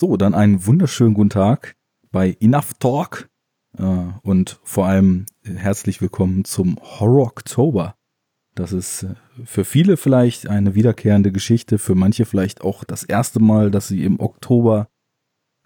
So, 0.00 0.16
dann 0.16 0.32
einen 0.32 0.64
wunderschönen 0.64 1.12
guten 1.12 1.30
Tag 1.30 1.74
bei 2.12 2.36
Enough 2.38 2.74
Talk 2.78 3.28
äh, 3.76 3.82
und 4.22 4.60
vor 4.62 4.86
allem 4.86 5.26
herzlich 5.42 6.00
willkommen 6.00 6.44
zum 6.44 6.78
Horror 6.80 7.26
Oktober. 7.26 7.96
Das 8.54 8.72
ist 8.72 9.02
äh, 9.02 9.16
für 9.44 9.64
viele 9.64 9.96
vielleicht 9.96 10.46
eine 10.46 10.76
wiederkehrende 10.76 11.32
Geschichte, 11.32 11.78
für 11.78 11.96
manche 11.96 12.26
vielleicht 12.26 12.60
auch 12.60 12.84
das 12.84 13.02
erste 13.02 13.40
Mal, 13.40 13.72
dass 13.72 13.88
sie 13.88 14.04
im 14.04 14.20
Oktober 14.20 14.88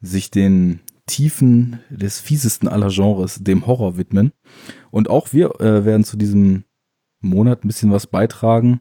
sich 0.00 0.30
den 0.30 0.80
Tiefen 1.04 1.80
des 1.90 2.18
fiesesten 2.18 2.68
aller 2.68 2.88
Genres, 2.88 3.44
dem 3.44 3.66
Horror 3.66 3.98
widmen. 3.98 4.32
Und 4.90 5.10
auch 5.10 5.34
wir 5.34 5.60
äh, 5.60 5.84
werden 5.84 6.04
zu 6.04 6.16
diesem 6.16 6.64
Monat 7.20 7.64
ein 7.64 7.68
bisschen 7.68 7.92
was 7.92 8.06
beitragen. 8.06 8.80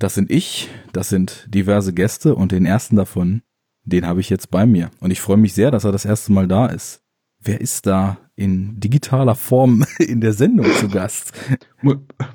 Das 0.00 0.16
sind 0.16 0.32
ich, 0.32 0.68
das 0.92 1.10
sind 1.10 1.46
diverse 1.54 1.92
Gäste 1.92 2.34
und 2.34 2.50
den 2.50 2.66
ersten 2.66 2.96
davon 2.96 3.42
den 3.88 4.06
habe 4.06 4.20
ich 4.20 4.30
jetzt 4.30 4.50
bei 4.50 4.66
mir. 4.66 4.90
Und 5.00 5.10
ich 5.10 5.20
freue 5.20 5.36
mich 5.36 5.54
sehr, 5.54 5.70
dass 5.70 5.84
er 5.84 5.92
das 5.92 6.04
erste 6.04 6.32
Mal 6.32 6.48
da 6.48 6.66
ist. 6.66 7.02
Wer 7.40 7.60
ist 7.60 7.86
da 7.86 8.18
in 8.34 8.78
digitaler 8.80 9.34
Form 9.34 9.84
in 9.98 10.20
der 10.20 10.32
Sendung 10.32 10.66
zu 10.72 10.88
Gast? 10.88 11.32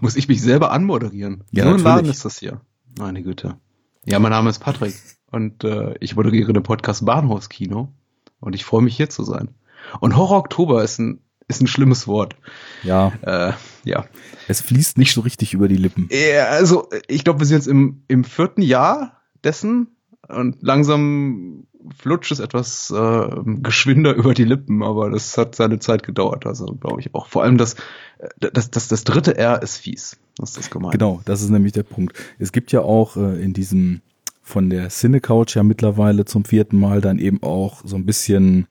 Muss 0.02 0.16
ich 0.16 0.28
mich 0.28 0.42
selber 0.42 0.72
anmoderieren? 0.72 1.44
Ja, 1.52 1.66
so 1.66 1.74
ein 1.74 1.80
Laden 1.80 2.10
ist 2.10 2.26
das 2.26 2.40
hier. 2.40 2.62
Meine 2.98 3.24
Güte. 3.24 3.58
Ja, 4.06 4.20
mein 4.20 4.32
Name 4.32 4.50
ist 4.50 4.60
Patrick 4.60 4.96
und 5.32 5.64
äh, 5.64 5.96
ich 6.00 6.16
moderiere 6.16 6.54
den 6.54 6.64
Podcast 6.64 7.06
Bahnhofskino 7.06 7.90
und 8.40 8.56
ich 8.56 8.66
freue 8.66 8.82
mich 8.82 8.96
hier 8.96 9.10
zu 9.10 9.24
sein. 9.24 9.50
Und 10.00 10.16
Horror 10.16 10.38
Oktober 10.38 10.84
ist 10.84 11.00
ein 11.00 11.20
ist 11.48 11.62
ein 11.62 11.68
schlimmes 11.68 12.08
Wort. 12.08 12.36
Ja. 12.84 13.12
Äh, 13.22 13.54
ja. 13.84 14.06
Es 14.48 14.62
fließt 14.62 14.98
nicht 14.98 15.14
so 15.14 15.22
richtig 15.22 15.54
über 15.54 15.68
die 15.68 15.76
Lippen. 15.76 16.08
Ja, 16.12 16.46
also 16.46 16.90
ich 17.08 17.24
glaube, 17.24 17.40
wir 17.40 17.48
sind 17.48 17.58
jetzt 17.58 17.68
im, 17.68 18.04
im 18.08 18.24
vierten 18.24 18.62
Jahr 18.62 19.22
dessen 19.44 19.88
und 20.28 20.62
langsam 20.62 21.68
flutscht 21.98 22.32
es 22.32 22.40
etwas 22.40 22.92
äh, 22.92 23.28
geschwinder 23.62 24.14
über 24.16 24.34
die 24.34 24.46
Lippen, 24.46 24.84
aber 24.84 25.10
das 25.10 25.38
hat 25.38 25.56
seine 25.56 25.80
Zeit 25.80 26.04
gedauert, 26.04 26.46
also 26.46 26.66
glaube 26.66 27.02
ich 27.02 27.14
auch. 27.14 27.28
Vor 27.28 27.44
allem 27.44 27.58
das, 27.58 27.74
äh, 28.20 28.30
das, 28.54 28.72
das, 28.72 28.88
das 28.88 29.04
dritte 29.04 29.38
R 29.38 29.62
ist 29.62 29.78
fies. 29.78 30.18
Das 30.38 30.58
ist 30.58 30.72
gemeint. 30.72 30.94
Genau, 30.94 31.22
das 31.26 31.42
ist 31.42 31.50
nämlich 31.50 31.74
der 31.74 31.84
Punkt. 31.84 32.18
Es 32.40 32.52
gibt 32.52 32.72
ja 32.72 32.82
auch 32.82 33.18
äh, 33.18 33.42
in 33.42 33.54
diesem 33.54 34.02
von 34.44 34.70
der 34.70 34.90
Cinecouch 34.90 35.56
ja 35.56 35.64
mittlerweile 35.64 36.26
zum 36.26 36.44
vierten 36.44 36.78
Mal 36.78 37.00
dann 37.00 37.18
eben 37.18 37.42
auch 37.42 37.82
so 37.86 37.96
ein 37.96 38.06
bisschen 38.06 38.68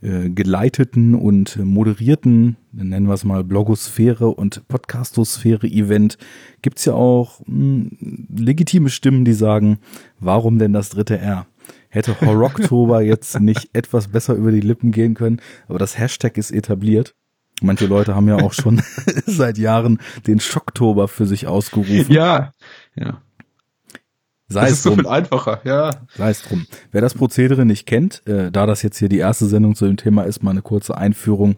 äh, 0.00 0.30
geleiteten 0.30 1.16
und 1.16 1.56
moderierten, 1.56 2.56
nennen 2.72 3.08
wir 3.08 3.14
es 3.14 3.24
mal 3.24 3.42
Blogosphäre 3.42 4.28
und 4.28 4.66
Podcastosphäre-Event, 4.68 6.18
gibt's 6.62 6.84
ja 6.84 6.94
auch 6.94 7.40
mh, 7.46 7.90
hm, 7.98 8.28
legitime 8.36 8.90
Stimmen, 8.90 9.24
die 9.24 9.32
sagen, 9.32 9.78
warum 10.20 10.60
denn 10.60 10.72
das 10.72 10.90
dritte 10.90 11.18
R? 11.18 11.46
Hätte 11.88 12.20
Horroktober 12.20 13.00
jetzt 13.02 13.40
nicht 13.40 13.70
etwas 13.72 14.08
besser 14.08 14.34
über 14.34 14.52
die 14.52 14.60
Lippen 14.60 14.92
gehen 14.92 15.14
können, 15.14 15.40
aber 15.66 15.80
das 15.80 15.98
Hashtag 15.98 16.38
ist 16.38 16.52
etabliert. 16.52 17.16
Manche 17.60 17.86
Leute 17.86 18.14
haben 18.14 18.28
ja 18.28 18.36
auch 18.36 18.52
schon 18.52 18.80
seit 19.26 19.58
Jahren 19.58 19.98
den 20.28 20.38
Schocktober 20.38 21.08
für 21.08 21.26
sich 21.26 21.48
ausgerufen. 21.48 22.14
Ja, 22.14 22.52
ja. 22.94 23.20
Sei 24.48 24.62
das 24.62 24.72
ist 24.72 24.82
so 24.82 24.94
viel 24.94 25.06
einfacher, 25.06 25.60
ja. 25.64 25.90
Sei 26.16 26.30
es 26.30 26.42
drum. 26.42 26.66
Wer 26.90 27.02
das 27.02 27.14
Prozedere 27.14 27.66
nicht 27.66 27.86
kennt, 27.86 28.26
äh, 28.26 28.50
da 28.50 28.66
das 28.66 28.82
jetzt 28.82 28.98
hier 28.98 29.08
die 29.08 29.18
erste 29.18 29.46
Sendung 29.46 29.74
zu 29.74 29.86
dem 29.86 29.98
Thema 29.98 30.22
ist, 30.22 30.42
mal 30.42 30.52
eine 30.52 30.62
kurze 30.62 30.96
Einführung. 30.96 31.56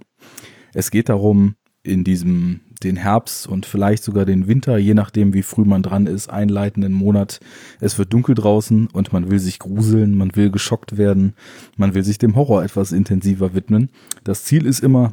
Es 0.74 0.90
geht 0.90 1.08
darum, 1.08 1.54
in 1.82 2.04
diesem 2.04 2.60
den 2.82 2.96
Herbst 2.96 3.46
und 3.46 3.66
vielleicht 3.66 4.02
sogar 4.02 4.24
den 4.24 4.48
Winter, 4.48 4.78
je 4.78 4.94
nachdem 4.94 5.34
wie 5.34 5.42
früh 5.42 5.64
man 5.64 5.82
dran 5.82 6.06
ist, 6.06 6.30
einleitenden 6.30 6.92
Monat. 6.92 7.40
Es 7.78 7.98
wird 7.98 8.12
dunkel 8.12 8.34
draußen 8.34 8.88
und 8.92 9.12
man 9.12 9.30
will 9.30 9.38
sich 9.38 9.58
gruseln, 9.58 10.16
man 10.16 10.34
will 10.34 10.50
geschockt 10.50 10.96
werden, 10.96 11.34
man 11.76 11.94
will 11.94 12.04
sich 12.04 12.18
dem 12.18 12.36
Horror 12.36 12.64
etwas 12.64 12.92
intensiver 12.92 13.54
widmen. 13.54 13.90
Das 14.24 14.44
Ziel 14.44 14.64
ist 14.66 14.80
immer, 14.80 15.12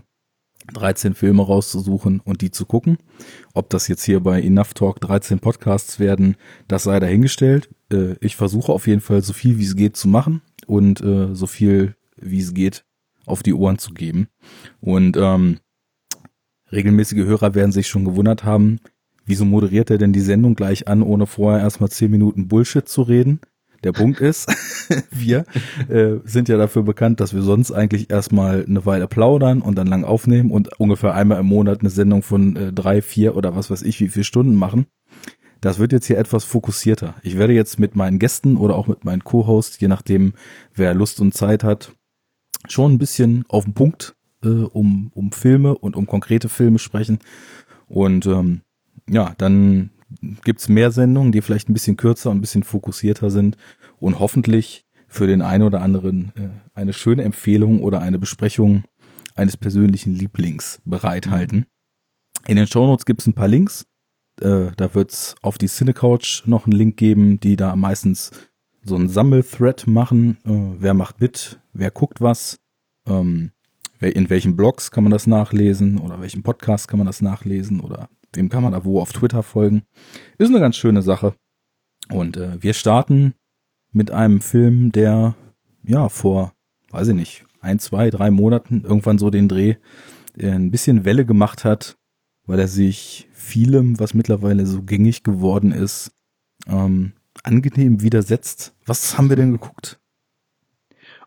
13 0.74 1.14
Filme 1.14 1.44
rauszusuchen 1.44 2.20
und 2.20 2.42
die 2.42 2.52
zu 2.52 2.66
gucken. 2.66 2.98
Ob 3.54 3.70
das 3.70 3.88
jetzt 3.88 4.04
hier 4.04 4.20
bei 4.20 4.42
Enough 4.42 4.74
Talk 4.74 5.02
13 5.02 5.40
Podcasts 5.40 6.00
werden, 6.00 6.36
das 6.68 6.84
sei 6.84 7.00
dahingestellt. 7.00 7.70
Äh, 7.92 8.16
ich 8.20 8.36
versuche 8.36 8.72
auf 8.72 8.88
jeden 8.88 9.02
Fall 9.02 9.22
so 9.22 9.34
viel 9.34 9.58
wie 9.58 9.66
es 9.66 9.76
geht 9.76 9.98
zu 9.98 10.08
machen 10.08 10.42
und 10.66 11.02
äh, 11.02 11.34
so 11.34 11.48
viel 11.48 11.96
wie 12.16 12.40
es 12.40 12.54
geht 12.54 12.84
auf 13.26 13.44
die 13.44 13.54
Ohren 13.54 13.78
zu 13.78 13.94
geben. 13.94 14.28
Und 14.80 15.18
ähm, 15.18 15.60
regelmäßige 16.72 17.26
Hörer 17.26 17.56
werden 17.56 17.72
sich 17.72 17.88
schon 17.88 18.06
gewundert 18.06 18.44
haben, 18.44 18.80
wieso 19.26 19.46
moderiert 19.46 19.90
er 19.90 19.98
denn 19.98 20.14
die 20.14 20.22
Sendung 20.22 20.56
gleich 20.56 20.88
an, 20.88 21.04
ohne 21.04 21.28
vorher 21.28 21.62
erstmal 21.62 21.90
10 21.90 22.10
Minuten 22.10 22.48
Bullshit 22.48 22.88
zu 22.88 23.02
reden? 23.04 23.42
Der 23.84 23.92
Punkt 23.92 24.20
ist, 24.20 24.48
wir 25.12 25.46
äh, 25.88 26.16
sind 26.24 26.50
ja 26.50 26.58
dafür 26.58 26.84
bekannt, 26.84 27.20
dass 27.20 27.34
wir 27.34 27.42
sonst 27.42 27.72
eigentlich 27.72 28.10
erstmal 28.10 28.66
eine 28.68 28.86
Weile 28.86 29.08
plaudern 29.08 29.62
und 29.62 29.76
dann 29.78 29.88
lang 29.88 30.04
aufnehmen 30.04 30.52
und 30.52 30.80
ungefähr 30.80 31.14
einmal 31.14 31.40
im 31.40 31.46
Monat 31.46 31.82
eine 31.82 31.90
Sendung 31.90 32.24
von 32.24 32.56
äh, 32.56 32.74
drei, 32.74 33.02
vier 33.02 33.36
oder 33.36 33.56
was 33.56 33.70
weiß 33.70 33.84
ich, 33.84 34.00
wie 34.00 34.10
viele 34.10 34.24
Stunden 34.24 34.56
machen. 34.56 34.88
Das 35.62 35.80
wird 35.80 35.92
jetzt 35.92 36.06
hier 36.06 36.18
etwas 36.18 36.44
fokussierter. 36.44 37.16
Ich 37.24 37.38
werde 37.38 37.54
jetzt 37.54 37.80
mit 37.80 37.96
meinen 37.96 38.20
Gästen 38.20 38.58
oder 38.58 38.76
auch 38.76 38.88
mit 38.88 39.06
meinen 39.06 39.24
Co-Hosts, 39.24 39.80
je 39.80 39.88
nachdem, 39.88 40.34
wer 40.74 40.94
Lust 40.94 41.20
und 41.20 41.34
Zeit 41.34 41.64
hat, 41.64 41.94
schon 42.68 42.94
ein 42.94 42.98
bisschen 42.98 43.46
auf 43.48 43.64
den 43.64 43.74
Punkt 43.74 44.16
äh, 44.44 44.48
um, 44.50 45.12
um 45.14 45.32
Filme 45.32 45.78
und 45.78 45.96
um 45.96 46.06
konkrete 46.06 46.50
Filme 46.50 46.80
sprechen. 46.80 47.20
Und 47.88 48.26
ähm, 48.26 48.62
ja, 49.10 49.34
dann 49.38 49.92
gibt's 50.44 50.70
mehr 50.70 50.92
Sendungen, 50.92 51.32
die 51.32 51.42
vielleicht 51.42 51.70
ein 51.70 51.74
bisschen 51.74 51.98
kürzer 51.98 52.30
und 52.30 52.38
ein 52.38 52.42
bisschen 52.42 52.64
fokussierter 52.64 53.30
sind 53.30 53.58
und 54.00 54.20
hoffentlich 54.20 54.86
für 55.08 55.28
den 55.28 55.42
einen 55.42 55.64
oder 55.64 55.82
anderen 55.82 56.34
äh, 56.36 56.50
eine 56.74 56.94
schöne 56.94 57.24
Empfehlung 57.24 57.82
oder 57.82 58.02
eine 58.02 58.20
Besprechung 58.20 58.84
eines 59.36 59.58
persönlichen 59.58 60.14
Lieblings 60.14 60.82
bereithalten. 60.86 61.66
In 62.48 62.58
den 62.58 62.68
Shownotes 62.68 63.06
gibt's 63.06 63.28
ein 63.28 63.34
paar 63.34 63.48
Links. 63.48 63.86
Äh, 64.42 64.72
da 64.76 64.94
wird's 64.94 65.36
auf 65.42 65.58
die 65.58 65.68
Cinecouch 65.68 66.44
noch 66.46 66.66
einen 66.66 66.76
Link 66.76 66.98
geben, 66.98 67.40
die 67.40 67.56
da 67.56 67.76
meistens 67.76 68.32
so 68.84 68.96
einen 68.96 69.10
Sammelthread 69.10 69.88
machen. 69.88 70.38
Äh, 70.46 70.82
wer 70.82 70.94
macht 70.94 71.22
mit? 71.22 71.60
Wer 71.74 71.92
guckt 71.92 72.22
was? 72.22 72.60
Ähm, 73.06 73.52
in 74.00 74.30
welchen 74.30 74.56
Blogs 74.56 74.92
kann 74.92 75.04
man 75.04 75.12
das 75.12 75.26
nachlesen 75.26 75.98
oder 75.98 76.22
welchen 76.22 76.44
Podcast 76.44 76.88
kann 76.88 77.00
man 77.00 77.08
das 77.08 77.22
nachlesen 77.22 77.80
oder 77.80 78.10
Wem 78.34 78.50
kann 78.50 78.64
man 78.64 78.74
da 78.74 78.84
wo 78.86 79.00
auf 79.00 79.14
Twitter 79.14 79.44
folgen? 79.44 79.84
Ist 80.38 80.50
eine 80.50 80.60
ganz 80.60 80.76
schöne 80.76 81.02
Sache. 81.02 81.34
Und 82.10 82.38
äh, 82.38 82.62
wir 82.62 82.74
starten 82.74 83.34
mit 83.92 84.12
einem 84.12 84.42
Film, 84.42 84.92
der 84.92 85.36
ja 85.84 86.10
vor, 86.10 86.54
weiß 86.92 87.10
ich 87.10 87.16
nicht, 87.16 87.46
ein, 87.62 87.80
zwei, 87.80 88.10
drei 88.10 88.32
Monaten 88.32 88.84
irgendwann 88.84 89.18
so 89.18 89.30
den 89.30 89.48
Dreh 89.48 89.76
äh, 90.38 90.52
ein 90.52 90.72
bisschen 90.72 91.06
Welle 91.06 91.26
gemacht 91.26 91.64
hat, 91.64 91.98
weil 92.46 92.60
er 92.60 92.68
sich 92.68 93.28
vielem, 93.32 94.00
was 94.00 94.14
mittlerweile 94.14 94.66
so 94.66 94.84
gängig 94.84 95.24
geworden 95.24 95.72
ist, 95.72 96.12
ähm, 96.68 97.14
angenehm 97.44 98.02
widersetzt. 98.02 98.74
Was 98.86 99.18
haben 99.18 99.30
wir 99.30 99.36
denn 99.36 99.52
geguckt? 99.52 100.00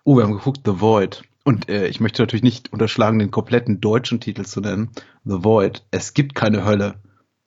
Oh, 0.05 0.17
wir 0.17 0.25
haben 0.25 0.33
geguckt 0.33 0.61
The 0.65 0.81
Void. 0.81 1.23
Und 1.45 1.69
äh, 1.69 1.89
ich 1.89 2.01
möchte 2.01 2.23
natürlich 2.23 2.43
nicht 2.43 2.73
unterschlagen, 2.73 3.19
den 3.19 3.31
kompletten 3.31 3.81
deutschen 3.81 4.21
Titel 4.21 4.45
zu 4.45 4.61
nennen. 4.61 4.91
The 5.25 5.43
Void. 5.43 5.85
Es 5.91 6.15
gibt 6.15 6.35
keine 6.35 6.65
Hölle. 6.65 6.97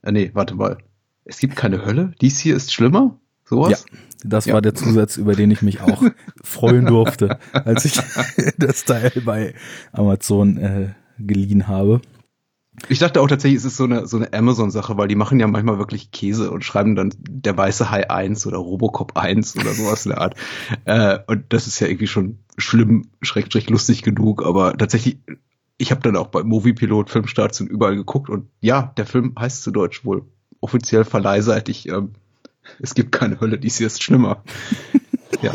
Äh, 0.01 0.11
nee, 0.11 0.31
warte 0.33 0.55
mal. 0.55 0.77
Es 1.25 1.37
gibt 1.39 1.55
keine 1.55 1.85
Hölle? 1.85 2.13
Dies 2.19 2.39
hier 2.39 2.55
ist 2.55 2.73
schlimmer? 2.73 3.19
Sowas? 3.45 3.85
Ja, 3.89 3.99
das 4.23 4.45
ja. 4.45 4.53
war 4.53 4.61
der 4.61 4.73
Zusatz, 4.73 5.17
über 5.17 5.35
den 5.35 5.51
ich 5.51 5.61
mich 5.61 5.81
auch 5.81 6.03
freuen 6.43 6.85
durfte, 6.85 7.39
als 7.51 7.85
ich 7.85 7.93
das 8.57 8.85
Teil 8.85 9.11
bei 9.23 9.53
Amazon 9.91 10.57
äh, 10.57 10.93
geliehen 11.19 11.67
habe. 11.67 12.01
Ich 12.89 12.99
dachte 12.99 13.21
auch 13.21 13.27
tatsächlich, 13.27 13.59
es 13.59 13.65
ist 13.65 13.77
so 13.77 13.85
eine, 13.85 14.07
so 14.07 14.17
eine 14.17 14.33
Amazon-Sache, 14.33 14.97
weil 14.97 15.07
die 15.07 15.15
machen 15.15 15.39
ja 15.39 15.47
manchmal 15.47 15.77
wirklich 15.77 16.11
Käse 16.11 16.51
und 16.51 16.65
schreiben 16.65 16.95
dann 16.95 17.13
der 17.17 17.57
weiße 17.57 17.89
Hai 17.89 18.09
1 18.09 18.45
oder 18.45 18.57
Robocop 18.57 19.15
1 19.15 19.55
oder 19.55 19.73
sowas 19.73 20.05
in 20.05 20.11
der 20.11 20.21
Art. 20.21 20.35
Äh, 20.85 21.19
und 21.27 21.45
das 21.49 21.67
ist 21.67 21.79
ja 21.79 21.87
irgendwie 21.87 22.07
schon 22.07 22.39
schlimm, 22.57 23.07
schrecklich 23.21 23.69
lustig 23.69 24.01
genug, 24.01 24.45
aber 24.45 24.75
tatsächlich, 24.77 25.17
ich 25.77 25.91
habe 25.91 26.01
dann 26.01 26.17
auch 26.17 26.27
bei 26.27 26.43
Moviepilot, 26.43 27.09
Filmstarts 27.09 27.61
und 27.61 27.67
überall 27.67 27.95
geguckt 27.95 28.29
und 28.29 28.49
ja, 28.59 28.93
der 28.97 29.05
Film 29.05 29.33
heißt 29.39 29.63
zu 29.63 29.71
Deutsch 29.71 30.03
wohl 30.03 30.25
offiziell 30.59 31.05
verleihseitig, 31.05 31.87
ähm, 31.87 32.13
es 32.79 32.95
gibt 32.95 33.11
keine 33.13 33.39
Hölle, 33.39 33.59
hier 33.61 33.87
ist 33.87 34.03
schlimmer. 34.03 34.43
ja. 35.41 35.53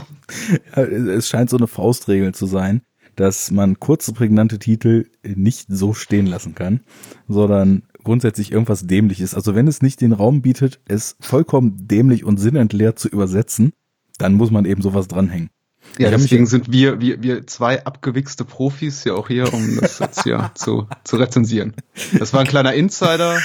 ja. 0.76 0.82
Es 0.82 1.28
scheint 1.28 1.50
so 1.50 1.56
eine 1.56 1.66
Faustregel 1.66 2.32
zu 2.34 2.46
sein 2.46 2.82
dass 3.18 3.50
man 3.50 3.80
kurze, 3.80 4.12
prägnante 4.12 4.58
Titel 4.58 5.06
nicht 5.24 5.66
so 5.68 5.92
stehen 5.92 6.26
lassen 6.26 6.54
kann, 6.54 6.80
sondern 7.26 7.82
grundsätzlich 8.04 8.52
irgendwas 8.52 8.86
dämliches. 8.86 9.34
Also 9.34 9.54
wenn 9.56 9.66
es 9.66 9.82
nicht 9.82 10.00
den 10.00 10.12
Raum 10.12 10.40
bietet, 10.40 10.80
es 10.86 11.16
vollkommen 11.20 11.88
dämlich 11.88 12.24
und 12.24 12.38
sinnentleert 12.38 12.98
zu 12.98 13.08
übersetzen, 13.08 13.72
dann 14.18 14.34
muss 14.34 14.50
man 14.50 14.64
eben 14.64 14.82
sowas 14.82 15.08
dranhängen. 15.08 15.50
Ja, 15.98 16.10
deswegen 16.10 16.46
sind 16.46 16.70
wir, 16.70 17.00
wir, 17.00 17.22
wir 17.22 17.46
zwei 17.46 17.84
abgewichste 17.84 18.44
Profis 18.44 19.02
ja 19.04 19.14
auch 19.14 19.28
hier, 19.28 19.52
um 19.52 19.78
das 19.80 19.98
jetzt 19.98 20.22
hier 20.22 20.50
zu, 20.54 20.86
zu 21.02 21.16
rezensieren. 21.16 21.74
Das 22.18 22.32
war 22.32 22.40
ein 22.40 22.46
kleiner 22.46 22.74
Insider. 22.74 23.40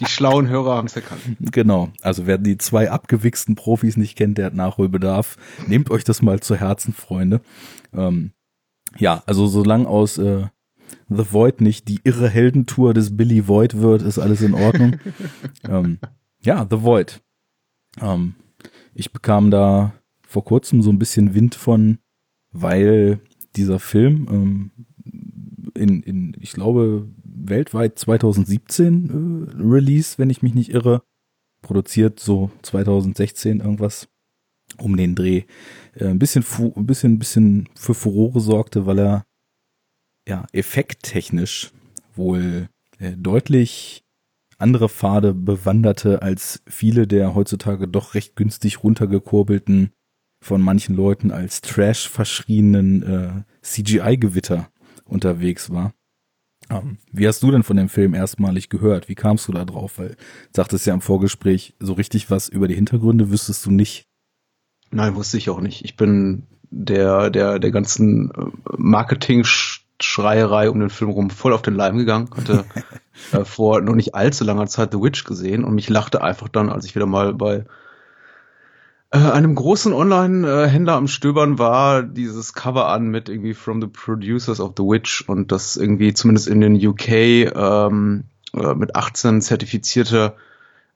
Die 0.00 0.06
schlauen 0.06 0.48
Hörer 0.48 0.76
haben 0.76 0.86
es 0.86 0.96
erkannt. 0.96 1.22
Genau. 1.40 1.90
Also 2.02 2.26
wer 2.26 2.36
die 2.36 2.58
zwei 2.58 2.90
abgewichsten 2.90 3.54
Profis 3.54 3.96
nicht 3.96 4.16
kennt, 4.16 4.36
der 4.36 4.46
hat 4.46 4.54
Nachholbedarf. 4.54 5.36
Nehmt 5.66 5.90
euch 5.90 6.04
das 6.04 6.20
mal 6.20 6.40
zu 6.40 6.56
Herzen, 6.56 6.92
Freunde. 6.92 7.40
Ähm, 7.94 8.32
ja, 8.98 9.22
also 9.26 9.46
solange 9.46 9.88
aus 9.88 10.18
äh, 10.18 10.46
The 11.08 11.32
Void 11.32 11.60
nicht 11.60 11.88
die 11.88 12.00
irre 12.04 12.28
Heldentour 12.28 12.94
des 12.94 13.16
Billy 13.16 13.46
Void 13.48 13.78
wird, 13.78 14.02
ist 14.02 14.18
alles 14.18 14.42
in 14.42 14.54
Ordnung. 14.54 14.98
ähm, 15.68 15.98
ja, 16.42 16.66
The 16.68 16.82
Void. 16.82 17.22
Ähm, 18.00 18.34
ich 18.94 19.12
bekam 19.12 19.50
da 19.50 19.92
vor 20.26 20.44
kurzem 20.44 20.82
so 20.82 20.90
ein 20.90 20.98
bisschen 20.98 21.34
Wind 21.34 21.54
von, 21.54 21.98
weil 22.50 23.20
dieser 23.56 23.78
Film 23.78 24.26
ähm, 24.30 24.70
in, 25.74 26.02
in, 26.02 26.36
ich 26.40 26.52
glaube, 26.52 27.08
weltweit 27.24 27.98
2017 27.98 29.56
äh, 29.58 29.62
Release, 29.62 30.18
wenn 30.18 30.30
ich 30.30 30.42
mich 30.42 30.54
nicht 30.54 30.70
irre. 30.70 31.02
Produziert 31.60 32.18
so 32.18 32.50
2016 32.62 33.60
irgendwas 33.60 34.08
um 34.78 34.96
den 34.96 35.14
Dreh. 35.14 35.42
Äh, 35.94 36.06
ein 36.06 36.18
bisschen, 36.18 36.44
ein 36.58 36.86
bisschen, 36.86 37.14
ein 37.14 37.18
bisschen 37.18 37.68
für 37.74 37.94
Furore 37.94 38.40
sorgte, 38.40 38.86
weil 38.86 38.98
er 38.98 39.24
ja 40.28 40.46
effekttechnisch 40.52 41.72
wohl 42.14 42.68
äh, 42.98 43.12
deutlich 43.16 44.04
andere 44.58 44.88
Pfade 44.88 45.34
bewanderte 45.34 46.22
als 46.22 46.62
viele 46.66 47.06
der 47.06 47.34
heutzutage 47.34 47.88
doch 47.88 48.14
recht 48.14 48.36
günstig 48.36 48.84
runtergekurbelten 48.84 49.90
von 50.40 50.60
manchen 50.60 50.96
Leuten 50.96 51.30
als 51.30 51.60
Trash 51.60 52.08
verschrienen 52.08 53.02
äh, 53.02 53.42
CGI-Gewitter 53.62 54.68
unterwegs 55.04 55.70
war. 55.70 55.92
Ähm, 56.70 56.98
wie 57.12 57.26
hast 57.26 57.42
du 57.42 57.50
denn 57.50 57.62
von 57.62 57.76
dem 57.76 57.88
Film 57.88 58.14
erstmalig 58.14 58.68
gehört? 58.68 59.08
Wie 59.08 59.14
kamst 59.14 59.48
du 59.48 59.52
da 59.52 59.64
drauf? 59.64 59.98
Weil 59.98 60.16
sagtest 60.54 60.86
ja 60.86 60.94
im 60.94 61.00
Vorgespräch, 61.00 61.74
so 61.78 61.92
richtig 61.92 62.30
was 62.30 62.48
über 62.48 62.68
die 62.68 62.74
Hintergründe 62.74 63.30
wüsstest 63.30 63.66
du 63.66 63.70
nicht. 63.70 64.06
Nein, 64.92 65.14
wusste 65.14 65.38
ich 65.38 65.50
auch 65.50 65.60
nicht. 65.60 65.84
Ich 65.84 65.96
bin 65.96 66.46
der, 66.70 67.30
der, 67.30 67.58
der 67.58 67.70
ganzen 67.70 68.30
äh, 68.30 68.44
Marketing-Schreierei 68.76 70.70
um 70.70 70.80
den 70.80 70.90
Film 70.90 71.10
rum 71.10 71.30
voll 71.30 71.54
auf 71.54 71.62
den 71.62 71.74
Leim 71.74 71.96
gegangen. 71.96 72.28
Hatte 72.36 72.64
äh, 73.32 73.44
vor 73.44 73.80
noch 73.80 73.94
nicht 73.94 74.14
allzu 74.14 74.44
langer 74.44 74.66
Zeit 74.66 74.92
The 74.92 75.00
Witch 75.00 75.24
gesehen 75.24 75.64
und 75.64 75.74
mich 75.74 75.88
lachte 75.88 76.22
einfach 76.22 76.48
dann, 76.48 76.68
als 76.68 76.84
ich 76.84 76.94
wieder 76.94 77.06
mal 77.06 77.32
bei 77.32 77.64
äh, 79.12 79.18
einem 79.18 79.54
großen 79.54 79.94
Online-Händler 79.94 80.94
am 80.94 81.08
Stöbern 81.08 81.58
war 81.58 82.02
dieses 82.02 82.52
Cover 82.52 82.88
an 82.88 83.08
mit 83.08 83.30
irgendwie 83.30 83.54
From 83.54 83.80
the 83.80 83.88
Producers 83.88 84.60
of 84.60 84.74
the 84.76 84.82
Witch 84.82 85.24
und 85.26 85.52
das 85.52 85.76
irgendwie 85.76 86.12
zumindest 86.12 86.48
in 86.48 86.60
den 86.60 86.74
UK 86.74 87.08
ähm, 87.08 88.24
äh, 88.54 88.74
mit 88.74 88.94
18 88.94 89.40
zertifizierte 89.40 90.34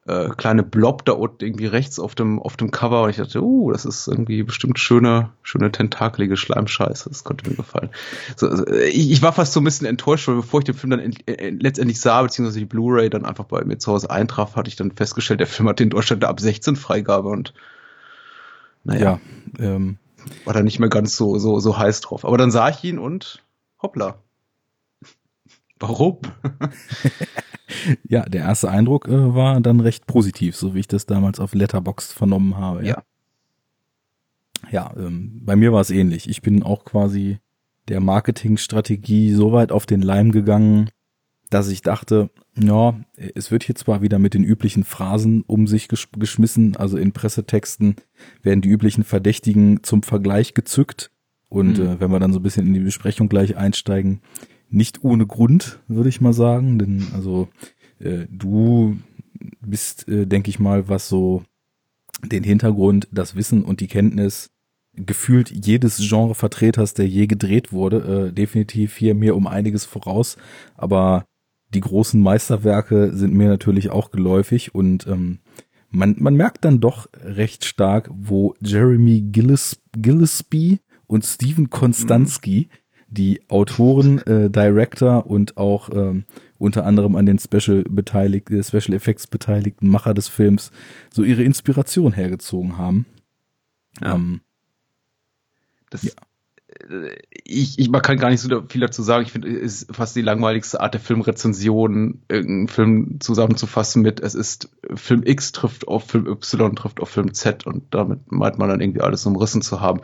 äh, 0.07 0.29
kleine 0.37 0.63
Blob 0.63 1.05
da 1.05 1.13
unten 1.13 1.45
irgendwie 1.45 1.67
rechts 1.67 1.99
auf 1.99 2.15
dem 2.15 2.41
auf 2.41 2.57
dem 2.57 2.71
Cover 2.71 3.03
und 3.03 3.11
ich 3.11 3.17
dachte, 3.17 3.43
uh, 3.43 3.73
das 3.73 3.85
ist 3.85 4.07
irgendwie 4.07 4.43
bestimmt 4.43 4.79
schöne 4.79 5.31
schöne 5.43 5.73
tentakelige 5.73 6.37
Schleimscheiße, 6.37 7.09
das 7.09 7.25
konnte 7.25 7.49
mir 7.51 7.57
gefallen. 7.57 7.91
So, 8.37 8.49
also, 8.49 8.67
ich, 8.67 9.11
ich, 9.11 9.23
war 9.23 9.33
fast 9.33 9.53
so 9.53 9.61
ein 9.61 9.65
bisschen 9.65 9.87
enttäuscht, 9.87 10.29
weil 10.29 10.37
bevor 10.37 10.61
ich 10.61 10.65
den 10.65 10.75
Film 10.75 10.91
dann 10.91 11.01
in, 11.01 11.13
in, 11.13 11.59
letztendlich 11.59 12.01
sah 12.01 12.23
beziehungsweise 12.23 12.61
die 12.61 12.67
Blu-ray 12.67 13.11
dann 13.11 13.25
einfach 13.25 13.45
bei 13.45 13.65
mir 13.65 13.79
zu 13.79 13.93
Hause 13.93 14.11
eintraf, 14.11 14.57
hatte 14.57 14.69
ich 14.69 14.77
dann 14.77 14.93
festgestellt, 14.93 15.41
der 15.41 15.47
Film 15.47 15.69
hat 15.69 15.81
in 15.81 15.91
Deutschland 15.91 16.25
ab 16.25 16.39
16 16.39 16.77
Freigabe 16.77 17.29
und 17.29 17.53
naja, 18.85 19.19
ja, 19.59 19.65
ähm, 19.65 19.99
war 20.45 20.55
da 20.55 20.63
nicht 20.63 20.79
mehr 20.79 20.89
ganz 20.89 21.17
so, 21.17 21.39
so, 21.39 21.59
so 21.59 21.77
heiß 21.77 22.01
drauf. 22.03 22.25
Aber 22.25 22.39
dann 22.39 22.53
sah 22.53 22.69
ich 22.69 22.85
ihn 22.85 22.99
und 22.99 23.43
hoppla. 23.83 24.23
Warum? 25.79 26.19
ja, 28.09 28.25
der 28.25 28.43
erste 28.43 28.71
Eindruck 28.71 29.09
äh, 29.09 29.35
war 29.35 29.61
dann 29.61 29.81
recht 29.81 30.07
positiv, 30.07 30.57
so 30.57 30.75
wie 30.75 30.81
ich 30.81 30.89
das 30.89 31.07
damals 31.07 31.41
auf 31.41 31.55
Letterboxd 31.55 32.13
vernommen 32.13 32.57
habe. 32.57 32.87
Ja. 32.87 33.03
Ja, 34.71 34.95
ja 34.95 34.95
ähm, 34.97 35.43
bei 35.45 35.57
mir 35.57 35.73
war 35.73 35.81
es 35.81 35.91
ähnlich. 35.91 36.29
Ich 36.29 36.43
bin 36.43 36.63
auch 36.63 36.85
quasi 36.85 37.39
der 37.89 38.01
Marketingstrategie 38.01 39.33
so 39.33 39.53
weit 39.53 39.71
auf 39.71 39.87
den 39.87 40.03
Leim 40.03 40.33
gegangen, 40.33 40.91
dass 41.51 41.69
ich 41.69 41.83
dachte, 41.83 42.31
ja, 42.59 42.99
es 43.35 43.51
wird 43.51 43.63
hier 43.63 43.75
zwar 43.75 44.03
wieder 44.03 44.19
mit 44.19 44.35
den 44.35 44.43
üblichen 44.43 44.83
Phrasen 44.83 45.43
um 45.47 45.67
sich 45.67 45.89
gesch 45.89 46.09
geschmissen, 46.13 46.77
also 46.77 46.97
in 46.97 47.13
Pressetexten 47.13 47.97
werden 48.43 48.63
die 48.63 48.69
üblichen 48.69 49.05
Verdächtigen 49.05 49.83
zum 49.83 50.03
Vergleich 50.03 50.55
gezückt. 50.55 51.11
Und 51.49 51.79
mhm. 51.79 51.87
äh, 51.87 52.01
wenn 52.01 52.11
wir 52.11 52.19
dann 52.19 52.33
so 52.33 52.41
ein 52.41 52.43
bisschen 52.43 52.67
in 52.67 52.75
die 52.75 52.81
Besprechung 52.81 53.29
gleich 53.29 53.57
einsteigen, 53.57 54.21
nicht 54.77 55.03
ohne 55.03 55.27
Grund, 55.27 55.81
würde 55.89 56.09
ich 56.09 56.21
mal 56.21 56.33
sagen. 56.33 56.79
Denn 56.79 57.07
also 57.15 57.49
äh, 57.99 58.27
du 58.31 58.99
bist, 59.61 60.09
äh, 60.09 60.27
denke 60.27 60.51
ich 60.51 60.59
mal, 60.59 60.89
was 60.89 61.09
so 61.09 61.43
den 62.25 62.45
Hintergrund, 62.45 63.09
das 63.11 63.35
Wissen 63.35 63.65
und 63.65 63.81
die 63.81 63.89
Kenntnis 63.89 64.51
gefühlt 64.95 65.51
jedes 65.51 65.99
Genrevertreters, 65.99 66.95
der 66.95 67.07
je 67.07 67.27
gedreht 67.27 67.73
wurde, 67.73 68.29
äh, 68.29 68.33
definitiv 68.33 68.97
hier 68.97 69.15
mir 69.15 69.37
um 69.37 69.47
einiges 69.47 69.85
voraus. 69.85 70.37
Aber 70.75 71.27
die 71.75 71.81
großen 71.81 72.21
Meisterwerke 72.21 73.15
sind 73.15 73.35
mir 73.35 73.49
natürlich 73.49 73.91
auch 73.91 74.11
geläufig 74.11 74.75
und 74.75 75.07
ähm, 75.07 75.41
man, 75.91 76.17
man 76.19 76.35
merkt 76.35 76.65
dann 76.65 76.81
doch 76.81 77.09
recht 77.23 77.65
stark, 77.65 78.11
wo 78.13 78.55
Jeremy 78.61 79.21
Gillis, 79.33 79.83
Gillespie 79.93 80.81
und 81.07 81.25
Steven 81.25 81.71
Konstanski, 81.71 82.69
die 83.09 83.41
Autoren, 83.49 84.19
äh, 84.27 84.51
Director 84.51 85.27
und 85.27 85.57
auch 85.57 85.91
ähm, 85.93 86.25
unter 86.59 86.85
anderem 86.85 87.17
an 87.17 87.27
den 87.27 87.39
Special 87.39 87.85
beteiligt, 87.89 88.51
äh, 88.51 88.63
Special 88.63 88.95
Effects 88.95 89.27
beteiligten 89.27 89.89
Macher 89.89 90.15
des 90.15 90.29
Films, 90.29 90.73
so 91.13 91.23
ihre 91.23 91.43
Inspiration 91.43 92.13
hergezogen 92.13 92.79
haben. 92.79 93.07
Ja. 94.01 94.15
Ähm, 94.15 94.41
das, 95.91 96.03
ja 96.03 96.13
ich, 97.45 97.79
ich 97.79 97.89
man 97.91 98.03
kann 98.03 98.19
gar 98.19 98.31
nicht 98.31 98.41
so 98.41 98.63
viel 98.69 98.81
dazu 98.81 99.03
sagen. 99.03 99.25
Ich 99.25 99.33
finde, 99.33 99.49
es 99.49 99.83
ist 99.83 99.95
fast 99.95 100.17
die 100.17 100.23
langweiligste 100.23 100.81
Art 100.81 100.95
der 100.95 101.01
Filmrezension, 101.01 102.23
irgendeinen 102.29 102.69
Film 102.69 103.17
zusammenzufassen 103.21 104.03
mit, 104.03 104.21
es 104.21 104.35
ist 104.35 104.69
Film 104.95 105.23
X 105.25 105.53
trifft 105.53 105.89
auf 105.89 106.05
Film 106.05 106.27
Y, 106.27 106.77
trifft 106.77 107.01
auf 107.01 107.09
Film 107.09 107.33
Z 107.35 107.67
und 107.67 107.95
damit 107.95 108.31
meint 108.31 108.59
man 108.59 108.69
dann 108.69 108.81
irgendwie 108.81 109.01
alles 109.01 109.25
umrissen 109.27 109.63
zu 109.63 109.81
haben. 109.81 110.01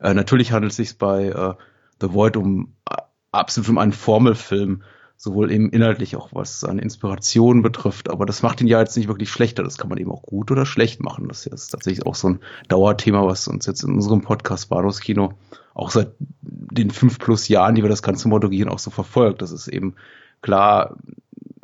Äh, 0.00 0.14
natürlich 0.14 0.52
handelt 0.52 0.72
es 0.72 0.76
sich 0.76 0.98
bei 0.98 1.26
äh, 1.26 1.54
The 2.02 2.12
Void 2.12 2.36
um 2.36 2.74
äh, 2.90 2.96
absolut 3.30 3.70
um 3.70 3.78
einen 3.78 3.92
Formelfilm, 3.92 4.82
sowohl 5.16 5.52
eben 5.52 5.70
inhaltlich 5.70 6.16
auch 6.16 6.30
was 6.32 6.60
seine 6.60 6.82
Inspiration 6.82 7.62
betrifft, 7.62 8.10
aber 8.10 8.26
das 8.26 8.42
macht 8.42 8.60
ihn 8.60 8.66
ja 8.66 8.80
jetzt 8.80 8.96
nicht 8.96 9.08
wirklich 9.08 9.30
schlechter. 9.30 9.62
Das 9.62 9.78
kann 9.78 9.88
man 9.88 9.98
eben 9.98 10.10
auch 10.10 10.22
gut 10.22 10.50
oder 10.50 10.66
schlecht 10.66 11.00
machen. 11.00 11.28
Das 11.28 11.46
ist 11.46 11.68
tatsächlich 11.68 12.04
auch 12.04 12.16
so 12.16 12.30
ein 12.30 12.40
Dauerthema, 12.68 13.24
was 13.24 13.48
uns 13.48 13.66
jetzt 13.66 13.84
in 13.84 13.94
unserem 13.94 14.22
Podcast 14.22 14.68
Bados 14.68 15.00
Kino 15.00 15.34
auch 15.74 15.90
seit 15.90 16.12
den 16.18 16.90
fünf 16.90 17.18
plus 17.18 17.48
Jahren, 17.48 17.76
die 17.76 17.82
wir 17.82 17.88
das 17.88 18.02
Ganze 18.02 18.28
moderieren, 18.28 18.68
auch 18.68 18.78
so 18.80 18.90
verfolgt. 18.90 19.42
Das 19.42 19.52
ist 19.52 19.68
eben 19.68 19.94
klar, 20.42 20.96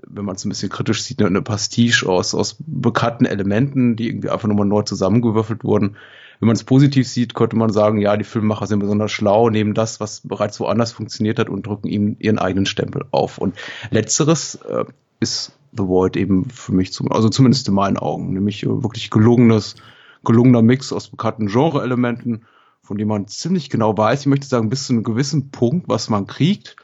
wenn 0.07 0.25
man 0.25 0.37
es 0.37 0.45
ein 0.45 0.49
bisschen 0.49 0.71
kritisch 0.71 1.03
sieht, 1.03 1.21
eine 1.21 1.43
Pastiche 1.43 2.09
aus, 2.09 2.35
aus 2.35 2.57
bekannten 2.61 3.27
Elementen, 3.27 3.97
die 3.97 4.09
irgendwie 4.09 4.31
einfach 4.31 4.49
nochmal 4.49 4.67
neu 4.67 4.83
zusammengewürfelt 4.83 5.65
wurden. 5.65 5.97
Wenn 6.41 6.47
man 6.47 6.57
es 6.57 6.65
positiv 6.65 7.09
sieht, 7.09 7.35
könnte 7.35 7.57
man 7.57 7.71
sagen, 7.71 7.99
ja, 7.99 8.17
die 8.17 8.25
Filmemacher 8.25 8.67
sind 8.67 8.79
besonders 8.79 9.11
schlau, 9.11 9.51
nehmen 9.51 9.75
das, 9.75 10.01
was 10.01 10.21
bereits 10.25 10.61
woanders 10.61 10.93
funktioniert 10.93 11.39
hat 11.39 11.49
und 11.49 11.67
drücken 11.67 11.89
ihm 11.89 12.17
ihren 12.21 12.39
eigenen 12.39 12.67
Stempel 12.67 13.05
auf. 13.11 13.39
Und 13.39 13.57
letzteres 13.91 14.57
äh, 14.57 14.85
ist 15.21 15.53
The 15.73 15.85
Void 15.85 16.17
eben 16.17 16.49
für 16.51 16.73
mich, 16.73 16.93
zum, 16.93 17.11
also 17.11 17.29
zumindest 17.29 17.69
in 17.69 17.75
meinen 17.75 17.97
Augen, 17.97 18.33
nämlich 18.33 18.63
äh, 18.63 18.83
wirklich 18.83 19.11
gelungenes, 19.11 19.77
gelungener 20.25 20.63
Mix 20.63 20.93
aus 20.93 21.09
bekannten 21.09 21.49
Genre-Elementen, 21.49 22.43
von 22.83 22.97
dem 22.97 23.09
man 23.09 23.27
ziemlich 23.27 23.69
genau 23.69 23.97
weiß, 23.97 24.21
ich 24.21 24.27
möchte 24.27 24.47
sagen, 24.47 24.71
bis 24.71 24.87
zu 24.87 24.93
einem 24.93 25.03
gewissen 25.03 25.51
Punkt, 25.51 25.89
was 25.89 26.09
man 26.09 26.27
kriegt, 26.27 26.77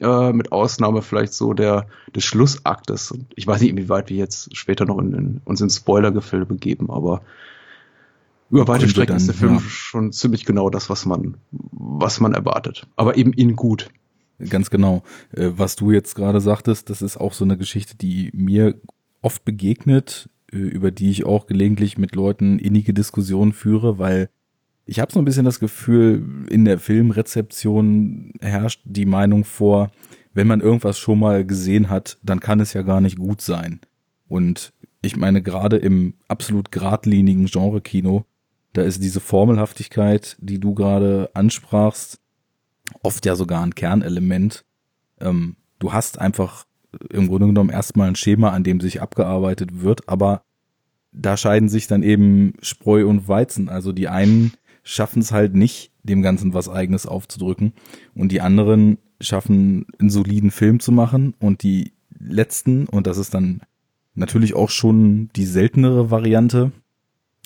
äh, 0.00 0.32
mit 0.32 0.52
Ausnahme 0.52 1.02
vielleicht 1.02 1.32
so 1.32 1.54
der 1.54 1.86
des 2.14 2.24
Schlussaktes. 2.24 3.10
Und 3.10 3.26
ich 3.34 3.46
weiß 3.46 3.60
nicht, 3.60 3.70
inwieweit 3.70 4.10
wir 4.10 4.16
jetzt 4.16 4.56
später 4.56 4.84
noch 4.84 4.98
in, 4.98 5.12
in, 5.14 5.40
uns 5.44 5.60
in 5.60 5.70
Spoilergefilde 5.70 6.46
begeben, 6.46 6.90
aber 6.90 7.22
über 8.50 8.68
weite 8.68 8.88
Strecken 8.88 9.16
ist 9.16 9.26
der 9.26 9.34
Film 9.34 9.54
ja. 9.54 9.60
schon 9.60 10.12
ziemlich 10.12 10.44
genau 10.44 10.70
das, 10.70 10.88
was 10.88 11.06
man, 11.06 11.36
was 11.50 12.20
man 12.20 12.34
erwartet. 12.34 12.86
Aber 12.96 13.16
eben 13.16 13.32
in 13.32 13.56
gut. 13.56 13.90
Ganz 14.48 14.70
genau. 14.70 15.02
Äh, 15.32 15.50
was 15.56 15.76
du 15.76 15.90
jetzt 15.90 16.14
gerade 16.14 16.40
sagtest, 16.40 16.90
das 16.90 17.02
ist 17.02 17.16
auch 17.16 17.32
so 17.32 17.44
eine 17.44 17.56
Geschichte, 17.56 17.96
die 17.96 18.30
mir 18.32 18.80
oft 19.20 19.44
begegnet, 19.44 20.30
äh, 20.52 20.56
über 20.56 20.90
die 20.90 21.10
ich 21.10 21.26
auch 21.26 21.46
gelegentlich 21.46 21.98
mit 21.98 22.14
Leuten 22.14 22.58
innige 22.58 22.94
Diskussionen 22.94 23.52
führe, 23.52 23.98
weil 23.98 24.30
ich 24.86 25.00
habe 25.00 25.12
so 25.12 25.18
ein 25.18 25.24
bisschen 25.26 25.44
das 25.44 25.60
Gefühl, 25.60 26.46
in 26.48 26.64
der 26.64 26.78
Filmrezeption 26.78 28.32
herrscht 28.40 28.80
die 28.84 29.04
Meinung 29.04 29.44
vor, 29.44 29.90
wenn 30.32 30.46
man 30.46 30.60
irgendwas 30.60 30.98
schon 30.98 31.18
mal 31.18 31.44
gesehen 31.44 31.90
hat, 31.90 32.18
dann 32.22 32.40
kann 32.40 32.60
es 32.60 32.72
ja 32.72 32.82
gar 32.82 33.02
nicht 33.02 33.18
gut 33.18 33.42
sein. 33.42 33.80
Und 34.28 34.72
ich 35.02 35.16
meine, 35.16 35.42
gerade 35.42 35.76
im 35.76 36.14
absolut 36.28 36.72
geradlinigen 36.72 37.46
Genre-Kino, 37.46 38.24
da 38.78 38.84
ist 38.84 39.02
diese 39.02 39.18
Formelhaftigkeit, 39.18 40.36
die 40.38 40.60
du 40.60 40.72
gerade 40.72 41.30
ansprachst, 41.34 42.20
oft 43.02 43.26
ja 43.26 43.34
sogar 43.34 43.64
ein 43.64 43.74
Kernelement. 43.74 44.64
Ähm, 45.20 45.56
du 45.80 45.92
hast 45.92 46.20
einfach 46.20 46.64
im 47.10 47.26
Grunde 47.26 47.48
genommen 47.48 47.70
erstmal 47.70 48.06
ein 48.06 48.14
Schema, 48.14 48.50
an 48.50 48.62
dem 48.62 48.80
sich 48.80 49.02
abgearbeitet 49.02 49.82
wird, 49.82 50.08
aber 50.08 50.42
da 51.10 51.36
scheiden 51.36 51.68
sich 51.68 51.88
dann 51.88 52.04
eben 52.04 52.54
Spreu 52.62 53.08
und 53.08 53.26
Weizen. 53.26 53.68
Also 53.68 53.92
die 53.92 54.06
einen 54.06 54.52
schaffen 54.84 55.22
es 55.22 55.32
halt 55.32 55.56
nicht, 55.56 55.90
dem 56.04 56.22
Ganzen 56.22 56.54
was 56.54 56.68
eigenes 56.68 57.04
aufzudrücken 57.04 57.72
und 58.14 58.30
die 58.30 58.40
anderen 58.40 58.98
schaffen, 59.20 59.86
einen 59.98 60.10
soliden 60.10 60.52
Film 60.52 60.78
zu 60.78 60.92
machen 60.92 61.34
und 61.40 61.64
die 61.64 61.94
letzten, 62.16 62.86
und 62.86 63.08
das 63.08 63.18
ist 63.18 63.34
dann 63.34 63.60
natürlich 64.14 64.54
auch 64.54 64.70
schon 64.70 65.30
die 65.34 65.46
seltenere 65.46 66.12
Variante, 66.12 66.70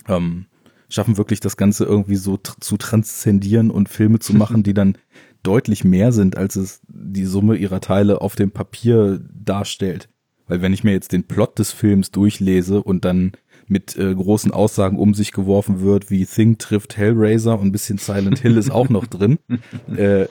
ähm, 0.07 0.45
schaffen 0.93 1.17
wirklich 1.17 1.39
das 1.39 1.57
Ganze 1.57 1.85
irgendwie 1.85 2.15
so 2.15 2.37
tr 2.37 2.55
zu 2.59 2.77
transzendieren 2.77 3.71
und 3.71 3.89
Filme 3.89 4.19
zu 4.19 4.33
machen, 4.33 4.63
die 4.63 4.73
dann 4.73 4.97
deutlich 5.43 5.83
mehr 5.83 6.11
sind, 6.11 6.37
als 6.37 6.55
es 6.55 6.81
die 6.87 7.25
Summe 7.25 7.55
ihrer 7.55 7.81
Teile 7.81 8.21
auf 8.21 8.35
dem 8.35 8.51
Papier 8.51 9.19
darstellt. 9.33 10.07
Weil 10.47 10.61
wenn 10.61 10.73
ich 10.73 10.83
mir 10.83 10.91
jetzt 10.91 11.11
den 11.11 11.23
Plot 11.23 11.59
des 11.59 11.71
Films 11.71 12.11
durchlese 12.11 12.81
und 12.81 13.05
dann 13.05 13.33
mit 13.67 13.95
äh, 13.97 14.13
großen 14.13 14.51
Aussagen 14.51 14.99
um 14.99 15.13
sich 15.13 15.31
geworfen 15.31 15.81
wird, 15.81 16.09
wie 16.09 16.25
Thing 16.25 16.57
trifft 16.57 16.97
Hellraiser 16.97 17.59
und 17.59 17.67
ein 17.67 17.71
bisschen 17.71 17.97
Silent 17.97 18.39
Hill 18.39 18.57
ist 18.57 18.71
auch 18.71 18.89
noch 18.89 19.07
drin, 19.07 19.39
äh, 19.95 20.27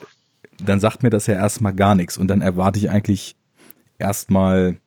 dann 0.63 0.79
sagt 0.79 1.03
mir 1.03 1.09
das 1.09 1.27
ja 1.27 1.33
erstmal 1.33 1.73
gar 1.73 1.95
nichts 1.95 2.17
und 2.17 2.27
dann 2.27 2.41
erwarte 2.41 2.79
ich 2.79 2.89
eigentlich 2.89 3.35
erstmal, 3.97 4.77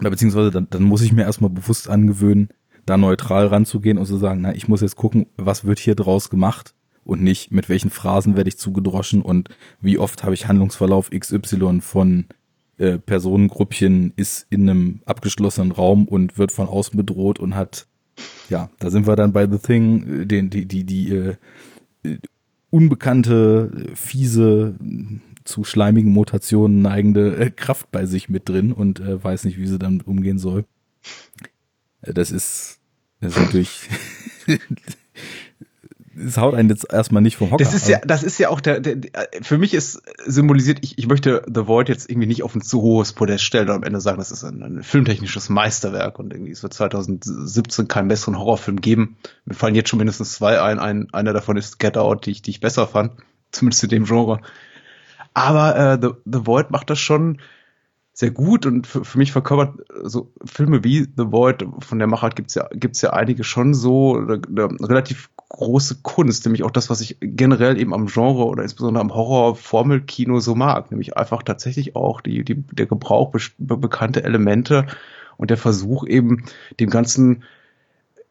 oder 0.00 0.10
beziehungsweise 0.10 0.50
dann, 0.50 0.66
dann 0.70 0.82
muss 0.82 1.02
ich 1.02 1.12
mir 1.12 1.22
erstmal 1.22 1.50
bewusst 1.50 1.88
angewöhnen, 1.88 2.48
da 2.86 2.96
neutral 2.96 3.46
ranzugehen 3.46 3.98
und 3.98 4.06
zu 4.06 4.16
sagen, 4.16 4.40
na, 4.42 4.54
ich 4.54 4.68
muss 4.68 4.80
jetzt 4.80 4.96
gucken, 4.96 5.26
was 5.36 5.64
wird 5.64 5.78
hier 5.78 5.94
draus 5.94 6.30
gemacht 6.30 6.74
und 7.04 7.22
nicht 7.22 7.52
mit 7.52 7.68
welchen 7.68 7.90
Phrasen 7.90 8.36
werde 8.36 8.48
ich 8.48 8.58
zugedroschen 8.58 9.22
und 9.22 9.48
wie 9.80 9.98
oft 9.98 10.24
habe 10.24 10.34
ich 10.34 10.48
Handlungsverlauf 10.48 11.10
XY 11.10 11.80
von 11.80 12.26
äh, 12.78 12.98
Personengruppchen 12.98 14.12
ist 14.16 14.46
in 14.50 14.68
einem 14.68 15.00
abgeschlossenen 15.04 15.72
Raum 15.72 16.06
und 16.06 16.38
wird 16.38 16.52
von 16.52 16.68
außen 16.68 16.96
bedroht 16.96 17.38
und 17.38 17.54
hat, 17.54 17.86
ja, 18.48 18.70
da 18.78 18.90
sind 18.90 19.06
wir 19.06 19.16
dann 19.16 19.32
bei 19.32 19.48
The 19.48 19.58
Thing, 19.58 20.22
äh, 20.22 20.26
den, 20.26 20.50
die, 20.50 20.66
die, 20.66 20.84
die 20.84 21.10
äh, 21.10 21.36
unbekannte, 22.70 23.92
fiese, 23.94 24.74
zu 25.44 25.62
schleimigen 25.62 26.10
Mutationen 26.10 26.82
neigende 26.82 27.36
äh, 27.36 27.50
Kraft 27.50 27.92
bei 27.92 28.06
sich 28.06 28.28
mit 28.28 28.48
drin 28.48 28.72
und 28.72 29.00
äh, 29.00 29.22
weiß 29.22 29.44
nicht, 29.44 29.58
wie 29.58 29.66
sie 29.66 29.78
damit 29.78 30.06
umgehen 30.06 30.38
soll. 30.38 30.64
Das 32.12 32.30
ist, 32.30 32.78
das 33.20 33.36
ist 33.36 33.38
natürlich 33.38 33.88
es 36.16 36.38
haut 36.38 36.54
einen 36.54 36.68
jetzt 36.68 36.92
erstmal 36.92 37.22
nicht 37.22 37.36
vom 37.36 37.50
Hocker. 37.50 37.62
Das 37.62 37.74
ist 37.74 37.88
ja, 37.88 37.98
das 38.04 38.22
ist 38.22 38.38
ja 38.38 38.48
auch 38.48 38.60
der, 38.60 38.80
der, 38.80 38.96
für 39.42 39.58
mich 39.58 39.74
ist 39.74 40.02
symbolisiert, 40.24 40.78
ich, 40.82 40.98
ich 40.98 41.06
möchte 41.06 41.42
The 41.46 41.66
Void 41.66 41.88
jetzt 41.88 42.10
irgendwie 42.10 42.26
nicht 42.26 42.42
auf 42.42 42.54
ein 42.54 42.62
zu 42.62 42.82
hohes 42.82 43.12
Podest 43.12 43.44
stellen 43.44 43.68
und 43.68 43.76
am 43.76 43.82
Ende 43.82 44.00
sagen, 44.00 44.18
das 44.18 44.30
ist 44.30 44.44
ein, 44.44 44.62
ein 44.62 44.82
filmtechnisches 44.82 45.48
Meisterwerk 45.48 46.18
und 46.18 46.32
irgendwie 46.32 46.52
es 46.52 46.62
wird 46.62 46.74
2017 46.74 47.88
keinen 47.88 48.08
besseren 48.08 48.38
Horrorfilm 48.38 48.80
geben. 48.80 49.16
Mir 49.44 49.54
fallen 49.54 49.74
jetzt 49.74 49.88
schon 49.88 49.98
mindestens 49.98 50.32
zwei 50.32 50.60
ein, 50.60 50.78
ein 50.78 51.12
einer 51.12 51.32
davon 51.32 51.56
ist 51.56 51.78
Get 51.78 51.96
Out, 51.96 52.26
die 52.26 52.32
ich, 52.32 52.42
die 52.42 52.50
ich 52.50 52.60
besser 52.60 52.86
fand, 52.86 53.12
zumindest 53.50 53.82
in 53.84 53.90
dem 53.90 54.04
Genre. 54.04 54.40
Aber 55.32 55.76
äh, 55.76 55.98
The, 56.00 56.10
The 56.24 56.46
Void 56.46 56.70
macht 56.70 56.90
das 56.90 57.00
schon 57.00 57.40
sehr 58.14 58.30
gut 58.30 58.64
und 58.64 58.86
für, 58.86 59.04
für 59.04 59.18
mich 59.18 59.32
verkörpert 59.32 59.84
so 60.04 60.32
Filme 60.44 60.84
wie 60.84 61.00
The 61.00 61.32
Void 61.32 61.66
von 61.80 61.98
der 61.98 62.06
Machart 62.06 62.36
gibt's 62.36 62.54
ja 62.54 62.68
gibt's 62.72 63.02
ja 63.02 63.12
einige 63.12 63.42
schon 63.42 63.74
so 63.74 64.16
eine, 64.16 64.40
eine 64.48 64.88
relativ 64.88 65.30
große 65.48 65.98
Kunst, 66.02 66.44
nämlich 66.44 66.62
auch 66.62 66.70
das, 66.70 66.90
was 66.90 67.00
ich 67.00 67.18
generell 67.20 67.78
eben 67.78 67.92
am 67.92 68.06
Genre 68.06 68.46
oder 68.46 68.62
insbesondere 68.62 69.02
am 69.02 69.14
Horror-Formelkino 69.14 70.38
so 70.38 70.54
mag, 70.54 70.90
nämlich 70.90 71.16
einfach 71.16 71.42
tatsächlich 71.42 71.96
auch 71.96 72.20
die, 72.20 72.44
die, 72.44 72.62
der 72.72 72.86
Gebrauch 72.86 73.32
be 73.58 73.76
bekannte 73.76 74.22
Elemente 74.24 74.86
und 75.36 75.50
der 75.50 75.56
Versuch 75.56 76.06
eben 76.06 76.44
dem 76.78 76.90
Ganzen 76.90 77.42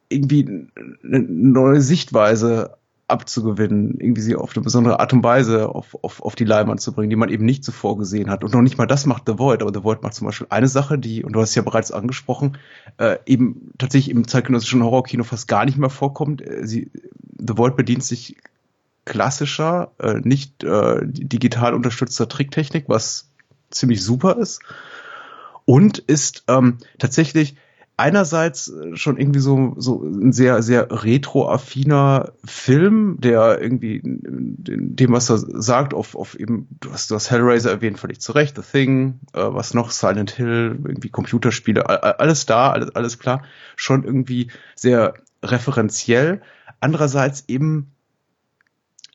irgendwie 0.10 0.68
eine 1.04 1.20
neue 1.20 1.82
Sichtweise 1.82 2.78
abzugewinnen, 3.07 4.00
irgendwie 4.00 4.22
sie 4.22 4.36
auf 4.36 4.55
eine 4.55 4.63
besondere 4.63 5.00
Art 5.00 5.13
und 5.13 5.24
Weise 5.24 5.69
auf, 5.69 5.98
auf, 6.01 6.22
auf 6.22 6.36
die 6.36 6.45
Leinwand 6.45 6.81
zu 6.81 6.93
bringen, 6.93 7.10
die 7.10 7.15
man 7.15 7.29
eben 7.29 7.45
nicht 7.45 7.63
zuvor 7.63 7.98
gesehen 7.98 8.29
hat. 8.29 8.43
Und 8.43 8.53
noch 8.53 8.62
nicht 8.62 8.77
mal 8.77 8.86
das 8.86 9.05
macht 9.05 9.24
The 9.27 9.38
Void, 9.38 9.62
aber 9.62 9.72
The 9.74 9.83
Void 9.83 10.01
macht 10.03 10.13
zum 10.13 10.25
Beispiel 10.25 10.48
eine 10.50 10.67
Sache, 10.67 10.98
die, 10.98 11.24
und 11.24 11.33
du 11.33 11.41
hast 11.41 11.50
es 11.50 11.55
ja 11.55 11.62
bereits 11.62 11.91
angesprochen, 11.91 12.57
äh, 12.98 13.17
eben 13.25 13.72
tatsächlich 13.77 14.15
im 14.15 14.27
zeitgenössischen 14.27 14.83
Horrorkino 14.83 15.24
fast 15.24 15.48
gar 15.48 15.65
nicht 15.65 15.77
mehr 15.77 15.89
vorkommt. 15.89 16.41
Äh, 16.41 16.65
sie, 16.65 16.91
The 17.38 17.57
Void 17.57 17.75
bedient 17.75 18.03
sich 18.03 18.38
klassischer, 19.05 19.91
äh, 20.00 20.19
nicht 20.24 20.63
äh, 20.63 21.01
digital 21.03 21.74
unterstützter 21.74 22.29
Tricktechnik, 22.29 22.86
was 22.88 23.29
ziemlich 23.69 24.03
super 24.03 24.38
ist. 24.38 24.62
Und 25.65 25.98
ist 25.98 26.43
ähm, 26.48 26.77
tatsächlich 27.00 27.55
einerseits 27.97 28.69
äh, 28.69 28.95
schon 28.95 29.17
irgendwie 29.17 29.39
so, 29.39 29.75
so 29.77 30.03
ein 30.03 30.31
sehr, 30.31 30.63
sehr 30.63 30.88
retro-affiner 30.91 32.33
Film, 32.43 33.17
der 33.19 33.62
irgendwie 33.62 34.01
dem, 34.03 35.12
was 35.12 35.29
er 35.29 35.38
sagt, 35.38 35.93
auf, 35.93 36.15
auf 36.15 36.39
eben, 36.39 36.67
du 36.79 36.91
hast, 36.91 37.12
du 37.12 37.15
hast 37.15 37.29
Hellraiser 37.29 37.71
erwähnt, 37.71 38.00
völlig 38.00 38.19
zu 38.19 38.31
Recht, 38.31 38.55
The 38.55 38.63
Thing, 38.63 39.19
äh, 39.33 39.41
was 39.41 39.73
noch, 39.73 39.91
Silent 39.91 40.31
Hill, 40.31 40.79
irgendwie 40.83 41.09
Computerspiele, 41.09 41.88
alles 42.19 42.45
da, 42.45 42.71
alles, 42.71 42.95
alles 42.95 43.19
klar, 43.19 43.43
schon 43.75 44.03
irgendwie 44.03 44.50
sehr 44.75 45.13
referenziell. 45.43 46.41
Andererseits 46.79 47.45
eben, 47.47 47.91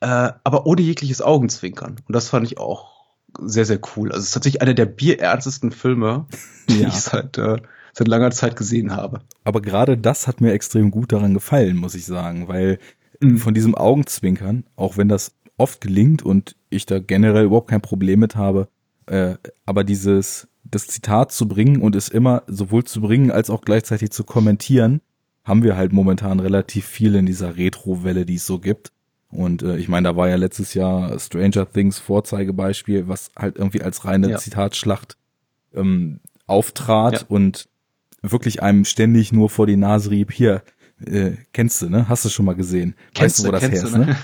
äh, 0.00 0.32
aber 0.44 0.66
ohne 0.66 0.82
jegliches 0.82 1.20
Augenzwinkern. 1.20 1.96
Und 2.06 2.14
das 2.14 2.28
fand 2.28 2.46
ich 2.46 2.58
auch 2.58 2.98
sehr, 3.40 3.64
sehr 3.64 3.80
cool. 3.96 4.10
Also 4.10 4.20
es 4.20 4.26
ist 4.26 4.32
tatsächlich 4.32 4.62
einer 4.62 4.74
der 4.74 4.86
bierernstesten 4.86 5.72
Filme, 5.72 6.26
die 6.68 6.80
ja. 6.80 6.88
ich 6.88 6.94
seit, 6.94 7.38
äh, 7.38 7.58
seit 7.98 8.08
langer 8.08 8.30
Zeit 8.30 8.56
gesehen 8.56 8.94
habe. 8.94 9.20
Aber 9.44 9.60
gerade 9.60 9.98
das 9.98 10.26
hat 10.26 10.40
mir 10.40 10.52
extrem 10.52 10.90
gut 10.90 11.12
daran 11.12 11.34
gefallen, 11.34 11.76
muss 11.76 11.94
ich 11.94 12.06
sagen, 12.06 12.48
weil 12.48 12.78
mhm. 13.20 13.38
von 13.38 13.54
diesem 13.54 13.74
Augenzwinkern, 13.74 14.64
auch 14.76 14.96
wenn 14.96 15.08
das 15.08 15.32
oft 15.56 15.80
gelingt 15.80 16.22
und 16.22 16.54
ich 16.70 16.86
da 16.86 17.00
generell 17.00 17.46
überhaupt 17.46 17.70
kein 17.70 17.80
Problem 17.80 18.20
mit 18.20 18.36
habe, 18.36 18.68
äh, 19.06 19.34
aber 19.66 19.84
dieses, 19.84 20.48
das 20.64 20.86
Zitat 20.86 21.32
zu 21.32 21.48
bringen 21.48 21.82
und 21.82 21.96
es 21.96 22.08
immer 22.08 22.42
sowohl 22.46 22.84
zu 22.84 23.00
bringen 23.00 23.30
als 23.30 23.50
auch 23.50 23.62
gleichzeitig 23.62 24.10
zu 24.10 24.24
kommentieren, 24.24 25.00
haben 25.44 25.62
wir 25.62 25.76
halt 25.76 25.92
momentan 25.92 26.40
relativ 26.40 26.86
viel 26.86 27.14
in 27.14 27.26
dieser 27.26 27.56
Retro-Welle, 27.56 28.26
die 28.26 28.34
es 28.34 28.46
so 28.46 28.58
gibt. 28.58 28.92
Und 29.30 29.62
äh, 29.62 29.76
ich 29.76 29.88
meine, 29.88 30.08
da 30.08 30.16
war 30.16 30.28
ja 30.28 30.36
letztes 30.36 30.74
Jahr 30.74 31.18
Stranger 31.18 31.70
Things 31.70 31.98
Vorzeigebeispiel, 31.98 33.08
was 33.08 33.30
halt 33.36 33.56
irgendwie 33.56 33.82
als 33.82 34.04
reine 34.04 34.30
ja. 34.30 34.38
Zitatschlacht 34.38 35.16
ähm, 35.74 36.20
auftrat 36.46 37.12
ja. 37.14 37.26
und 37.28 37.68
wirklich 38.32 38.62
einem 38.62 38.84
ständig 38.84 39.32
nur 39.32 39.50
vor 39.50 39.66
die 39.66 39.76
Nase 39.76 40.10
rieb, 40.10 40.32
hier, 40.32 40.62
äh, 41.04 41.32
kennst 41.52 41.82
du, 41.82 41.88
ne? 41.88 42.08
Hast 42.08 42.24
du 42.24 42.28
schon 42.28 42.44
mal 42.44 42.54
gesehen? 42.54 42.94
Kennst 43.14 43.38
weißt 43.38 43.44
du, 43.44 43.48
wo 43.48 43.52
das 43.52 43.62
her 43.62 43.72
ist, 43.72 43.96
ne? 43.96 44.16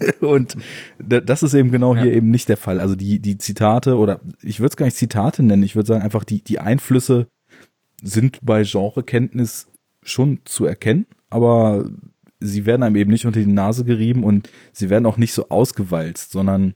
ne? 0.00 0.12
und 0.26 0.56
das 0.98 1.42
ist 1.42 1.54
eben 1.54 1.70
genau 1.70 1.94
ja. 1.94 2.02
hier 2.02 2.12
eben 2.12 2.30
nicht 2.30 2.48
der 2.48 2.58
Fall. 2.58 2.80
Also 2.80 2.94
die, 2.94 3.20
die 3.20 3.38
Zitate 3.38 3.96
oder 3.96 4.20
ich 4.42 4.60
würde 4.60 4.68
es 4.68 4.76
gar 4.76 4.86
nicht 4.86 4.96
Zitate 4.96 5.42
nennen, 5.42 5.62
ich 5.62 5.74
würde 5.74 5.86
sagen 5.86 6.02
einfach 6.02 6.24
die, 6.24 6.42
die 6.42 6.58
Einflüsse 6.58 7.28
sind 8.02 8.38
bei 8.42 8.64
Genrekenntnis 8.64 9.68
schon 10.02 10.40
zu 10.44 10.66
erkennen, 10.66 11.06
aber 11.30 11.88
sie 12.40 12.66
werden 12.66 12.82
einem 12.82 12.96
eben 12.96 13.10
nicht 13.10 13.24
unter 13.24 13.40
die 13.40 13.46
Nase 13.46 13.84
gerieben 13.84 14.24
und 14.24 14.50
sie 14.72 14.90
werden 14.90 15.06
auch 15.06 15.16
nicht 15.16 15.32
so 15.32 15.48
ausgewalzt, 15.48 16.32
sondern 16.32 16.74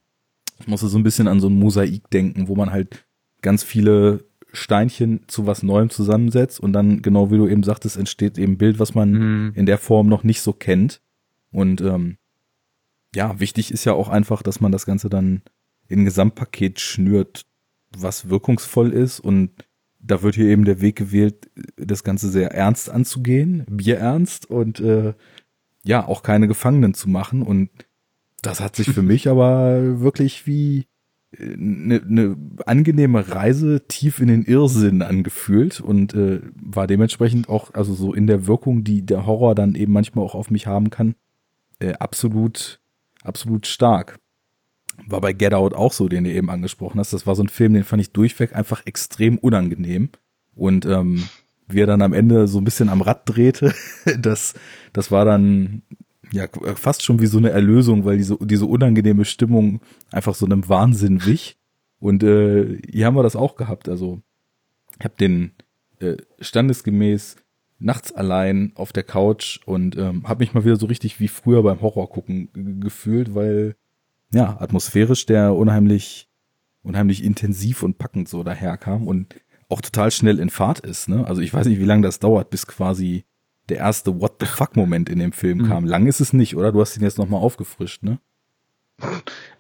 ich 0.59 0.69
musste 0.69 0.89
so 0.89 0.97
ein 0.97 1.03
bisschen 1.03 1.29
an 1.29 1.41
so 1.41 1.49
ein 1.49 1.59
Mosaik 1.59 2.09
denken, 2.11 2.49
wo 2.49 2.55
man 2.55 2.71
halt 2.71 3.05
ganz 3.43 3.63
viele 3.63 4.25
Steinchen 4.57 5.21
zu 5.27 5.47
was 5.47 5.63
Neuem 5.63 5.91
zusammensetzt 5.91 6.61
und 6.61 6.73
dann, 6.73 7.03
genau 7.03 7.31
wie 7.31 7.37
du 7.37 7.47
eben 7.47 7.63
sagtest, 7.63 7.97
entsteht 7.97 8.39
eben 8.39 8.55
ein 8.55 8.59
Bild, 8.59 8.79
was 8.79 8.95
man 8.95 9.11
mhm. 9.13 9.53
in 9.55 9.67
der 9.67 9.79
Form 9.79 10.09
noch 10.09 10.25
nicht 10.25 10.41
so 10.41 10.53
kennt. 10.53 11.01
Und 11.51 11.81
ähm, 11.81 12.19
ja, 13.15 13.39
wichtig 13.41 13.71
ist 13.71 13.85
ja 13.85 13.93
auch 13.93 14.09
einfach, 14.09 14.43
dass 14.43 14.61
man 14.61 14.73
das 14.73 14.87
Ganze 14.87 15.09
dann 15.09 15.43
in 15.89 16.01
ein 16.01 16.05
Gesamtpaket 16.05 16.81
schnürt, 16.81 17.47
was 17.97 18.29
wirkungsvoll 18.29 18.93
ist. 18.93 19.21
Und 19.21 19.51
da 19.99 20.23
wird 20.23 20.35
hier 20.35 20.47
eben 20.47 20.65
der 20.65 20.81
Weg 20.81 20.97
gewählt, 20.97 21.51
das 21.77 22.05
Ganze 22.05 22.29
sehr 22.29 22.53
ernst 22.53 22.91
anzugehen, 22.91 23.65
bierernst 23.71 24.51
und 24.51 24.81
äh, 24.81 25.15
ja, 25.85 26.07
auch 26.07 26.23
keine 26.23 26.49
Gefangenen 26.49 26.95
zu 26.95 27.09
machen. 27.09 27.43
Und 27.43 27.71
das 28.43 28.61
hat 28.61 28.77
sich 28.77 28.91
für 28.91 29.03
mich 29.03 29.29
aber 29.29 30.01
wirklich 30.01 30.47
wie 30.47 30.87
eine, 31.41 32.03
eine 32.03 32.37
angenehme 32.67 33.29
Reise 33.29 33.87
tief 33.87 34.21
in 34.21 34.29
den 34.29 34.45
Irrsinn 34.45 35.03
angefühlt 35.03 35.81
und 35.81 36.15
äh, 36.15 36.41
war 36.55 36.87
dementsprechend 36.87 37.49
auch, 37.49 37.75
also 37.75 37.95
so 37.95 38.15
in 38.15 38.27
der 38.27 38.47
Wirkung, 38.47 38.85
die 38.85 39.05
der 39.05 39.27
Horror 39.27 39.55
dann 39.55 39.75
eben 39.75 39.93
manchmal 39.93 40.25
auch 40.25 40.35
auf 40.35 40.51
mich 40.51 40.67
haben 40.67 40.91
kann, 40.91 41.15
äh, 41.79 41.95
absolut, 41.95 42.81
absolut 43.23 43.67
stark. 43.67 44.19
War 45.07 45.21
bei 45.21 45.33
Get 45.33 45.53
Out 45.53 45.75
auch 45.75 45.93
so, 45.93 46.09
den 46.09 46.25
du 46.25 46.33
eben 46.33 46.51
angesprochen 46.51 46.99
hast. 46.99 47.13
Das 47.13 47.27
war 47.27 47.35
so 47.35 47.43
ein 47.43 47.49
Film, 47.49 47.75
den 47.75 47.85
fand 47.85 48.01
ich 48.01 48.13
durchweg 48.13 48.57
einfach 48.57 48.87
extrem 48.87 49.37
unangenehm. 49.37 50.09
Und 50.55 50.87
ähm, 50.87 51.25
wie 51.69 51.81
er 51.81 51.87
dann 51.87 52.01
am 52.01 52.15
Ende 52.15 52.49
so 52.49 52.59
ein 52.59 52.65
bisschen 52.65 52.89
am 52.89 53.03
Rad 53.03 53.23
drehte, 53.27 53.75
das, 54.19 54.55
das 54.93 55.11
war 55.11 55.25
dann 55.25 55.83
ja 56.37 56.47
fast 56.75 57.03
schon 57.03 57.21
wie 57.21 57.27
so 57.27 57.39
eine 57.39 57.51
Erlösung, 57.51 58.05
weil 58.05 58.19
diese, 58.19 58.37
diese 58.41 58.67
unangenehme 58.67 59.25
Stimmung 59.25 59.81
einfach 60.11 60.35
so 60.35 60.47
einem 60.47 60.69
Wahnsinn 60.69 61.25
wich. 61.25 61.57
Und 61.99 62.23
äh, 62.23 62.81
hier 62.89 63.07
haben 63.07 63.17
wir 63.17 63.23
das 63.23 63.37
auch 63.37 63.57
gehabt. 63.57 63.89
Also 63.89 64.21
ich 64.99 65.05
habe 65.05 65.15
den 65.19 65.53
äh, 66.01 66.17
standesgemäß 66.41 67.37
nachts 67.79 68.13
allein 68.13 68.73
auf 68.75 68.93
der 68.93 69.03
Couch 69.03 69.61
und 69.67 69.97
ähm, 69.97 70.29
habe 70.29 70.41
mich 70.41 70.55
mal 70.55 70.65
wieder 70.65 70.77
so 70.77 70.87
richtig 70.87 71.21
wie 71.21 71.29
früher 71.29 71.63
beim 71.63 71.83
Horror 71.83 72.09
gucken 72.09 72.81
gefühlt, 72.81 73.35
weil 73.35 73.77
ja 74.33 74.57
atmosphärisch 74.61 75.27
der 75.27 75.55
unheimlich 75.55 76.29
unheimlich 76.83 77.23
intensiv 77.25 77.83
und 77.83 77.99
packend 77.99 78.29
so 78.29 78.43
daherkam 78.45 79.07
und 79.07 79.35
auch 79.69 79.81
total 79.81 80.11
schnell 80.11 80.39
in 80.39 80.51
Fahrt 80.51 80.81
ist. 80.81 81.09
Ne? 81.09 81.27
Also 81.27 81.43
ich 81.43 81.53
weiß 81.53 81.67
nicht, 81.67 81.81
wie 81.81 81.85
lange 81.85 82.03
das 82.03 82.21
dauert, 82.21 82.51
bis 82.51 82.67
quasi 82.67 83.25
der 83.69 83.79
erste 83.79 84.21
What 84.21 84.37
the 84.41 84.47
fuck 84.47 84.77
Moment 84.77 85.09
in 85.09 85.19
dem 85.19 85.33
Film 85.33 85.59
mhm. 85.59 85.69
kam. 85.69 85.85
Lang 85.85 86.07
ist 86.07 86.21
es 86.21 86.33
nicht, 86.33 86.57
oder? 86.57 86.73
Du 86.73 86.81
hast 86.81 86.97
ihn 86.97 87.03
jetzt 87.03 87.19
noch 87.19 87.29
mal 87.29 87.39
aufgefrischt, 87.39 88.03
ne? 88.03 88.19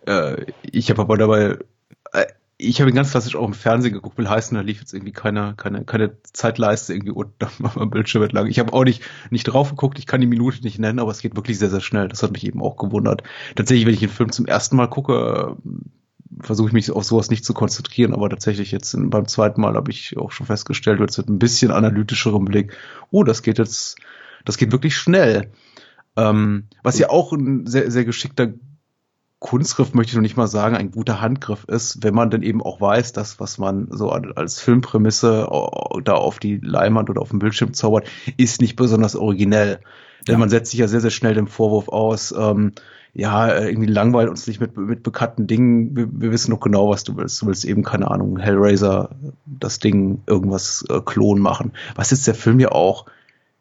Äh, 0.06 0.46
ich 0.62 0.88
habe 0.90 1.02
aber 1.02 1.18
dabei 1.18 1.58
äh, 2.12 2.26
ich 2.58 2.80
habe 2.80 2.90
ihn 2.90 2.96
ganz 2.96 3.10
klassisch 3.10 3.36
auch 3.36 3.46
im 3.46 3.52
Fernsehen 3.52 3.92
geguckt, 3.92 4.16
will 4.16 4.28
heißen, 4.28 4.54
da 4.54 4.62
lief 4.62 4.80
jetzt 4.80 4.94
irgendwie 4.94 5.12
keine, 5.12 5.54
keine, 5.56 5.84
keine 5.84 6.16
Zeitleiste 6.22 6.94
irgendwie 6.94 7.12
unter 7.12 7.50
meinem 7.58 7.90
Bildschirm 7.90 8.22
entlang. 8.22 8.46
Ich 8.46 8.58
habe 8.58 8.72
auch 8.72 8.84
nicht, 8.84 9.02
nicht 9.30 9.44
drauf 9.44 9.70
geguckt, 9.70 9.98
ich 9.98 10.06
kann 10.06 10.20
die 10.20 10.26
Minute 10.26 10.62
nicht 10.62 10.78
nennen, 10.78 10.98
aber 10.98 11.10
es 11.10 11.20
geht 11.20 11.36
wirklich 11.36 11.58
sehr, 11.58 11.70
sehr 11.70 11.80
schnell. 11.80 12.08
Das 12.08 12.22
hat 12.22 12.32
mich 12.32 12.46
eben 12.46 12.62
auch 12.62 12.76
gewundert. 12.76 13.22
Tatsächlich, 13.54 13.86
wenn 13.86 13.94
ich 13.94 14.00
den 14.00 14.08
Film 14.08 14.32
zum 14.32 14.46
ersten 14.46 14.76
Mal 14.76 14.88
gucke, 14.88 15.56
versuche 16.40 16.68
ich 16.68 16.72
mich 16.72 16.90
auf 16.90 17.04
sowas 17.04 17.30
nicht 17.30 17.44
zu 17.44 17.54
konzentrieren, 17.54 18.12
aber 18.12 18.28
tatsächlich 18.28 18.72
jetzt 18.72 18.96
beim 18.98 19.28
zweiten 19.28 19.60
Mal 19.60 19.74
habe 19.74 19.90
ich 19.90 20.16
auch 20.16 20.32
schon 20.32 20.46
festgestellt, 20.46 21.00
jetzt 21.00 21.18
mit 21.18 21.28
ein 21.28 21.38
bisschen 21.38 21.70
analytischerem 21.70 22.44
Blick, 22.44 22.76
oh, 23.10 23.24
das 23.24 23.42
geht 23.42 23.58
jetzt, 23.58 23.96
das 24.44 24.56
geht 24.56 24.72
wirklich 24.72 24.96
schnell. 24.96 25.50
Ähm, 26.16 26.64
was 26.82 26.98
ja 26.98 27.10
auch 27.10 27.32
ein 27.32 27.66
sehr, 27.66 27.90
sehr 27.90 28.04
geschickter 28.04 28.54
Kunstgriff 29.38 29.92
möchte 29.92 30.10
ich 30.10 30.16
noch 30.16 30.22
nicht 30.22 30.36
mal 30.36 30.46
sagen, 30.46 30.76
ein 30.76 30.90
guter 30.90 31.20
Handgriff 31.20 31.64
ist, 31.64 32.02
wenn 32.02 32.14
man 32.14 32.30
dann 32.30 32.42
eben 32.42 32.62
auch 32.62 32.80
weiß, 32.80 33.12
dass 33.12 33.38
was 33.38 33.58
man 33.58 33.88
so 33.90 34.10
als 34.10 34.60
Filmprämisse 34.60 35.46
da 36.04 36.14
auf 36.14 36.38
die 36.38 36.58
Leinwand 36.62 37.10
oder 37.10 37.20
auf 37.20 37.30
dem 37.30 37.38
Bildschirm 37.38 37.74
zaubert, 37.74 38.08
ist 38.38 38.62
nicht 38.62 38.76
besonders 38.76 39.14
originell. 39.14 39.80
Denn 40.26 40.34
ja. 40.34 40.38
man 40.38 40.48
setzt 40.48 40.70
sich 40.70 40.80
ja 40.80 40.88
sehr, 40.88 41.02
sehr 41.02 41.10
schnell 41.10 41.34
dem 41.34 41.46
Vorwurf 41.46 41.88
aus, 41.88 42.34
ähm, 42.36 42.72
ja, 43.18 43.60
irgendwie 43.60 43.90
langweilt 43.90 44.28
uns 44.28 44.46
nicht 44.46 44.60
mit, 44.60 44.76
mit 44.76 45.02
bekannten 45.02 45.46
Dingen. 45.46 45.96
Wir, 45.96 46.06
wir, 46.10 46.32
wissen 46.32 46.50
doch 46.50 46.60
genau, 46.60 46.90
was 46.90 47.02
du 47.02 47.16
willst. 47.16 47.40
Du 47.40 47.46
willst 47.46 47.64
eben, 47.64 47.82
keine 47.82 48.10
Ahnung, 48.10 48.38
Hellraiser, 48.38 49.08
das 49.46 49.78
Ding, 49.78 50.22
irgendwas 50.26 50.84
äh, 50.90 51.00
Klon 51.00 51.40
machen. 51.40 51.72
Was 51.94 52.12
ist 52.12 52.26
der 52.26 52.34
Film 52.34 52.60
ja 52.60 52.72
auch 52.72 53.06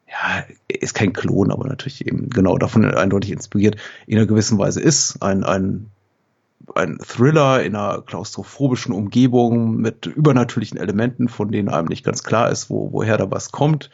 ja, 0.06 0.44
ist 0.68 0.94
kein 0.94 1.14
Klon, 1.14 1.50
aber 1.50 1.66
natürlich 1.66 2.06
eben 2.06 2.28
genau 2.28 2.58
davon 2.58 2.84
eindeutig 2.84 3.32
inspiriert, 3.32 3.76
in 4.06 4.18
einer 4.18 4.26
gewissen 4.26 4.58
Weise 4.58 4.80
ist. 4.80 5.22
Ein, 5.22 5.42
ein, 5.42 5.90
ein 6.74 6.98
Thriller 6.98 7.62
in 7.62 7.74
einer 7.74 8.02
klaustrophobischen 8.02 8.92
Umgebung 8.92 9.76
mit 9.76 10.06
übernatürlichen 10.06 10.78
Elementen, 10.78 11.28
von 11.28 11.50
denen 11.50 11.70
einem 11.70 11.88
nicht 11.88 12.04
ganz 12.04 12.22
klar 12.22 12.50
ist, 12.50 12.68
wo, 12.70 12.92
woher 12.92 13.16
da 13.16 13.30
was 13.30 13.52
kommt. 13.52 13.90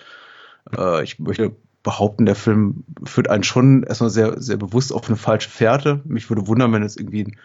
Äh, 0.76 1.04
ich 1.04 1.18
möchte 1.20 1.54
behaupten, 1.82 2.26
der 2.26 2.34
Film 2.34 2.84
führt 3.04 3.28
einen 3.28 3.44
schon 3.44 3.82
erstmal 3.82 4.10
sehr, 4.10 4.40
sehr 4.40 4.56
bewusst 4.56 4.92
auf 4.92 5.08
eine 5.08 5.16
falsche 5.16 5.50
Fährte. 5.50 6.00
Mich 6.04 6.30
würde 6.30 6.46
wundern, 6.46 6.72
wenn 6.72 6.82
es 6.82 6.96
irgendwie 6.96 7.24
ein, 7.24 7.36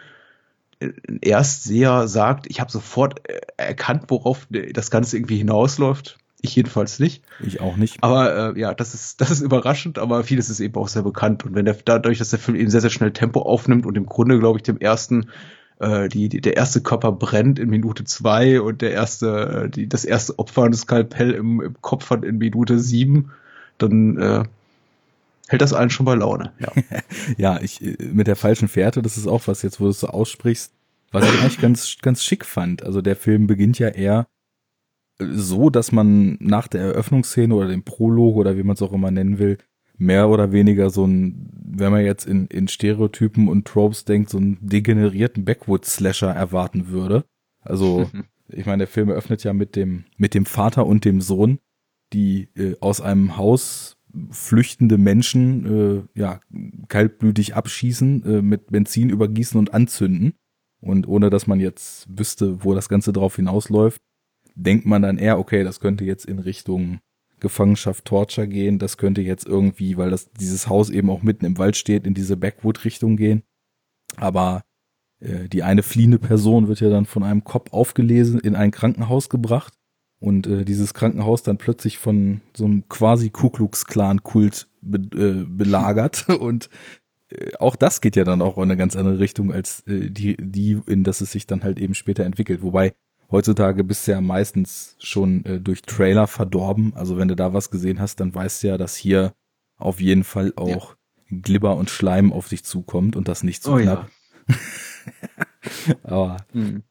ein 0.80 1.20
Erstseher 1.22 2.08
sagt, 2.08 2.48
ich 2.48 2.60
habe 2.60 2.72
sofort 2.72 3.22
erkannt, 3.58 4.06
worauf 4.10 4.48
das 4.50 4.92
Ganze 4.92 5.18
irgendwie 5.18 5.38
hinausläuft. 5.38 6.18
Ich 6.42 6.56
jedenfalls 6.56 7.00
nicht. 7.00 7.24
Ich 7.40 7.62
auch 7.62 7.78
nicht. 7.78 7.98
Aber 8.02 8.56
äh, 8.56 8.60
ja, 8.60 8.74
das 8.74 8.94
ist, 8.94 9.22
das 9.22 9.32
ist 9.32 9.42
überraschend, 9.42 9.98
aber 9.98 10.24
vieles 10.24 10.50
ist 10.50 10.60
eben 10.60 10.76
auch 10.76 10.88
sehr 10.88 11.04
bekannt. 11.04 11.46
Und 11.46 11.56
wenn 11.56 11.66
der, 11.66 11.78
dadurch, 11.84 12.20
dass 12.20 12.30
der 12.30 12.40
Film 12.40 12.58
eben 12.58 12.70
sehr, 12.70 12.82
sehr 12.82 12.90
schnell 12.90 13.12
Tempo 13.12 13.42
aufnimmt 13.42 13.86
und 13.86 13.98
im 13.98 14.06
Grunde, 14.06 14.38
glaube 14.40 14.60
ich, 14.60 14.64
dem 14.64 14.78
ersten, 14.78 15.30
äh, 15.80 16.10
die, 16.10 16.30
die, 16.30 16.42
der 16.42 16.58
erste 16.58 16.82
Körper 16.82 17.12
brennt 17.12 17.58
in 17.58 17.70
Minute 17.70 18.04
zwei 18.04 18.62
und 18.62 18.82
der 18.82 18.92
erste, 18.92 19.66
äh, 19.66 19.70
die, 19.70 19.90
das 19.90 20.06
erste 20.06 20.38
Opfer 20.38 20.64
und 20.64 20.72
das 20.72 20.82
Skalpell 20.82 21.32
im, 21.32 21.60
im 21.62 21.82
Kopf 21.82 22.12
hat 22.12 22.24
in 22.24 22.38
Minute 22.38 22.78
sieben, 22.78 23.32
dann 23.78 24.18
äh, 24.18 24.44
hält 25.48 25.62
das 25.62 25.74
einen 25.74 25.90
schon 25.90 26.06
bei 26.06 26.16
Laune. 26.16 26.52
Ja, 26.60 26.72
ja 27.38 27.62
ich 27.62 27.82
mit 28.00 28.28
der 28.28 28.36
falschen 28.36 28.68
Fährte, 28.68 29.02
das 29.02 29.18
ist 29.18 29.28
auch 29.28 29.48
was 29.48 29.62
jetzt, 29.62 29.80
wo 29.80 29.86
du 29.86 29.92
es 29.92 30.00
so 30.00 30.08
aussprichst, 30.08 30.74
was 31.12 31.26
ich 31.26 31.40
eigentlich 31.40 31.62
ganz, 31.62 31.98
ganz 32.02 32.24
schick 32.24 32.46
fand. 32.46 32.84
Also 32.84 33.02
der 33.02 33.16
Film 33.16 33.48
beginnt 33.48 33.80
ja 33.80 33.90
eher 33.90 34.28
so, 35.20 35.70
dass 35.70 35.92
man 35.92 36.38
nach 36.40 36.68
der 36.68 36.82
Eröffnungsszene 36.82 37.54
oder 37.54 37.68
dem 37.68 37.84
Prolog 37.84 38.36
oder 38.36 38.58
wie 38.58 38.64
man 38.64 38.76
es 38.76 38.82
auch 38.82 38.94
immer 38.94 39.12
nennen 39.12 39.40
will, 39.40 39.58
mehr 39.98 40.30
oder 40.30 40.52
weniger 40.52 40.90
so 40.90 41.06
ein, 41.06 41.50
wenn 41.54 41.92
man 41.92 42.06
jetzt 42.06 42.26
in, 42.26 42.48
in 42.48 42.68
Stereotypen 42.68 43.48
und 43.48 43.66
Tropes 43.66 44.06
denkt, 44.06 44.30
so 44.30 44.38
einen 44.38 44.58
degenerierten 44.62 45.44
Backwoods-Slasher 45.44 46.32
erwarten 46.32 46.90
würde. 46.90 47.26
Also, 47.62 48.10
ich 48.50 48.66
meine, 48.66 48.82
der 48.82 48.88
Film 48.88 49.10
eröffnet 49.10 49.44
ja 49.44 49.54
mit 49.54 49.76
dem, 49.76 50.06
mit 50.18 50.34
dem 50.34 50.46
Vater 50.46 50.86
und 50.86 51.04
dem 51.04 51.22
Sohn, 51.22 51.60
die 52.14 52.50
äh, 52.56 52.76
aus 52.80 53.02
einem 53.02 53.38
Haus 53.38 53.98
flüchtende 54.32 54.98
Menschen 54.98 56.08
äh, 56.16 56.20
ja 56.20 56.40
kaltblütig 56.88 57.56
abschießen, 57.56 58.26
äh, 58.26 58.42
mit 58.42 58.68
Benzin 58.68 59.10
übergießen 59.10 59.60
und 59.60 59.74
anzünden. 59.74 60.34
Und 60.80 61.08
ohne 61.08 61.30
dass 61.30 61.48
man 61.48 61.60
jetzt 61.60 62.08
wüsste, 62.10 62.64
wo 62.64 62.74
das 62.74 62.90
Ganze 62.90 63.12
drauf 63.12 63.36
hinausläuft, 63.36 64.02
denkt 64.56 64.86
man 64.86 65.02
dann 65.02 65.18
eher, 65.18 65.40
okay, 65.40 65.64
das 65.64 65.80
könnte 65.80 66.06
jetzt 66.06 66.26
in 66.26 66.40
Richtung 66.40 67.00
Gefangenschaft, 67.40 68.06
Torture 68.06 68.48
gehen, 68.48 68.80
das 68.80 68.98
könnte 68.98 69.22
jetzt 69.22 69.46
irgendwie, 69.46 69.98
weil 69.98 70.10
das 70.10 70.32
dieses 70.32 70.68
Haus 70.68 70.90
eben 70.90 71.10
auch 71.10 71.22
mitten 71.22 71.46
im 71.46 71.58
Wald 71.58 71.78
steht, 71.78 72.08
in 72.08 72.14
diese 72.14 72.38
Backwood-Richtung 72.38 73.18
gehen. 73.18 73.44
Aber 74.16 74.64
äh, 75.20 75.48
die 75.48 75.64
eine 75.64 75.84
fliehende 75.84 76.18
Person 76.18 76.68
wird 76.68 76.80
ja 76.80 76.90
dann 76.90 77.06
von 77.06 77.24
einem 77.24 77.44
Kopf 77.44 77.74
aufgelesen, 77.74 78.40
in 78.40 78.56
ein 78.56 78.72
Krankenhaus 78.72 79.30
gebracht 79.30 79.77
und 80.20 80.48
äh, 80.48 80.66
dieses 80.66 80.94
Krankenhaus 80.94 81.44
dann 81.44 81.58
plötzlich 81.58 81.98
von 81.98 82.42
so 82.56 82.66
einem 82.66 82.88
quasi 82.90 83.30
Ku 83.30 83.50
Klux 83.50 83.86
Klan 83.86 84.24
Kult 84.24 84.68
be 84.82 84.98
äh, 85.16 85.46
belagert 85.48 86.30
und 86.40 86.70
äh, 87.30 87.56
auch 87.60 87.76
das 87.76 88.02
geht 88.02 88.16
ja 88.16 88.24
dann 88.24 88.42
auch 88.42 88.58
in 88.58 88.64
eine 88.64 88.78
ganz 88.78 88.96
andere 88.96 89.20
Richtung 89.20 89.52
als 89.52 89.82
äh, 89.88 90.10
die 90.10 90.38
die 90.40 90.80
in 90.88 91.04
das 91.04 91.22
es 91.22 91.32
sich 91.32 91.48
dann 91.48 91.64
halt 91.64 91.80
eben 91.80 91.94
später 91.94 92.26
entwickelt, 92.26 92.62
wobei 92.62 92.94
heutzutage 93.32 93.84
bist 93.84 94.08
du 94.08 94.12
ja 94.12 94.22
meistens 94.22 94.96
schon 95.00 95.46
äh, 95.46 95.60
durch 95.60 95.82
Trailer 95.82 96.28
verdorben. 96.28 96.94
Also 96.96 97.18
wenn 97.18 97.28
du 97.28 97.36
da 97.36 97.54
was 97.54 97.70
gesehen 97.70 98.00
hast, 98.00 98.20
dann 98.20 98.34
weißt 98.34 98.64
du 98.64 98.68
ja, 98.68 98.78
dass 98.78 98.96
hier 98.96 99.34
auf 99.78 100.00
jeden 100.00 100.24
Fall 100.24 100.54
auch 100.56 100.96
ja. 101.30 101.38
Glibber 101.42 101.76
und 101.76 101.90
Schleim 101.90 102.32
auf 102.32 102.48
dich 102.50 102.64
zukommt 102.64 103.16
und 103.16 103.28
das 103.28 103.44
nicht 103.44 103.64
zu 103.64 103.72
so 103.72 103.76
oh, 103.76 103.80
knapp. 103.80 104.10
Ja. 104.48 104.56
Aber 106.04 106.38
mhm. 106.54 106.84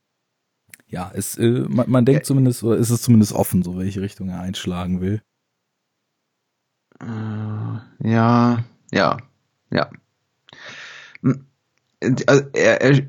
Ja, 0.89 1.11
es, 1.15 1.37
äh, 1.37 1.65
man, 1.69 1.91
man 1.91 2.05
denkt 2.05 2.27
zumindest, 2.27 2.63
oder 2.63 2.77
ist 2.77 2.91
es 2.91 3.03
zumindest 3.03 3.33
offen, 3.33 3.63
so 3.63 3.77
welche 3.77 4.01
Richtung 4.01 4.29
er 4.29 4.41
einschlagen 4.41 5.01
will. 5.01 5.23
Äh, 7.01 8.09
ja, 8.09 8.65
ja, 8.93 9.17
ja. 9.71 9.91
Hm. 11.23 11.47
Also 12.27 12.45
er, 12.53 12.83
er, 12.83 13.03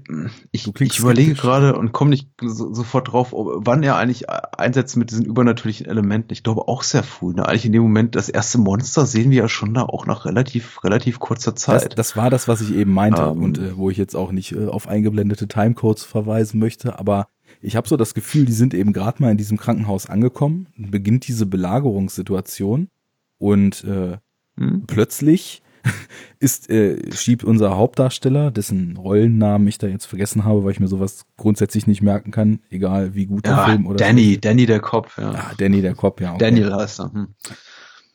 ich, 0.51 0.73
ich 0.79 0.99
überlege 0.99 1.33
gerade 1.33 1.77
und 1.77 1.91
komme 1.91 2.09
nicht 2.09 2.29
so, 2.41 2.73
sofort 2.73 3.11
drauf, 3.11 3.33
wann 3.33 3.83
er 3.83 3.97
eigentlich 3.97 4.29
einsetzt 4.29 4.95
mit 4.95 5.11
diesen 5.11 5.25
übernatürlichen 5.25 5.85
Elementen. 5.85 6.31
Ich 6.31 6.41
glaube 6.41 6.69
auch 6.69 6.83
sehr 6.83 7.03
früh. 7.03 7.33
Ne? 7.33 7.45
Eigentlich 7.45 7.65
in 7.65 7.73
dem 7.73 7.83
Moment, 7.83 8.15
das 8.15 8.29
erste 8.29 8.57
Monster 8.59 9.05
sehen 9.05 9.29
wir 9.29 9.39
ja 9.39 9.49
schon 9.49 9.73
da 9.73 9.83
auch 9.83 10.05
nach 10.05 10.25
relativ, 10.25 10.83
relativ 10.85 11.19
kurzer 11.19 11.53
Zeit. 11.53 11.83
Das, 11.83 11.95
das 11.95 12.15
war 12.15 12.29
das, 12.29 12.47
was 12.47 12.61
ich 12.61 12.73
eben 12.73 12.93
meinte 12.93 13.27
um, 13.27 13.37
ähm. 13.37 13.43
und 13.43 13.57
äh, 13.59 13.77
wo 13.77 13.89
ich 13.89 13.97
jetzt 13.97 14.15
auch 14.15 14.31
nicht 14.31 14.53
äh, 14.53 14.67
auf 14.67 14.87
eingeblendete 14.87 15.49
Timecodes 15.49 16.05
verweisen 16.05 16.57
möchte, 16.57 16.97
aber 16.97 17.27
ich 17.61 17.75
habe 17.75 17.87
so 17.87 17.97
das 17.97 18.13
Gefühl, 18.13 18.45
die 18.45 18.53
sind 18.53 18.73
eben 18.73 18.93
gerade 18.93 19.21
mal 19.21 19.31
in 19.31 19.37
diesem 19.37 19.57
Krankenhaus 19.57 20.07
angekommen, 20.07 20.67
beginnt 20.77 21.27
diese 21.27 21.45
Belagerungssituation 21.45 22.89
und 23.37 23.83
äh, 23.83 24.17
hm? 24.57 24.83
plötzlich 24.87 25.61
ist, 26.39 26.69
äh, 26.69 27.13
schiebt 27.13 27.43
unser 27.43 27.75
Hauptdarsteller, 27.75 28.51
dessen 28.51 28.97
Rollennamen 28.97 29.67
ich 29.67 29.77
da 29.77 29.87
jetzt 29.87 30.05
vergessen 30.05 30.43
habe, 30.43 30.63
weil 30.63 30.71
ich 30.71 30.79
mir 30.79 30.87
sowas 30.87 31.25
grundsätzlich 31.37 31.87
nicht 31.87 32.01
merken 32.01 32.31
kann, 32.31 32.59
egal 32.69 33.15
wie 33.15 33.25
gut 33.25 33.45
der 33.45 33.53
ja, 33.53 33.65
Film 33.65 33.87
oder 33.87 33.97
Danny, 33.97 34.35
so. 34.35 34.39
Danny 34.41 34.65
der 34.65 34.79
Kopf, 34.79 35.17
ja. 35.17 35.31
Ah, 35.31 35.51
Danny 35.57 35.81
der 35.81 35.95
Kopf, 35.95 36.21
ja. 36.21 36.31
Okay. 36.31 36.39
Daniel 36.39 36.73
heißt 36.73 36.99
er. 36.99 37.13
Hm. 37.13 37.27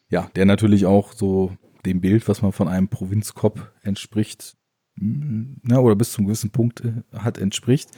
Ja, 0.09 0.29
der 0.37 0.45
natürlich 0.45 0.87
auch 0.87 1.13
so 1.13 1.53
dem 1.87 2.01
Bild, 2.01 2.29
was 2.29 2.43
man 2.43 2.53
von 2.53 2.69
einem 2.69 2.89
Provinzkopf 2.89 3.61
entspricht, 3.83 4.57
hm, 4.99 5.57
ja, 5.67 5.79
oder 5.79 5.97
bis 5.97 6.13
zum 6.13 6.27
gewissen 6.27 6.51
Punkt 6.51 6.83
äh, 6.85 6.93
hat, 7.17 7.39
entspricht. 7.39 7.91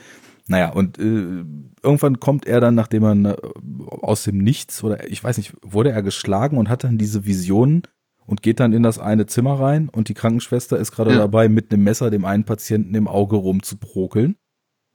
Naja, 0.46 0.70
und 0.70 0.98
äh, 0.98 1.44
irgendwann 1.82 2.20
kommt 2.20 2.46
er 2.46 2.60
dann, 2.60 2.74
nachdem 2.74 3.04
er 3.04 3.38
äh, 3.38 3.52
aus 3.88 4.24
dem 4.24 4.38
Nichts, 4.38 4.84
oder 4.84 5.08
ich 5.10 5.22
weiß 5.24 5.38
nicht, 5.38 5.54
wurde 5.62 5.90
er 5.90 6.02
geschlagen 6.02 6.58
und 6.58 6.68
hat 6.68 6.84
dann 6.84 6.98
diese 6.98 7.24
Visionen 7.24 7.82
und 8.26 8.42
geht 8.42 8.60
dann 8.60 8.72
in 8.72 8.82
das 8.82 8.98
eine 8.98 9.26
Zimmer 9.26 9.58
rein 9.58 9.88
und 9.88 10.08
die 10.08 10.14
Krankenschwester 10.14 10.78
ist 10.78 10.92
gerade 10.92 11.12
ja. 11.12 11.18
dabei, 11.18 11.48
mit 11.48 11.72
einem 11.72 11.84
Messer 11.84 12.10
dem 12.10 12.24
einen 12.24 12.44
Patienten 12.44 12.94
im 12.94 13.08
Auge 13.08 13.36
rumzuprokeln. 13.36 14.36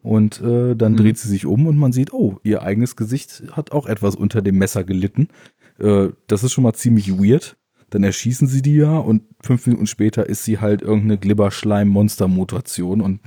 Und 0.01 0.41
äh, 0.41 0.75
dann 0.75 0.93
mhm. 0.93 0.97
dreht 0.97 1.17
sie 1.17 1.27
sich 1.27 1.45
um 1.45 1.67
und 1.67 1.77
man 1.77 1.91
sieht, 1.91 2.13
oh, 2.13 2.39
ihr 2.43 2.61
eigenes 2.61 2.95
Gesicht 2.95 3.43
hat 3.51 3.73
auch 3.73 3.85
etwas 3.85 4.15
unter 4.15 4.41
dem 4.41 4.57
Messer 4.57 4.85
gelitten. 4.85 5.27
Äh, 5.77 6.09
das 6.27 6.43
ist 6.43 6.53
schon 6.53 6.63
mal 6.63 6.73
ziemlich 6.73 7.11
weird. 7.17 7.57
Dann 7.89 8.03
erschießen 8.03 8.47
sie 8.47 8.61
die 8.61 8.75
ja 8.75 8.97
und 8.97 9.23
fünf 9.41 9.65
Minuten 9.65 9.87
später 9.87 10.29
ist 10.29 10.45
sie 10.45 10.59
halt 10.59 10.81
irgendeine 10.81 11.17
Glibberschleim-Monster-Mutation 11.17 13.01
und 13.01 13.19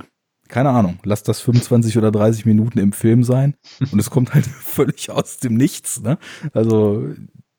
keine 0.53 0.69
Ahnung, 0.69 0.99
lass 1.03 1.23
das 1.23 1.41
25 1.41 1.97
oder 1.97 2.11
30 2.11 2.45
Minuten 2.45 2.77
im 2.77 2.93
Film 2.93 3.23
sein 3.23 3.55
und 3.91 3.97
es 3.97 4.11
kommt 4.11 4.35
halt 4.35 4.45
völlig 4.47 5.09
aus 5.09 5.39
dem 5.39 5.55
Nichts, 5.55 5.99
ne? 6.01 6.19
Also 6.53 7.09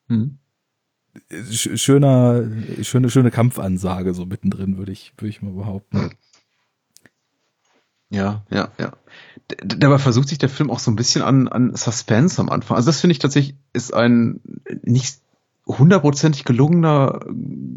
hm. 0.08 0.38
schöner, 1.50 2.44
schöne, 2.82 3.10
schöne 3.10 3.32
Kampfansage 3.32 4.14
so 4.14 4.26
mittendrin, 4.26 4.78
würde 4.78 4.92
ich, 4.92 5.12
würde 5.16 5.28
ich 5.28 5.42
mal 5.42 5.54
behaupten. 5.54 6.12
Ja, 8.10 8.44
ja, 8.48 8.70
ja. 8.78 8.92
Dabei 9.64 9.98
versucht 9.98 10.28
sich 10.28 10.38
der 10.38 10.48
Film 10.48 10.70
auch 10.70 10.78
so 10.78 10.92
ein 10.92 10.96
bisschen 10.96 11.22
an, 11.22 11.48
an 11.48 11.74
Suspense 11.74 12.40
am 12.40 12.48
Anfang. 12.48 12.76
Also 12.76 12.86
das 12.86 13.00
finde 13.00 13.12
ich 13.12 13.18
tatsächlich 13.18 13.56
ist 13.72 13.92
ein 13.92 14.40
nicht 14.82 15.18
hundertprozentig 15.66 16.44
gelungener 16.44 17.20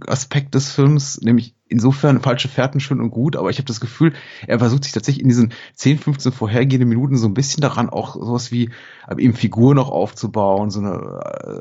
Aspekt 0.06 0.56
des 0.56 0.72
Films, 0.72 1.22
nämlich 1.22 1.56
insofern 1.70 2.22
falsche 2.22 2.50
Fährten 2.50 2.80
schön 2.80 3.00
und 3.00 3.12
gut, 3.12 3.38
aber 3.38 3.50
ich 3.50 3.58
habe 3.58 3.66
das 3.68 3.80
Gefühl, 3.80 4.14
er 4.46 4.60
versucht 4.60 4.84
sich 4.84 4.94
tatsächlich 4.94 5.24
in 5.24 5.30
diesen 5.30 5.54
10, 5.74 6.00
15 6.00 6.32
vorhergehenden 6.34 6.90
Minuten 6.90 7.18
so 7.18 7.28
ein 7.28 7.34
bisschen 7.34 7.62
daran 7.62 7.90
auch 7.90 8.16
sowas 8.16 8.52
wie 8.52 8.72
eben 9.18 9.34
Figur 9.34 9.74
noch 9.74 9.90
aufzubauen, 9.90 10.70
so 10.70 10.82
eine 10.82 11.22
äh, 11.24 11.60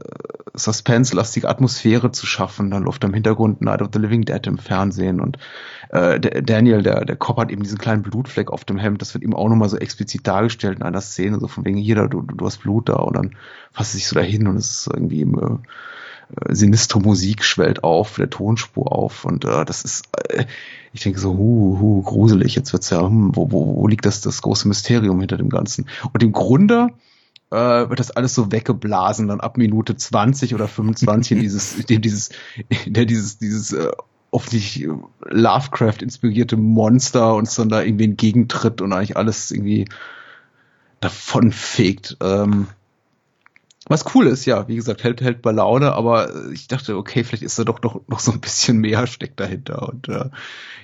suspense-lastige 0.55 1.49
Atmosphäre 1.49 2.11
zu 2.11 2.27
schaffen. 2.27 2.71
Dann 2.71 2.83
läuft 2.83 3.05
am 3.05 3.15
Hintergrund 3.15 3.61
Night 3.61 3.83
of 3.83 3.91
the 3.93 3.99
Living 4.01 4.23
Dead 4.23 4.45
im 4.47 4.59
Fernsehen 4.59 5.21
und 5.21 5.39
äh, 5.91 6.19
der 6.19 6.43
Daniel, 6.43 6.83
der, 6.83 7.05
der 7.05 7.17
Cop 7.17 7.39
hat 7.39 7.51
eben 7.51 7.63
diesen 7.63 7.79
kleinen 7.79 8.03
Blutfleck 8.03 8.51
auf 8.51 8.65
dem 8.65 8.79
Hemd, 8.79 9.01
das 9.01 9.15
wird 9.15 9.23
ihm 9.23 9.35
auch 9.35 9.49
nochmal 9.49 9.69
so 9.69 9.77
explizit 9.77 10.27
dargestellt 10.27 10.79
in 10.79 10.85
einer 10.85 11.01
Szene, 11.01 11.39
so 11.39 11.47
von 11.47 11.65
wegen 11.65 11.79
hier, 11.79 12.09
du, 12.09 12.23
du 12.23 12.47
hast 12.47 12.59
Blut 12.59 12.89
da 12.89 12.97
und 12.97 13.17
dann 13.17 13.37
fasst 13.73 13.95
es 13.95 14.01
sich 14.01 14.09
so 14.09 14.17
dahin 14.17 14.49
und 14.49 14.57
es 14.57 14.71
ist 14.71 14.91
irgendwie 14.93 15.21
im, 15.21 15.39
äh, 15.39 15.43
äh, 15.45 15.59
sinistre 16.49 17.01
Musik 17.01 17.45
schwellt 17.45 17.85
auf, 17.85 18.17
der 18.17 18.31
Tonspur 18.31 18.93
auf 18.93 19.25
und 19.25 19.45
äh, 19.45 19.65
das 19.65 19.83
ist, 19.83 20.05
äh, 20.29 20.45
ich 20.93 21.03
denke 21.03 21.19
so, 21.21 21.37
hu, 21.37 21.79
hu, 21.79 22.03
gruselig, 22.03 22.55
jetzt 22.55 22.73
wird's 22.73 22.91
ja, 22.91 23.03
hm, 23.03 23.35
wo, 23.35 23.51
wo, 23.53 23.77
wo 23.77 23.87
liegt 23.87 24.07
das, 24.07 24.21
das 24.21 24.43
große 24.43 24.67
Mysterium 24.67 25.21
hinter 25.21 25.37
dem 25.37 25.51
Ganzen? 25.51 25.89
Und 26.13 26.23
im 26.23 26.33
Grunde 26.33 26.89
äh, 27.51 27.57
wird 27.57 28.01
das 28.01 28.11
alles 28.11 28.35
so 28.35 28.51
weggeblasen, 28.51 29.29
dann 29.29 29.41
ab 29.41 29.57
Minute 29.57 29.97
20 29.97 30.55
oder 30.55 30.69
25 30.69 31.33
in 31.33 31.41
dieses, 31.41 31.77
in 31.77 31.87
dem 31.87 32.03
dieses, 32.03 32.31
in 32.85 32.93
der 32.93 33.07
dieses, 33.07 33.39
dieses 33.39 33.73
äh, 33.73 33.91
offensichtlich 34.31 34.89
Lovecraft 35.21 36.03
inspirierte 36.03 36.57
Monster 36.57 37.35
uns 37.35 37.55
dann 37.55 37.69
da 37.69 37.83
irgendwie 37.83 38.05
entgegentritt 38.05 38.81
und 38.81 38.93
eigentlich 38.93 39.17
alles 39.17 39.51
irgendwie 39.51 39.87
davon 41.01 41.53
fegt. 41.53 42.17
Ähm, 42.21 42.67
was 43.89 44.05
cool 44.15 44.27
ist, 44.27 44.45
ja, 44.47 44.67
wie 44.69 44.77
gesagt, 44.77 45.05
hält, 45.05 45.21
hält 45.21 45.43
bei 45.43 45.53
Laune, 45.53 45.93
aber 45.93 46.51
ich 46.53 46.67
dachte, 46.67 46.97
okay, 46.97 47.23
vielleicht 47.23 47.45
ist 47.45 47.59
da 47.59 47.65
doch 47.65 47.81
noch, 47.83 48.01
noch 48.09 48.19
so 48.19 48.33
ein 48.33 48.41
bisschen 48.41 48.79
mehr 48.79 49.07
steckt 49.07 49.39
dahinter 49.39 49.89
und 49.89 50.09
äh, 50.09 50.31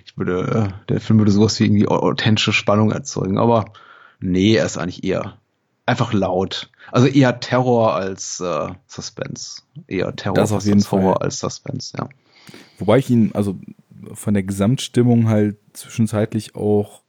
ich 0.04 0.16
würde, 0.16 0.70
äh, 0.70 0.88
der 0.88 1.00
Film 1.00 1.18
würde 1.18 1.32
sowas 1.32 1.58
wie 1.58 1.64
irgendwie 1.64 1.88
authentische 1.88 2.52
Spannung 2.52 2.92
erzeugen, 2.92 3.38
aber 3.38 3.64
nee, 4.20 4.54
er 4.54 4.66
ist 4.66 4.78
eigentlich 4.78 5.04
eher 5.04 5.38
einfach 5.84 6.12
laut. 6.12 6.70
Also 6.90 7.06
eher 7.08 7.40
Terror 7.40 7.94
als 7.94 8.40
äh, 8.40 8.68
Suspense. 8.86 9.62
Eher 9.88 10.14
Terror 10.14 10.36
das 10.36 10.52
auf 10.52 10.64
jeden 10.64 10.82
Horror 10.90 11.14
Fall. 11.14 11.22
als 11.22 11.40
Suspense, 11.40 11.96
ja. 11.96 12.08
Wobei 12.78 12.98
ich 12.98 13.10
ihn, 13.10 13.32
also 13.34 13.56
von 14.12 14.34
der 14.34 14.42
Gesamtstimmung 14.42 15.28
halt 15.28 15.56
zwischenzeitlich 15.72 16.54
auch 16.54 17.02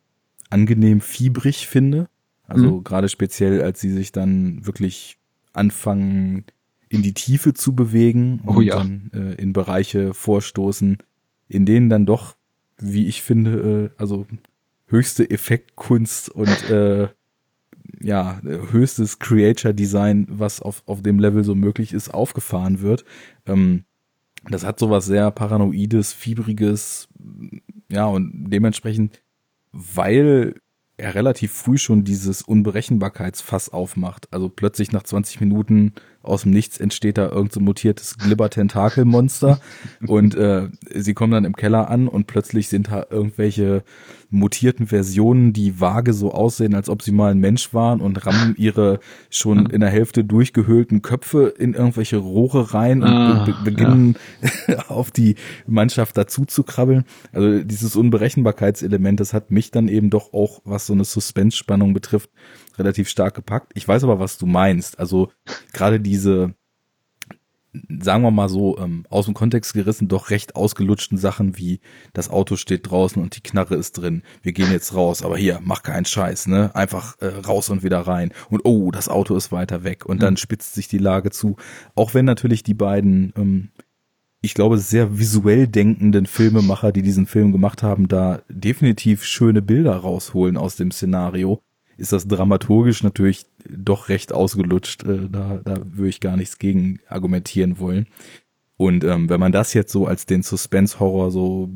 angenehm 0.49 1.01
fiebrig 1.01 1.67
finde. 1.67 2.08
Also 2.47 2.77
mhm. 2.77 2.84
gerade 2.84 3.10
speziell, 3.10 3.62
als 3.62 3.79
sie 3.79 3.91
sich 3.91 4.12
dann 4.12 4.65
wirklich 4.65 5.17
anfangen 5.54 6.46
in 6.89 7.02
die 7.02 7.13
Tiefe 7.13 7.54
zu 7.54 7.76
bewegen 7.76 8.42
oh 8.46 8.52
und 8.52 8.58
oh 8.58 8.62
ja. 8.62 8.78
dann 8.78 9.12
äh, 9.13 9.34
in 9.42 9.54
Bereiche 9.54 10.13
vorstoßen, 10.13 10.98
in 11.48 11.66
denen 11.66 11.89
dann 11.89 12.06
doch, 12.06 12.36
wie 12.78 13.08
ich 13.08 13.22
finde, 13.22 13.92
äh, 13.96 14.02
also 14.02 14.28
höchste 14.88 15.30
Effektkunst 15.30 16.30
und 16.30 16.70
äh, 16.70 17.08
ja, 18.00 18.42
höchstes 18.44 19.20
Creature 19.20 19.74
Design, 19.74 20.28
was 20.30 20.62
auf, 20.62 20.84
auf 20.86 21.02
dem 21.02 21.20
Level 21.20 21.44
so 21.44 21.56
möglich 21.56 21.94
ist, 21.94 22.13
aufgefahren 22.13 22.82
wird. 22.82 23.06
Ähm, 23.46 23.86
das 24.50 24.66
hat 24.66 24.78
sowas 24.78 25.06
sehr 25.06 25.32
paranoides, 25.32 26.13
fiebriges, 26.13 27.08
ja, 27.89 28.06
und 28.06 28.50
dementsprechend, 28.50 29.22
weil 29.72 30.56
er 30.97 31.15
relativ 31.15 31.51
früh 31.51 31.77
schon 31.77 32.03
dieses 32.03 32.41
Unberechenbarkeitsfass 32.41 33.69
aufmacht. 33.69 34.32
Also 34.32 34.49
plötzlich 34.49 34.91
nach 34.91 35.03
20 35.03 35.41
Minuten 35.41 35.93
aus 36.23 36.43
dem 36.43 36.51
Nichts 36.51 36.79
entsteht 36.79 37.17
da 37.17 37.25
irgendein 37.25 37.51
so 37.51 37.59
mutiertes 37.59 38.17
Glibber-Tentakel-Monster 38.17 39.59
und 40.07 40.36
äh, 40.36 40.69
sie 40.93 41.13
kommen 41.13 41.31
dann 41.31 41.45
im 41.45 41.55
Keller 41.55 41.89
an 41.89 42.07
und 42.07 42.27
plötzlich 42.27 42.69
sind 42.69 42.89
da 42.89 43.05
irgendwelche 43.09 43.83
mutierten 44.33 44.88
Versionen, 44.88 45.53
die 45.53 45.79
vage 45.79 46.12
so 46.12 46.31
aussehen, 46.31 46.73
als 46.73 46.89
ob 46.89 47.03
sie 47.03 47.12
mal 47.12 47.31
ein 47.31 47.39
Mensch 47.39 47.73
waren 47.73 48.01
und 48.01 48.25
rammen 48.25 48.55
ihre 48.57 48.99
schon 49.29 49.67
in 49.67 49.79
der 49.79 49.91
Hälfte 49.91 50.23
durchgehöhlten 50.23 51.03
Köpfe 51.03 51.53
in 51.55 51.75
irgendwelche 51.75 52.17
Rohre 52.17 52.73
rein 52.73 53.03
und 53.03 53.09
ah, 53.09 53.45
be 53.45 53.53
beginnen 53.63 54.15
ja. 54.67 54.86
auf 54.89 55.12
die 55.12 55.36
Mannschaft 55.67 56.17
dazu 56.17 56.45
zu 56.45 56.63
krabbeln. 56.63 57.05
Also 57.31 57.63
dieses 57.63 57.95
Unberechenbarkeitselement, 57.95 59.19
das 59.19 59.33
hat 59.33 59.51
mich 59.51 59.69
dann 59.69 59.88
eben 59.88 60.09
doch 60.09 60.33
auch, 60.33 60.62
was 60.65 60.88
so 60.88 60.93
eine 60.93 61.05
Suspense-Spannung 61.05 61.93
betrifft, 61.93 62.31
relativ 62.79 63.09
stark 63.09 63.36
gepackt. 63.36 63.71
Ich 63.75 63.88
weiß 63.88 64.03
aber, 64.03 64.19
was 64.19 64.39
du 64.39 64.47
meinst. 64.47 64.99
Also 64.99 65.29
gerade 65.73 65.99
diese, 66.13 66.54
sagen 67.99 68.23
wir 68.23 68.30
mal 68.30 68.49
so, 68.49 68.78
ähm, 68.78 69.06
aus 69.10 69.26
dem 69.26 69.34
Kontext 69.34 69.73
gerissen, 69.73 70.08
doch 70.08 70.30
recht 70.30 70.56
ausgelutschten 70.56 71.17
Sachen 71.17 71.58
wie 71.58 71.80
das 72.13 72.30
Auto 72.30 72.56
steht 72.56 72.89
draußen 72.89 73.21
und 73.21 73.36
die 73.36 73.41
Knarre 73.41 73.76
ist 73.76 73.93
drin. 73.93 74.21
Wir 74.43 74.54
gehen 74.54 74.71
jetzt 74.71 74.93
raus, 74.93 75.23
aber 75.23 75.38
hier, 75.38 75.60
mach 75.63 75.82
keinen 75.82 76.06
Scheiß, 76.06 76.47
ne? 76.47 76.73
Einfach 76.76 77.19
äh, 77.19 77.26
raus 77.26 77.69
und 77.71 77.84
wieder 77.84 78.02
rein. 78.02 78.32
Und 78.49 78.62
oh, 78.63 78.91
das 78.91 79.10
Auto 79.10 79.36
ist 79.36 79.52
weiter 79.52 79.84
weg. 79.84 80.06
Und 80.06 80.21
dann 80.21 80.34
mhm. 80.34 80.38
spitzt 80.38 80.76
sich 80.76 80.88
die 80.88 80.99
Lage 80.99 81.32
zu. 81.32 81.56
Auch 81.95 82.13
wenn 82.13 82.26
natürlich 82.26 82.62
die 82.62 82.76
beiden, 82.76 83.34
ähm, 83.36 83.71
ich 84.41 84.54
glaube, 84.54 84.78
sehr 84.78 85.17
visuell 85.17 85.67
denkenden 85.67 86.28
Filmemacher, 86.28 86.91
die 86.91 87.02
diesen 87.02 87.26
Film 87.26 87.52
gemacht 87.52 87.82
haben, 87.82 88.08
da 88.08 88.41
definitiv 88.49 89.23
schöne 89.23 89.63
Bilder 89.63 89.95
rausholen 89.95 90.58
aus 90.58 90.76
dem 90.76 90.91
Szenario 90.91 91.62
ist 91.97 92.13
das 92.13 92.27
dramaturgisch 92.27 93.03
natürlich 93.03 93.45
doch 93.69 94.10
recht 94.10 94.34
ausgelutscht. 94.34 95.03
Äh, 95.03 95.29
da, 95.29 95.62
da 95.63 95.82
würde 95.84 96.10
ich 96.10 96.19
gar 96.19 96.38
nichts 96.38 96.58
gegen 96.58 96.99
argumentieren 97.08 97.79
wollen. 97.79 98.08
Und 98.77 99.03
ähm, 99.03 99.29
wenn 99.29 99.39
man 99.39 99.51
das 99.51 99.73
jetzt 99.73 99.91
so 99.91 100.08
als 100.08 100.25
den 100.25 100.41
Suspense-Horror 100.41 101.32
so 101.32 101.69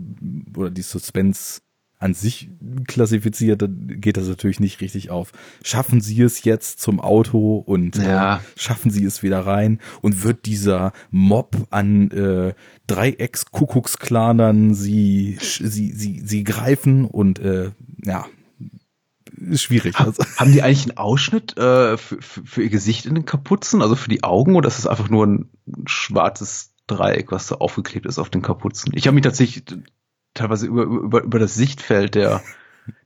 oder 0.55 0.71
die 0.71 0.81
Suspense 0.81 1.61
an 1.99 2.13
sich 2.13 2.49
klassifiziert, 2.87 3.61
dann 3.61 3.99
geht 3.99 4.17
das 4.17 4.27
natürlich 4.27 4.59
nicht 4.59 4.81
richtig 4.81 5.09
auf. 5.09 5.31
Schaffen 5.63 5.99
Sie 5.99 6.21
es 6.21 6.43
jetzt 6.43 6.79
zum 6.79 6.99
Auto 6.99 7.57
und 7.57 7.97
äh, 7.97 8.03
ja. 8.03 8.37
äh, 8.37 8.39
schaffen 8.55 8.91
Sie 8.91 9.03
es 9.03 9.23
wieder 9.23 9.39
rein 9.39 9.79
und 10.01 10.23
wird 10.23 10.45
dieser 10.45 10.93
Mob 11.09 11.55
an 11.71 12.11
äh, 12.11 12.53
Dreiecks-Kuckucksklanern 12.85 14.75
sie, 14.75 15.37
sie, 15.41 15.91
sie, 15.91 16.21
sie 16.23 16.43
greifen 16.43 17.05
und 17.05 17.39
äh, 17.39 17.71
ja, 18.03 18.27
ist 19.37 19.61
schwierig. 19.61 19.99
Also. 19.99 20.23
Haben 20.37 20.51
die 20.51 20.63
eigentlich 20.63 20.83
einen 20.83 20.97
Ausschnitt 20.97 21.57
äh, 21.57 21.97
für, 21.97 22.21
für, 22.21 22.63
ihr 22.63 22.69
Gesicht 22.69 23.05
in 23.05 23.15
den 23.15 23.25
Kapuzen, 23.25 23.81
also 23.81 23.95
für 23.95 24.09
die 24.09 24.23
Augen, 24.23 24.55
oder 24.55 24.67
ist 24.67 24.79
es 24.79 24.87
einfach 24.87 25.09
nur 25.09 25.25
ein 25.25 25.49
schwarzes 25.85 26.73
Dreieck, 26.87 27.31
was 27.31 27.47
so 27.47 27.59
aufgeklebt 27.59 28.05
ist 28.05 28.19
auf 28.19 28.29
den 28.29 28.41
Kapuzen? 28.41 28.93
Ich 28.95 29.07
habe 29.07 29.15
mich 29.15 29.23
tatsächlich 29.23 29.63
teilweise 30.33 30.67
über, 30.67 30.83
über, 30.83 31.23
über 31.23 31.39
das 31.39 31.55
Sichtfeld 31.55 32.15
der, 32.15 32.41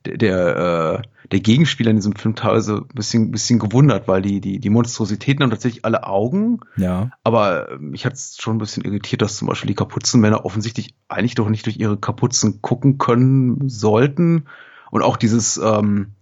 der, 0.06 0.16
der, 0.16 0.56
äh, 0.56 1.08
der 1.30 1.40
Gegenspieler 1.40 1.90
in 1.90 1.96
diesem 1.96 2.14
Film 2.14 2.34
teilweise 2.34 2.76
ein 2.76 2.94
bisschen, 2.94 3.30
bisschen 3.30 3.58
gewundert, 3.58 4.08
weil 4.08 4.22
die, 4.22 4.40
die, 4.40 4.58
die 4.58 4.70
Monstrositäten 4.70 5.42
haben 5.42 5.50
tatsächlich 5.50 5.84
alle 5.84 6.06
Augen. 6.06 6.60
Ja. 6.76 7.10
Aber 7.24 7.70
äh, 7.70 7.78
mich 7.78 8.04
hat 8.04 8.14
es 8.14 8.36
schon 8.40 8.56
ein 8.56 8.58
bisschen 8.58 8.84
irritiert, 8.84 9.22
dass 9.22 9.36
zum 9.36 9.48
Beispiel 9.48 9.68
die 9.68 9.74
Kapuzenmänner 9.74 10.44
offensichtlich 10.44 10.94
eigentlich 11.08 11.34
doch 11.34 11.48
nicht 11.48 11.66
durch 11.66 11.78
ihre 11.78 11.96
Kapuzen 11.96 12.60
gucken 12.62 12.98
können 12.98 13.68
sollten. 13.68 14.44
Und 14.90 15.02
auch 15.02 15.16
dieses, 15.16 15.56
ähm, 15.56 16.12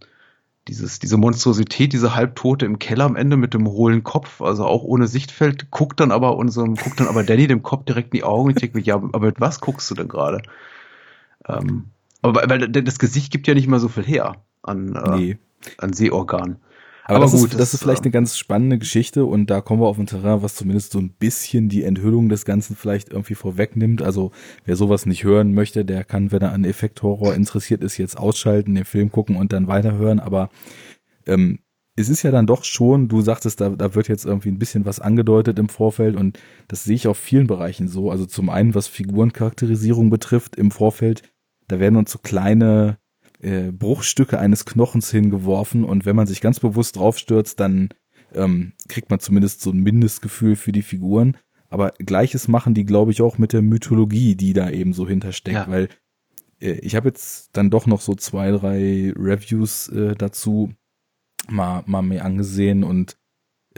dieses, 0.69 0.99
diese 0.99 1.17
Monstrosität, 1.17 1.93
diese 1.93 2.15
Halbtote 2.15 2.67
im 2.67 2.79
Keller 2.79 3.05
am 3.05 3.17
Ende 3.17 3.37
mit 3.37 3.55
dem 3.55 3.67
hohlen 3.67 4.05
Kopf, 4.05 4.41
also 4.41 4.65
auch 4.67 4.83
ohne 4.83 5.07
Sichtfeld, 5.09 5.71
guckt 5.71 6.01
dann 6.01 6.13
aber 6.13 6.37
unserem, 6.37 6.77
guckt 6.77 7.01
dann 7.01 7.09
aber 7.09 7.25
Danny 7.25 7.47
dem 7.47 7.63
Kopf 7.63 7.85
direkt 7.85 8.13
in 8.13 8.19
die 8.19 8.25
Augen 8.25 8.49
und 8.49 8.51
ich 8.51 8.61
denke 8.61 8.79
mir, 8.79 8.85
ja, 8.85 8.97
aber 8.97 9.21
mit 9.21 9.41
was 9.41 9.61
guckst 9.61 9.91
du 9.91 9.95
denn 9.95 10.09
gerade? 10.09 10.43
Ähm, 11.49 11.87
aber 12.23 12.49
weil 12.49 12.69
das 12.69 12.99
Gesicht 12.99 13.33
gibt 13.33 13.47
ja 13.47 13.55
nicht 13.55 13.69
mal 13.69 13.81
so 13.81 13.89
viel 13.89 14.05
her 14.05 14.37
an, 14.63 14.95
äh, 14.95 15.17
nee. 15.17 15.39
an 15.79 15.93
Sehorgan. 15.93 16.59
Aber, 17.11 17.25
Aber 17.25 17.25
das, 17.25 17.41
gut, 17.41 17.51
ist, 17.51 17.59
das, 17.59 17.75
ist 17.75 17.81
vielleicht 17.81 18.05
eine 18.05 18.13
ganz 18.13 18.39
spannende 18.39 18.79
Geschichte 18.79 19.25
und 19.25 19.51
da 19.51 19.61
kommen 19.61 19.83
wir 19.83 19.89
auf 19.89 19.99
ein 19.99 20.07
Terrain, 20.07 20.43
was 20.43 20.55
zumindest 20.55 20.93
so 20.93 21.01
ein 21.01 21.11
bisschen 21.11 21.69
die 21.69 21.83
Enthüllung 21.83 22.29
des 22.29 22.45
Ganzen 22.45 22.77
vielleicht 22.77 23.11
irgendwie 23.11 23.35
vorwegnimmt. 23.35 24.01
Also 24.01 24.31
wer 24.65 24.77
sowas 24.77 25.07
nicht 25.07 25.25
hören 25.25 25.53
möchte, 25.53 25.85
der 25.85 26.05
kann, 26.05 26.31
wenn 26.31 26.41
er 26.41 26.53
an 26.53 26.63
Effekthorror 26.63 27.35
interessiert 27.35 27.83
ist, 27.83 27.99
jetzt 27.99 28.17
ausschalten, 28.17 28.77
den 28.77 28.85
Film 28.85 29.11
gucken 29.11 29.35
und 29.35 29.53
dann 29.53 29.67
weiterhören. 29.67 30.21
Aber 30.21 30.51
ähm, 31.27 31.59
es 31.97 32.09
ist 32.09 32.23
ja 32.23 32.31
dann 32.31 32.47
doch 32.47 32.63
schon, 32.63 33.09
du 33.09 33.23
sagtest, 33.23 33.61
da, 33.61 33.71
da 33.71 33.97
wird 33.97 34.07
jetzt 34.07 34.25
irgendwie 34.25 34.51
ein 34.51 34.61
bisschen 34.61 34.85
was 34.85 35.01
angedeutet 35.01 35.59
im 35.59 35.69
Vorfeld 35.69 36.15
und 36.15 36.39
das 36.69 36.85
sehe 36.85 36.95
ich 36.95 37.09
auf 37.09 37.19
vielen 37.19 37.49
Bereichen 37.49 37.89
so. 37.89 38.13
Also 38.13 38.25
zum 38.25 38.51
einen, 38.51 38.77
was 38.77 38.87
Figurencharakterisierung 38.87 40.11
betrifft 40.11 40.55
im 40.55 40.71
Vorfeld, 40.71 41.25
da 41.67 41.81
werden 41.81 41.97
uns 41.97 42.13
so 42.13 42.21
kleine 42.21 43.00
äh, 43.41 43.73
Bruchstücke 43.73 44.39
eines 44.39 44.65
Knochens 44.65 45.11
hingeworfen 45.11 45.85
und 45.85 46.05
wenn 46.07 46.17
man 46.17 46.27
sich 46.27 46.41
ganz 46.41 46.61
bewusst 46.61 46.97
draufstürzt, 46.97 47.59
dann 47.61 47.89
ähm, 48.35 48.73
kriegt 48.89 49.11
man 49.11 49.21
zumindest 49.21 49.61
so 49.61 49.71
ein 49.71 49.79
Mindestgefühl 49.83 50.57
für 50.57 50.73
die 50.73 50.83
Figuren. 50.83 51.37
Aber 51.69 51.93
gleiches 51.99 52.49
machen 52.49 52.75
die, 52.75 52.85
glaube 52.85 53.13
ich, 53.13 53.23
auch 53.23 53.39
mit 53.39 53.53
der 53.53 53.63
Mythologie, 53.63 54.35
die 54.35 54.53
da 54.53 54.71
eben 54.71 54.93
so 54.93 55.07
hintersteckt, 55.07 55.55
ja. 55.55 55.69
weil 55.69 55.89
äh, 56.61 56.73
ich 56.73 56.97
habe 56.97 57.09
jetzt 57.09 57.51
dann 57.53 57.71
doch 57.71 57.87
noch 57.87 58.01
so 58.01 58.15
zwei, 58.15 58.51
drei 58.51 59.13
Reviews 59.17 59.89
äh, 59.89 60.15
dazu 60.17 60.73
mal, 61.49 61.83
mal 61.87 62.03
mir 62.03 62.25
angesehen 62.25 62.85
und 62.85 63.17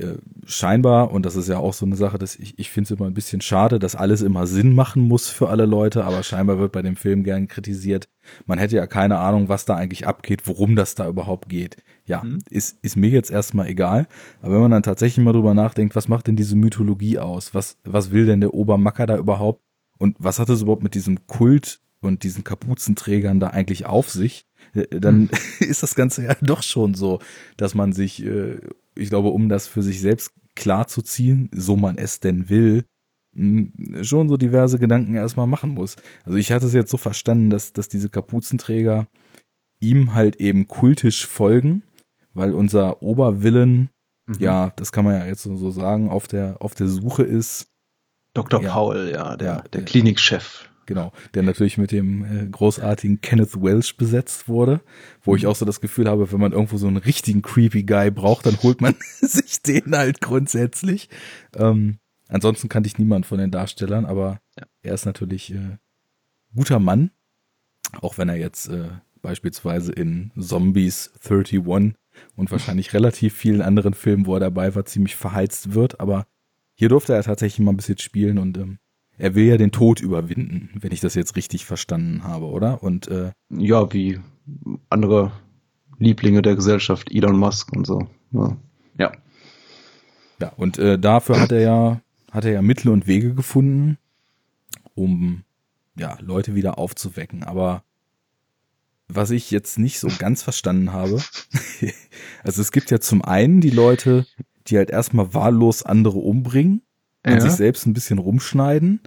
äh, 0.03 0.19
scheinbar, 0.45 1.11
und 1.13 1.25
das 1.25 1.37
ist 1.37 1.49
ja 1.49 1.59
auch 1.59 1.73
so 1.73 1.87
eine 1.87 1.97
Sache, 1.97 2.19
dass 2.19 2.37
ich, 2.37 2.59
ich 2.59 2.71
finde 2.71 2.93
es 2.93 2.99
immer 2.99 3.07
ein 3.09 3.15
bisschen 3.15 3.41
schade, 3.41 3.79
dass 3.79 3.97
alles 3.97 4.23
immer 4.23 4.47
Sinn 4.47 4.75
machen 4.75 5.03
muss 5.03 5.29
für 5.29 5.49
alle 5.49 5.67
Leute, 5.67 6.05
aber 6.05 6.23
scheinbar 6.23 6.59
wird 6.59 6.73
bei 6.73 6.83
dem 6.83 6.97
Film 6.97 7.25
gern 7.25 7.49
kritisiert. 7.49 8.09
Man 8.47 8.59
hätte 8.59 8.77
ja 8.77 8.87
keine 8.87 9.19
Ahnung, 9.19 9.49
was 9.49 9.65
da 9.65 9.77
eigentlich 9.77 10.07
abgeht, 10.07 10.47
worum 10.47 10.77
das 10.77 10.95
da 10.95 11.09
überhaupt 11.09 11.49
geht. 11.49 11.77
Ja, 12.05 12.23
mhm. 12.23 12.39
ist, 12.51 12.79
ist 12.83 12.97
mir 12.97 13.11
jetzt 13.11 13.31
erstmal 13.31 13.69
egal. 13.69 14.07
Aber 14.41 14.55
wenn 14.55 14.63
man 14.63 14.71
dann 14.71 14.83
tatsächlich 14.83 15.25
mal 15.25 15.33
drüber 15.33 15.55
nachdenkt, 15.55 15.97
was 15.97 16.09
macht 16.09 16.27
denn 16.27 16.37
diese 16.37 16.57
Mythologie 16.57 17.19
aus? 17.19 17.55
Was, 17.55 17.79
was 17.85 18.11
will 18.11 18.27
denn 18.27 18.41
der 18.41 18.55
Obermacker 18.55 19.07
da 19.07 19.17
überhaupt? 19.17 19.63
Und 19.99 20.17
was 20.19 20.39
hat 20.39 20.49
es 20.49 20.63
überhaupt 20.63 20.83
mit 20.83 20.95
diesem 20.95 21.27
Kult 21.27 21.81
und 22.01 22.25
diesen 22.25 22.45
Kapuzenträgern 22.45 23.41
da 23.41 23.49
eigentlich 23.49 23.87
auf 23.87 24.11
sich? 24.11 24.47
Äh, 24.75 25.01
dann 25.01 25.23
mhm. 25.23 25.31
ist 25.61 25.83
das 25.83 25.95
Ganze 25.95 26.25
ja 26.25 26.37
doch 26.41 26.63
schon 26.63 26.95
so, 26.95 27.19
dass 27.57 27.75
man 27.75 27.93
sich 27.93 28.25
äh, 28.25 28.59
ich 28.95 29.09
glaube, 29.09 29.29
um 29.29 29.49
das 29.49 29.67
für 29.67 29.83
sich 29.83 30.01
selbst 30.01 30.33
klar 30.55 30.87
zu 30.87 31.03
ziehen, 31.03 31.49
so 31.53 31.77
man 31.77 31.99
es 31.99 32.21
denn 32.21 32.49
will, 32.49 32.85
schon 33.35 34.29
so 34.29 34.37
diverse 34.37 34.79
Gedanken 34.79 35.15
erstmal 35.15 35.47
machen 35.47 35.71
muss. 35.71 35.97
Also 36.25 36.37
ich 36.37 36.53
hatte 36.53 36.67
es 36.67 36.75
jetzt 36.75 36.91
so 36.91 36.99
verstanden, 36.99 37.49
dass, 37.49 37.73
dass 37.73 37.89
diese 37.89 38.11
Kapuzenträger 38.11 39.07
ihm 39.81 40.15
halt 40.15 40.37
eben 40.37 40.69
kultisch 40.69 41.27
folgen, 41.27 41.83
weil 42.35 42.53
unser 42.53 43.03
Oberwillen, 43.03 43.89
mhm. 44.27 44.35
ja, 44.39 44.73
das 44.77 44.93
kann 44.93 45.07
man 45.07 45.19
ja 45.19 45.27
jetzt 45.27 45.45
so 45.45 45.71
sagen, 45.71 46.11
auf 46.11 46.29
der, 46.29 46.57
auf 46.61 46.75
der 46.75 46.89
Suche 46.89 47.23
ist. 47.23 47.69
Dr. 48.35 48.63
Ja, 48.63 48.73
Paul, 48.73 49.11
ja, 49.13 49.37
der, 49.37 49.47
ja, 49.47 49.61
der 49.73 49.85
Klinikchef. 49.85 50.69
Genau, 50.87 51.13
der 51.35 51.43
natürlich 51.45 51.79
mit 51.79 51.93
dem 51.93 52.25
äh, 52.25 52.47
großartigen 52.47 53.21
Kenneth 53.21 53.63
Welsh 53.63 53.97
besetzt 53.97 54.49
wurde, 54.49 54.81
wo 55.23 55.37
ich 55.37 55.45
mhm. 55.45 55.51
auch 55.51 55.57
so 55.57 55.65
das 55.65 55.81
Gefühl 55.81 56.09
habe, 56.09 56.33
wenn 56.33 56.41
man 56.41 56.53
irgendwo 56.53 56.77
so 56.77 56.89
einen 56.89 56.97
richtigen 56.97 57.43
creepy 57.43 57.85
Guy 57.85 58.11
braucht, 58.11 58.47
dann 58.47 58.61
holt 58.63 58.81
man 58.81 58.97
sich 59.21 59.63
den 59.63 59.95
halt 59.95 60.21
grundsätzlich. 60.21 61.09
Ähm, 61.57 61.99
ansonsten 62.29 62.69
kannte 62.69 62.89
ich 62.89 62.99
niemand 62.99 63.27
von 63.27 63.39
den 63.39 63.53
Darstellern, 63.53 64.05
aber 64.07 64.41
ja. 64.59 64.67
er 64.83 64.95
ist 64.95 65.07
natürlich 65.07 65.55
äh, 65.55 65.77
guter 66.55 66.81
Mann, 66.81 67.13
auch 68.01 68.19
wenn 68.19 68.29
er 68.29 68.37
jetzt 68.37 68.69
äh, 68.69 68.89
beispielsweise 69.23 69.93
in 69.93 70.33
Zombies 70.39 71.13
31 71.25 71.95
und 72.35 72.51
wahrscheinlich 72.51 72.93
relativ 72.93 73.35
vielen 73.35 73.63
anderen 73.63 73.95
Filmen, 73.95 74.27
wo 74.27 74.35
er 74.35 74.41
dabei 74.41 74.75
war, 74.75 74.85
ziemlich 74.85 75.15
verheizt 75.15 75.75
wird, 75.75 76.01
aber 76.01 76.27
hier 76.75 76.89
durfte 76.89 77.15
er 77.15 77.23
tatsächlich 77.23 77.61
mal 77.61 77.73
ein 77.73 77.77
bisschen 77.77 77.99
spielen 77.99 78.39
und 78.39 78.59
ähm, 78.59 78.79
er 79.23 79.37
will 79.37 79.45
ja 79.45 79.57
den 79.57 79.71
Tod 79.71 80.01
überwinden, 80.01 80.71
wenn 80.75 80.91
ich 80.91 80.99
das 80.99 81.15
jetzt 81.15 81.37
richtig 81.37 81.65
verstanden 81.65 82.25
habe, 82.25 82.47
oder? 82.47 82.83
Und 82.83 83.07
äh, 83.07 83.31
ja, 83.51 83.93
wie 83.93 84.19
andere 84.91 85.31
Lieblinge 85.97 86.43
der 86.43 86.57
Gesellschaft, 86.57 87.13
Elon 87.13 87.37
Musk 87.37 87.73
und 87.73 87.87
so. 87.87 88.09
Ja. 88.33 88.57
Ja, 88.99 89.13
ja 90.41 90.49
und 90.57 90.77
äh, 90.79 90.99
dafür 90.99 91.41
hat 91.41 91.53
er 91.53 91.61
ja 91.61 92.01
hat 92.33 92.45
er 92.45 92.51
ja 92.51 92.63
Mittel 92.63 92.89
und 92.89 93.07
Wege 93.07 93.33
gefunden, 93.33 93.97
um 94.97 95.45
ja 95.97 96.19
Leute 96.21 96.57
wieder 96.57 96.77
aufzuwecken. 96.79 97.45
Aber 97.45 97.85
was 99.07 99.31
ich 99.31 99.53
jetzt 99.53 99.79
nicht 99.79 100.01
so 100.01 100.09
ganz 100.19 100.43
verstanden 100.43 100.93
habe, 100.93 101.23
also 102.43 102.61
es 102.61 102.73
gibt 102.73 102.91
ja 102.91 102.99
zum 102.99 103.23
einen 103.23 103.61
die 103.61 103.71
Leute, 103.71 104.27
die 104.67 104.79
halt 104.79 104.91
erstmal 104.91 105.33
wahllos 105.33 105.85
andere 105.85 106.19
umbringen, 106.19 106.83
an 107.23 107.35
ja. 107.35 107.41
sich 107.41 107.53
selbst 107.53 107.87
ein 107.87 107.95
bisschen 107.95 108.19
rumschneiden 108.19 109.01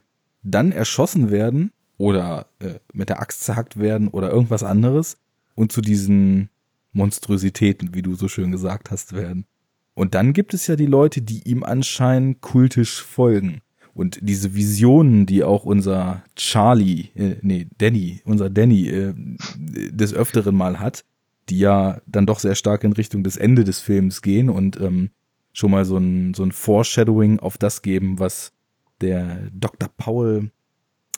dann 0.46 0.72
erschossen 0.72 1.32
werden 1.32 1.72
oder 1.98 2.48
äh, 2.60 2.76
mit 2.94 3.10
der 3.10 3.20
Axt 3.20 3.44
zerhackt 3.44 3.78
werden 3.78 4.08
oder 4.08 4.32
irgendwas 4.32 4.64
anderes 4.64 5.18
und 5.56 5.72
zu 5.72 5.82
diesen 5.82 6.50
Monstrositäten, 6.94 7.94
wie 7.94 8.02
du 8.02 8.16
so 8.16 8.28
schön 8.28 8.52
gesagt 8.52 8.92
hast, 8.92 9.14
werden. 9.14 9.46
Und 9.94 10.14
dann 10.14 10.34
gibt 10.34 10.54
es 10.54 10.68
ja 10.68 10.76
die 10.76 10.86
Leute, 10.86 11.22
die 11.22 11.48
ihm 11.48 11.64
anscheinend 11.64 12.42
kultisch 12.42 13.02
folgen. 13.02 13.62
Und 13.94 14.20
diese 14.22 14.56
Visionen, 14.56 15.26
die 15.26 15.44
auch 15.44 15.64
unser 15.64 16.24
Charlie, 16.36 17.10
äh, 17.16 17.38
nee, 17.42 17.68
Danny, 17.78 18.22
unser 18.26 18.50
Danny 18.50 18.90
äh, 18.90 19.14
des 19.58 20.14
Öfteren 20.14 20.56
mal 20.56 20.80
hat, 20.80 21.06
die 21.48 21.60
ja 21.60 22.02
dann 22.06 22.26
doch 22.26 22.40
sehr 22.40 22.56
stark 22.56 22.84
in 22.84 22.92
Richtung 22.92 23.24
des 23.24 23.38
Ende 23.38 23.64
des 23.64 23.80
Films 23.80 24.22
gehen 24.22 24.50
und 24.50 24.80
ähm, 24.82 25.12
schon 25.54 25.72
mal 25.72 25.86
so 25.86 25.98
ein, 25.98 26.34
so 26.34 26.44
ein 26.44 26.52
Foreshadowing 26.52 27.40
auf 27.40 27.58
das 27.58 27.82
geben, 27.82 28.20
was 28.20 28.52
der 29.00 29.50
Dr. 29.54 29.90
Paul 30.06 30.52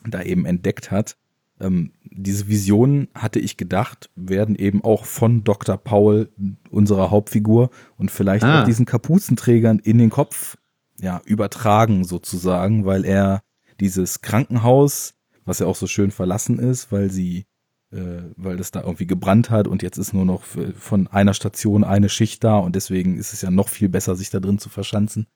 da 0.06 0.22
eben 0.22 0.46
entdeckt 0.46 0.92
hat. 0.92 1.18
Ähm, 1.60 1.92
diese 2.04 2.48
Visionen, 2.48 3.10
hatte 3.14 3.40
ich 3.40 3.58
gedacht, 3.58 4.10
werden 4.16 4.56
eben 4.56 4.82
auch 4.84 5.06
von 5.06 5.44
Dr. 5.44 5.78
Paul, 5.78 6.30
unserer 6.70 7.12
Hauptfigur, 7.12 7.70
und 7.98 8.12
vielleicht 8.12 8.46
ah. 8.46 8.62
auch 8.62 8.66
diesen 8.66 8.86
Kapuzenträgern 8.86 9.80
in 9.80 9.98
den 9.98 10.10
Kopf 10.10 10.58
ja, 11.00 11.22
übertragen 11.26 12.06
sozusagen, 12.06 12.86
weil 12.86 13.06
er 13.06 13.42
dieses 13.80 14.22
Krankenhaus, 14.22 15.16
was 15.46 15.60
ja 15.60 15.66
auch 15.66 15.76
so 15.76 15.88
schön 15.88 16.12
verlassen 16.12 16.60
ist, 16.60 16.92
weil 16.92 17.12
sie, 17.12 17.46
äh, 17.92 18.22
weil 18.38 18.56
das 18.56 18.72
da 18.72 18.82
irgendwie 18.82 19.08
gebrannt 19.08 19.50
hat 19.50 19.68
und 19.68 19.84
jetzt 19.84 19.98
ist 19.98 20.14
nur 20.14 20.26
noch 20.26 20.44
von 20.44 21.08
einer 21.08 21.34
Station 21.34 21.84
eine 21.84 22.10
Schicht 22.10 22.44
da 22.44 22.58
und 22.58 22.76
deswegen 22.76 23.18
ist 23.18 23.34
es 23.34 23.42
ja 23.42 23.52
noch 23.52 23.68
viel 23.68 23.90
besser, 23.90 24.16
sich 24.16 24.30
da 24.30 24.40
drin 24.40 24.60
zu 24.60 24.70
verschanzen. 24.70 25.28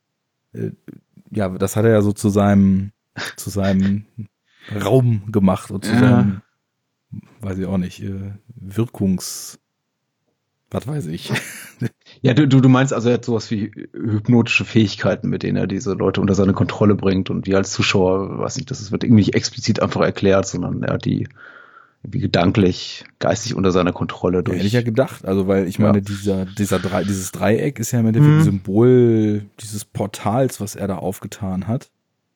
Äh, 0.53 0.71
ja, 1.31 1.49
das 1.49 1.75
hat 1.75 1.85
er 1.85 1.91
ja 1.91 2.01
so 2.01 2.13
zu 2.13 2.29
seinem, 2.29 2.91
zu 3.35 3.49
seinem 3.49 4.05
Raum 4.73 5.31
gemacht 5.31 5.71
und 5.71 5.85
zu 5.85 5.91
ja. 5.91 5.99
seinem, 5.99 6.41
weiß 7.41 7.57
ich 7.57 7.65
auch 7.65 7.77
nicht, 7.77 8.01
äh, 8.03 8.33
Wirkungs, 8.55 9.59
was 10.69 10.87
weiß 10.87 11.07
ich. 11.07 11.31
Ja, 12.23 12.35
du, 12.35 12.45
du 12.45 12.69
meinst 12.69 12.93
also, 12.93 13.09
er 13.09 13.15
hat 13.15 13.25
sowas 13.25 13.49
wie 13.49 13.71
hypnotische 13.93 14.63
Fähigkeiten, 14.63 15.29
mit 15.29 15.41
denen 15.41 15.57
er 15.57 15.65
diese 15.65 15.93
Leute 15.93 16.21
unter 16.21 16.35
seine 16.35 16.53
Kontrolle 16.53 16.93
bringt 16.93 17.31
und 17.31 17.47
wir 17.47 17.57
als 17.57 17.71
Zuschauer, 17.71 18.37
weiß 18.37 18.57
nicht, 18.57 18.69
das 18.69 18.91
wird 18.91 19.03
irgendwie 19.03 19.21
nicht 19.21 19.33
explizit 19.33 19.81
einfach 19.81 20.01
erklärt, 20.01 20.45
sondern 20.45 20.83
er 20.83 20.93
hat 20.93 21.05
die 21.05 21.27
wie 22.03 22.19
gedanklich, 22.19 23.05
geistig 23.19 23.55
unter 23.55 23.71
seiner 23.71 23.93
Kontrolle 23.93 24.43
durch. 24.43 24.55
Ja, 24.55 24.59
hätte 24.59 24.67
ich 24.67 24.73
ja 24.73 24.81
gedacht, 24.81 25.25
also 25.25 25.47
weil 25.47 25.67
ich 25.67 25.77
meine, 25.77 25.99
ja. 25.99 26.03
dieser, 26.03 26.45
dieser 26.45 26.79
Drei, 26.79 27.03
dieses 27.03 27.31
Dreieck 27.31 27.79
ist 27.79 27.91
ja 27.91 27.99
im 27.99 28.07
Endeffekt 28.07 28.37
mhm. 28.37 28.43
Symbol 28.43 29.45
dieses 29.59 29.85
Portals, 29.85 30.59
was 30.59 30.75
er 30.75 30.87
da 30.87 30.95
aufgetan 30.95 31.67
hat. 31.67 31.91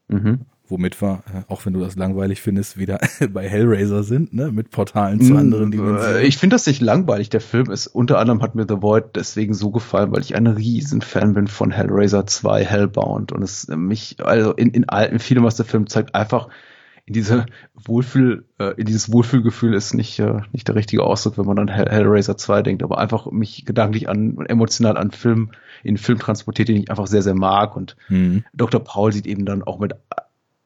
Mhm. 0.07 0.41
Womit 0.67 1.01
wir, 1.01 1.23
äh, 1.33 1.41
auch 1.47 1.65
wenn 1.65 1.73
du 1.73 1.79
das 1.79 1.95
langweilig 1.95 2.41
findest, 2.41 2.77
wieder 2.77 2.99
bei 3.33 3.47
Hellraiser 3.47 4.03
sind, 4.03 4.33
ne, 4.33 4.51
mit 4.51 4.71
Portalen 4.71 5.21
zu 5.21 5.35
anderen 5.35 5.71
Dimensionen. 5.71 6.23
Ich 6.23 6.37
finde 6.37 6.55
das 6.55 6.65
nicht 6.65 6.81
langweilig. 6.81 7.29
Der 7.29 7.41
Film 7.41 7.69
ist, 7.69 7.87
unter 7.87 8.17
anderem 8.19 8.41
hat 8.41 8.55
mir 8.55 8.65
The 8.67 8.81
Void 8.81 9.15
deswegen 9.15 9.53
so 9.53 9.71
gefallen, 9.71 10.11
weil 10.11 10.21
ich 10.21 10.35
ein 10.35 10.47
riesen 10.47 11.01
Fan 11.01 11.33
bin 11.33 11.47
von 11.47 11.71
Hellraiser 11.71 12.25
2 12.25 12.65
Hellbound 12.65 13.31
und 13.31 13.43
es 13.43 13.67
mich, 13.67 14.17
also 14.23 14.53
in, 14.53 14.71
in 14.71 14.89
alten 14.89 15.19
vielem, 15.19 15.43
was 15.43 15.55
der 15.55 15.65
Film 15.65 15.87
zeigt, 15.87 16.15
einfach 16.15 16.49
in 17.07 17.13
diese 17.13 17.45
Wohlfühl, 17.75 18.45
äh, 18.57 18.73
in 18.77 18.85
dieses 18.85 19.11
Wohlfühlgefühl 19.11 19.75
ist 19.75 19.93
nicht, 19.93 20.17
äh, 20.19 20.41
nicht 20.51 20.67
der 20.67 20.75
richtige 20.75 21.03
Ausdruck, 21.03 21.37
wenn 21.37 21.45
man 21.45 21.59
an 21.59 21.67
Hell 21.67 21.87
Hellraiser 21.87 22.35
2 22.35 22.63
denkt, 22.63 22.81
aber 22.81 22.97
einfach 22.97 23.29
mich 23.29 23.65
gedanklich 23.65 24.09
an, 24.09 24.37
emotional 24.47 24.97
an 24.97 25.11
Film, 25.11 25.51
in 25.83 25.97
Film 25.97 26.17
transportiert, 26.17 26.69
den 26.69 26.77
ich 26.77 26.89
einfach 26.89 27.05
sehr, 27.05 27.21
sehr 27.21 27.35
mag 27.35 27.75
und 27.75 27.95
mhm. 28.09 28.43
Dr. 28.53 28.83
Paul 28.83 29.13
sieht 29.13 29.27
eben 29.27 29.45
dann 29.45 29.61
auch 29.61 29.77
mit 29.77 29.93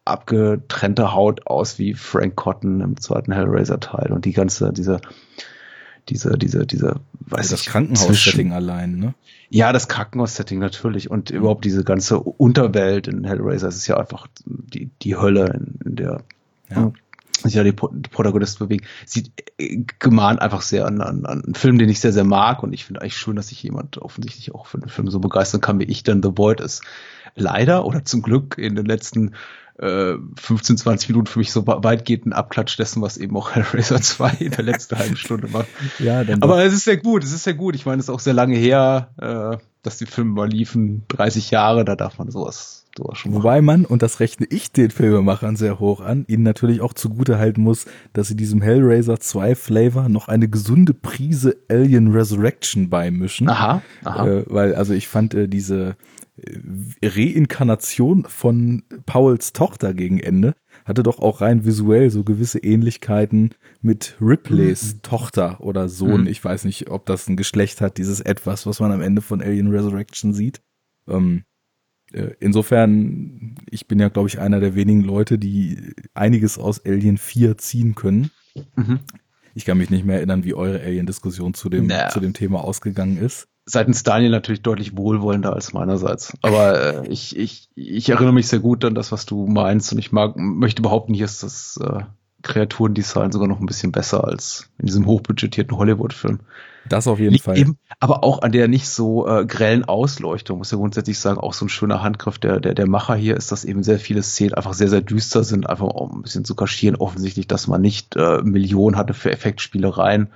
abgetrennter 0.10 1.14
Haut 1.14 1.48
aus 1.48 1.80
wie 1.80 1.94
Frank 1.94 2.36
Cotton 2.36 2.82
im 2.82 3.00
zweiten 3.00 3.32
Hellraiser-Teil 3.32 4.12
und 4.12 4.26
die 4.26 4.34
ganze, 4.34 4.74
diese, 4.74 5.02
diese, 6.10 6.38
diese, 6.38 6.66
diese, 6.66 6.96
weiß 7.22 7.40
also 7.40 7.56
das 7.56 7.66
Krankenhaus-Setting 7.66 8.52
allein, 8.52 8.98
ne? 8.98 9.14
Ja, 9.50 9.74
das 9.74 9.88
Krankenhaus-Setting 9.88 10.60
natürlich 10.60 11.10
und 11.10 11.30
überhaupt 11.30 11.66
diese 11.66 11.84
ganze 11.84 12.20
Unterwelt 12.20 13.08
in 13.08 13.24
Hellraiser, 13.24 13.68
es 13.68 13.78
ist 13.78 13.88
ja 13.88 13.98
einfach 13.98 14.28
die, 14.46 14.90
die 15.02 15.16
Hölle, 15.16 15.48
in, 15.48 15.80
in 15.86 15.96
der 15.96 16.22
ja. 16.70 16.92
Sich 17.48 17.56
ja 17.56 17.64
die, 17.64 17.74
die 17.74 18.10
Protagonisten 18.10 18.66
bewegen. 18.66 18.86
Sieht 19.06 19.32
äh, 19.58 19.84
gemahnt 20.00 20.42
einfach 20.42 20.62
sehr 20.62 20.86
an, 20.86 21.02
an, 21.02 21.26
an 21.26 21.44
einen 21.44 21.56
Film, 21.56 21.78
den 21.78 21.90
ich 21.90 22.00
sehr, 22.00 22.14
sehr 22.14 22.24
mag 22.24 22.64
und 22.64 22.74
ich 22.74 22.86
finde 22.86 23.02
eigentlich 23.02 23.18
schön, 23.18 23.36
dass 23.36 23.48
sich 23.48 23.64
jemand 23.64 23.98
offensichtlich 23.98 24.54
auch 24.54 24.68
für 24.68 24.80
den 24.80 24.90
Film 24.90 25.10
so 25.10 25.20
begeistern 25.20 25.62
kann, 25.62 25.80
wie 25.80 25.86
ich 25.86 26.04
dann 26.04 26.24
The 26.24 26.38
Void 26.38 26.62
ist. 26.62 26.84
Leider 27.36 27.86
oder 27.86 28.04
zum 28.04 28.22
Glück 28.22 28.58
in 28.58 28.76
den 28.76 28.86
letzten 28.86 29.36
15, 29.80 30.76
äh, 30.76 30.78
20 30.78 31.10
Minuten 31.10 31.28
für 31.28 31.40
mich 31.40 31.54
so 31.54 31.66
weitgehend 31.66 32.26
ein 32.26 32.34
Abklatsch 32.34 32.78
dessen, 32.78 33.02
was 33.02 33.18
eben 33.18 33.38
auch 33.38 33.52
Hellraiser 33.56 34.02
2 34.02 34.32
in 34.40 34.52
der 34.52 34.66
letzten 34.66 34.98
halben 34.98 35.16
Stunde 35.16 35.48
macht. 35.48 35.68
Ja, 36.00 36.24
dann 36.24 36.42
Aber 36.42 36.64
es 36.64 36.74
ist 36.74 36.84
sehr 36.84 36.98
gut, 36.98 37.24
es 37.24 37.32
ist 37.32 37.44
sehr 37.44 37.54
gut. 37.54 37.76
Ich 37.76 37.86
meine, 37.86 38.00
es 38.00 38.06
ist 38.06 38.10
auch 38.10 38.20
sehr 38.20 38.34
lange 38.34 38.58
her, 38.58 39.10
äh, 39.18 39.64
dass 39.82 39.98
die 39.98 40.06
Filme 40.06 40.32
mal 40.32 40.50
liefen, 40.50 41.04
30 41.08 41.52
Jahre, 41.52 41.86
da 41.86 41.96
darf 41.96 42.18
man 42.18 42.30
sowas 42.30 42.79
sowas 43.00 43.20
Wobei 43.26 43.62
man, 43.62 43.86
und 43.86 44.02
das 44.02 44.20
rechne 44.20 44.46
ich 44.50 44.72
den 44.72 44.92
Filmemachern 44.92 45.56
sehr 45.56 45.80
hoch 45.80 46.02
an, 46.02 46.26
ihnen 46.28 46.44
natürlich 46.44 46.82
auch 46.82 46.94
zugute 46.94 47.38
halten 47.38 47.62
muss, 47.62 47.86
dass 48.14 48.28
sie 48.28 48.36
diesem 48.36 48.62
Hellraiser 48.62 49.20
2 49.20 49.56
Flavor 49.56 50.10
noch 50.10 50.28
eine 50.28 50.48
gesunde 50.48 50.94
Prise 50.94 51.58
Alien 51.70 52.12
Resurrection 52.12 52.90
beimischen. 52.90 53.50
Aha, 53.50 53.82
aha. 54.04 54.28
Äh, 54.28 54.46
weil, 54.48 54.76
also 54.76 54.94
ich 54.94 55.08
fand 55.08 55.34
äh, 55.34 55.48
diese 55.48 55.96
äh, 56.38 57.08
Reinkarnation 57.08 58.26
von 58.28 58.84
Pauls 59.06 59.54
Tochter 59.54 59.94
gegen 59.94 60.20
Ende 60.20 60.54
hatte 60.86 61.04
doch 61.04 61.20
auch 61.20 61.42
rein 61.42 61.66
visuell 61.66 62.10
so 62.10 62.24
gewisse 62.24 62.60
Ähnlichkeiten 62.60 63.52
mit 63.82 64.18
Ripleys 64.20 64.96
mhm. 64.96 65.02
Tochter 65.04 65.62
oder 65.62 65.88
Sohn. 65.88 66.22
Mhm. 66.22 66.28
Ich 66.28 66.44
weiß 66.44 66.66
nicht, 66.66 66.90
ob 66.90 67.06
das 67.06 67.28
ein 67.28 67.38
Geschlecht 67.38 67.80
hat, 67.80 67.98
dieses 67.98 68.22
etwas, 68.22 68.66
was 68.66 68.80
man 68.80 68.92
am 68.92 69.02
Ende 69.02 69.22
von 69.22 69.42
Alien 69.42 69.70
Resurrection 69.70 70.34
sieht. 70.34 70.62
Ähm, 71.08 71.44
äh, 71.44 71.49
insofern, 72.40 73.56
ich 73.70 73.88
bin 73.88 74.00
ja, 74.00 74.10
glaube 74.10 74.30
ich, 74.30 74.40
einer 74.40 74.60
der 74.60 74.76
wenigen 74.76 75.04
Leute, 75.04 75.38
die 75.38 75.94
einiges 76.14 76.58
aus 76.58 76.84
Alien 76.86 77.18
4 77.18 77.58
ziehen 77.58 77.96
können. 77.96 78.32
Mhm. 78.76 79.00
Ich 79.56 79.66
kann 79.66 79.78
mich 79.78 79.90
nicht 79.90 80.06
mehr 80.06 80.18
erinnern, 80.18 80.44
wie 80.44 80.54
eure 80.54 80.80
Alien-Diskussion 80.80 81.54
zu 81.54 81.70
dem, 81.70 81.88
naja. 81.88 82.10
zu 82.10 82.20
dem 82.20 82.34
Thema 82.34 82.64
ausgegangen 82.64 83.18
ist 83.18 83.48
seitens 83.70 84.04
Daniel 84.04 84.32
natürlich 84.32 84.64
deutlich 84.64 84.98
wohlwollender 84.98 85.54
als 85.54 85.74
meinerseits. 85.74 86.34
Aber 86.42 87.04
äh, 87.04 87.08
ich, 87.08 87.38
ich, 87.38 87.70
ich 87.76 88.10
erinnere 88.10 88.34
mich 88.34 88.48
sehr 88.48 88.60
gut 88.60 88.84
an 88.84 88.96
das, 88.96 89.12
was 89.12 89.26
du 89.26 89.46
meinst. 89.46 89.94
Und 89.94 90.00
ich 90.00 90.12
mag, 90.12 90.36
möchte 90.38 90.82
behaupten, 90.82 91.14
hier 91.14 91.26
ist 91.26 91.44
das 91.44 91.80
äh, 91.82 92.02
Kreaturendesign 92.42 93.32
sogar 93.32 93.48
noch 93.48 93.60
ein 93.60 93.66
bisschen 93.66 93.92
besser 93.92 94.24
als 94.24 94.70
in 94.78 94.86
diesem 94.86 95.06
hochbudgetierten 95.06 95.78
Hollywood-Film. 95.78 96.40
Das 96.88 97.08
auf 97.08 97.20
jeden 97.20 97.38
Fall. 97.38 97.58
Eben, 97.58 97.78
aber 98.00 98.24
auch 98.24 98.42
an 98.42 98.52
der 98.52 98.68
nicht 98.68 98.88
so 98.88 99.28
äh, 99.28 99.46
grellen 99.46 99.86
Ausleuchtung, 99.86 100.58
muss 100.58 100.72
ja 100.72 100.78
grundsätzlich 100.78 101.20
sagen, 101.20 101.38
auch 101.38 101.54
so 101.54 101.66
ein 101.66 101.70
schöner 101.70 102.02
Handgriff 102.02 102.40
der, 102.40 102.60
der, 102.60 102.74
der 102.74 102.88
Macher 102.88 103.16
hier 103.16 103.36
ist, 103.36 103.52
dass 103.52 103.66
eben 103.66 103.84
sehr 103.84 104.00
viele 104.00 104.24
Szenen 104.24 104.54
einfach 104.54 104.74
sehr, 104.74 104.90
sehr 104.90 105.02
düster 105.02 105.44
sind, 105.44 105.70
einfach 105.70 105.88
auch 105.88 106.12
ein 106.12 106.22
bisschen 106.22 106.46
zu 106.46 106.56
kaschieren, 106.56 106.96
offensichtlich, 106.96 107.48
dass 107.48 107.68
man 107.68 107.82
nicht 107.82 108.16
äh, 108.16 108.42
Millionen 108.42 108.96
hatte 108.96 109.14
für 109.14 109.32
Effektspielereien 109.32 110.30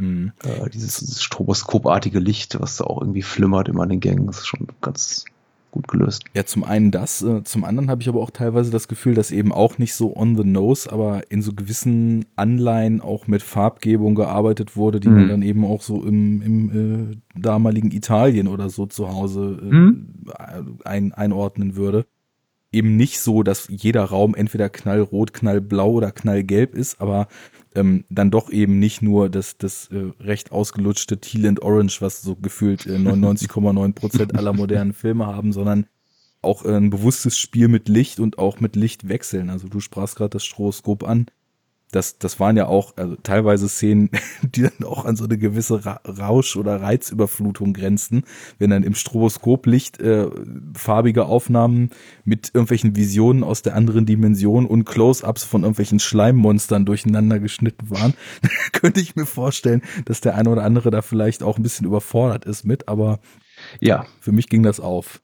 hm. 0.00 0.32
Äh, 0.42 0.70
dieses, 0.70 1.00
dieses 1.00 1.22
stroboskopartige 1.22 2.20
Licht, 2.20 2.58
was 2.58 2.78
da 2.78 2.84
auch 2.84 3.02
irgendwie 3.02 3.22
flimmert 3.22 3.68
immer 3.68 3.82
an 3.82 3.90
den 3.90 4.00
Gängen, 4.00 4.28
ist 4.30 4.46
schon 4.46 4.68
ganz 4.80 5.26
gut 5.70 5.88
gelöst. 5.88 6.24
Ja, 6.34 6.44
zum 6.44 6.64
einen 6.64 6.90
das, 6.90 7.22
äh, 7.22 7.42
zum 7.44 7.64
anderen 7.64 7.90
habe 7.90 8.02
ich 8.02 8.08
aber 8.08 8.20
auch 8.20 8.30
teilweise 8.30 8.70
das 8.70 8.88
Gefühl, 8.88 9.14
dass 9.14 9.30
eben 9.30 9.52
auch 9.52 9.78
nicht 9.78 9.94
so 9.94 10.16
on 10.16 10.36
the 10.36 10.44
nose, 10.44 10.90
aber 10.90 11.30
in 11.30 11.42
so 11.42 11.52
gewissen 11.52 12.24
Anleihen 12.36 13.00
auch 13.00 13.26
mit 13.26 13.42
Farbgebung 13.42 14.14
gearbeitet 14.14 14.76
wurde, 14.76 15.00
die 15.00 15.08
mhm. 15.08 15.14
man 15.14 15.28
dann 15.28 15.42
eben 15.42 15.64
auch 15.64 15.82
so 15.82 16.04
im, 16.04 16.42
im 16.42 17.12
äh, 17.12 17.40
damaligen 17.40 17.90
Italien 17.90 18.48
oder 18.48 18.68
so 18.68 18.86
zu 18.86 19.08
Hause 19.08 19.58
äh, 19.62 19.74
mhm. 19.74 20.06
ein, 20.84 21.12
einordnen 21.12 21.76
würde 21.76 22.06
eben 22.72 22.96
nicht 22.96 23.20
so, 23.20 23.42
dass 23.42 23.68
jeder 23.68 24.04
Raum 24.04 24.34
entweder 24.34 24.68
knallrot, 24.68 25.32
knallblau 25.32 25.90
oder 25.90 26.12
knallgelb 26.12 26.74
ist, 26.74 27.00
aber 27.00 27.28
ähm, 27.74 28.04
dann 28.10 28.30
doch 28.30 28.50
eben 28.50 28.78
nicht 28.78 29.02
nur 29.02 29.28
das, 29.28 29.56
das 29.58 29.88
äh, 29.92 30.10
recht 30.20 30.52
ausgelutschte 30.52 31.18
Teal 31.18 31.46
and 31.46 31.62
Orange, 31.62 32.00
was 32.00 32.22
so 32.22 32.36
gefühlt 32.36 32.86
äh, 32.86 32.96
99,9 32.96 33.94
Prozent 33.94 34.34
aller 34.36 34.52
modernen 34.52 34.92
Filme 34.92 35.26
haben, 35.26 35.52
sondern 35.52 35.86
auch 36.42 36.64
äh, 36.64 36.76
ein 36.76 36.90
bewusstes 36.90 37.38
Spiel 37.38 37.68
mit 37.68 37.88
Licht 37.88 38.20
und 38.20 38.38
auch 38.38 38.60
mit 38.60 38.76
Lichtwechseln. 38.76 39.50
Also 39.50 39.68
du 39.68 39.80
sprachst 39.80 40.16
gerade 40.16 40.30
das 40.30 40.44
Stroboskop 40.44 41.04
an 41.04 41.26
das, 41.90 42.18
das 42.18 42.40
waren 42.40 42.56
ja 42.56 42.66
auch 42.66 42.96
also 42.96 43.16
teilweise 43.22 43.68
Szenen, 43.68 44.10
die 44.42 44.62
dann 44.62 44.86
auch 44.86 45.04
an 45.04 45.16
so 45.16 45.24
eine 45.24 45.38
gewisse 45.38 45.84
Ra 45.84 46.00
Rausch- 46.04 46.56
oder 46.56 46.80
Reizüberflutung 46.80 47.72
grenzten, 47.72 48.24
wenn 48.58 48.70
dann 48.70 48.82
im 48.82 48.94
Stroboskoplicht 48.94 50.00
äh, 50.00 50.28
farbige 50.74 51.26
Aufnahmen 51.26 51.90
mit 52.24 52.50
irgendwelchen 52.54 52.96
Visionen 52.96 53.44
aus 53.44 53.62
der 53.62 53.74
anderen 53.74 54.06
Dimension 54.06 54.66
und 54.66 54.84
Close-ups 54.84 55.44
von 55.44 55.62
irgendwelchen 55.62 56.00
Schleimmonstern 56.00 56.84
durcheinander 56.84 57.38
geschnitten 57.38 57.90
waren, 57.90 58.14
könnte 58.72 59.00
ich 59.00 59.16
mir 59.16 59.26
vorstellen, 59.26 59.82
dass 60.04 60.20
der 60.20 60.34
eine 60.34 60.50
oder 60.50 60.64
andere 60.64 60.90
da 60.90 61.02
vielleicht 61.02 61.42
auch 61.42 61.56
ein 61.56 61.62
bisschen 61.62 61.86
überfordert 61.86 62.44
ist 62.44 62.64
mit, 62.64 62.88
aber 62.88 63.20
ja, 63.80 64.06
für 64.20 64.32
mich 64.32 64.48
ging 64.48 64.62
das 64.62 64.80
auf. 64.80 65.20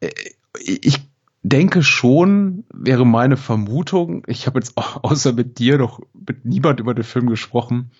Äh, 0.00 0.10
ich 0.58 1.09
denke 1.42 1.82
schon, 1.82 2.64
wäre 2.72 3.06
meine 3.06 3.36
Vermutung, 3.36 4.24
ich 4.26 4.46
habe 4.46 4.58
jetzt 4.58 4.76
auch, 4.76 5.02
außer 5.04 5.32
mit 5.32 5.58
dir 5.58 5.78
noch 5.78 6.00
mit 6.12 6.44
niemand 6.44 6.80
über 6.80 6.94
den 6.94 7.04
Film 7.04 7.28
gesprochen, 7.28 7.90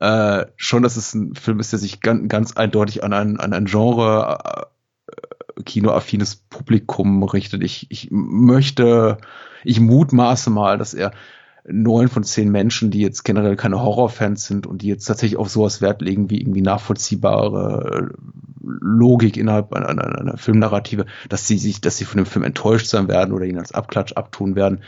äh, 0.00 0.46
schon, 0.56 0.82
dass 0.82 0.96
es 0.96 1.14
ein 1.14 1.34
Film 1.34 1.60
ist, 1.60 1.72
der 1.72 1.78
sich 1.78 2.00
ganz, 2.00 2.28
ganz 2.28 2.52
eindeutig 2.52 3.04
an 3.04 3.12
ein, 3.12 3.38
an 3.38 3.52
ein 3.52 3.66
Genre 3.66 4.68
äh, 5.06 5.62
kinoaffines 5.62 6.36
Publikum 6.36 7.22
richtet. 7.22 7.62
Ich, 7.62 7.86
ich 7.90 8.08
möchte, 8.10 9.18
ich 9.62 9.80
mutmaße 9.80 10.50
mal, 10.50 10.78
dass 10.78 10.94
er 10.94 11.12
neun 11.66 12.08
von 12.08 12.24
zehn 12.24 12.50
Menschen, 12.50 12.90
die 12.90 13.00
jetzt 13.00 13.24
generell 13.24 13.56
keine 13.56 13.80
Horrorfans 13.80 14.46
sind 14.46 14.66
und 14.66 14.82
die 14.82 14.88
jetzt 14.88 15.06
tatsächlich 15.06 15.38
auf 15.38 15.48
sowas 15.48 15.80
Wert 15.80 16.02
legen, 16.02 16.30
wie 16.30 16.40
irgendwie 16.40 16.62
nachvollziehbare 16.62 18.12
Logik 18.60 19.36
innerhalb 19.36 19.72
einer, 19.72 19.88
einer, 19.88 20.18
einer 20.18 20.36
Filmnarrative, 20.36 21.06
dass 21.28 21.46
sie 21.46 21.58
sich, 21.58 21.80
dass 21.80 21.96
sie 21.96 22.04
von 22.04 22.18
dem 22.18 22.26
Film 22.26 22.44
enttäuscht 22.44 22.86
sein 22.86 23.08
werden 23.08 23.32
oder 23.32 23.46
ihn 23.46 23.58
als 23.58 23.72
Abklatsch 23.72 24.12
abtun 24.12 24.56
werden. 24.56 24.80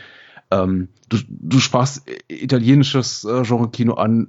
Ähm, 0.51 0.89
du, 1.09 1.17
du 1.27 1.59
sprachst 1.59 2.03
italienisches 2.27 3.23
äh, 3.23 3.43
Genre-Kino 3.43 3.95
an, 3.95 4.27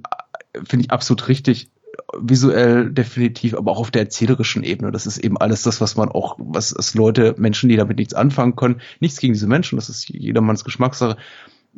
finde 0.63 0.85
ich 0.85 0.91
absolut 0.91 1.27
richtig 1.27 1.71
visuell 2.17 2.91
definitiv, 2.91 3.55
aber 3.55 3.71
auch 3.71 3.79
auf 3.79 3.91
der 3.91 4.03
erzählerischen 4.03 4.63
Ebene. 4.63 4.91
Das 4.91 5.05
ist 5.05 5.17
eben 5.17 5.37
alles 5.37 5.63
das, 5.63 5.81
was 5.81 5.95
man 5.95 6.09
auch, 6.09 6.37
was 6.39 6.95
Leute, 6.95 7.35
Menschen, 7.37 7.69
die 7.69 7.75
damit 7.75 7.97
nichts 7.97 8.13
anfangen 8.13 8.55
können, 8.55 8.81
nichts 8.99 9.19
gegen 9.19 9.33
diese 9.33 9.47
Menschen, 9.47 9.75
das 9.75 9.89
ist 9.89 10.09
jedermanns 10.09 10.63
Geschmackssache, 10.63 11.17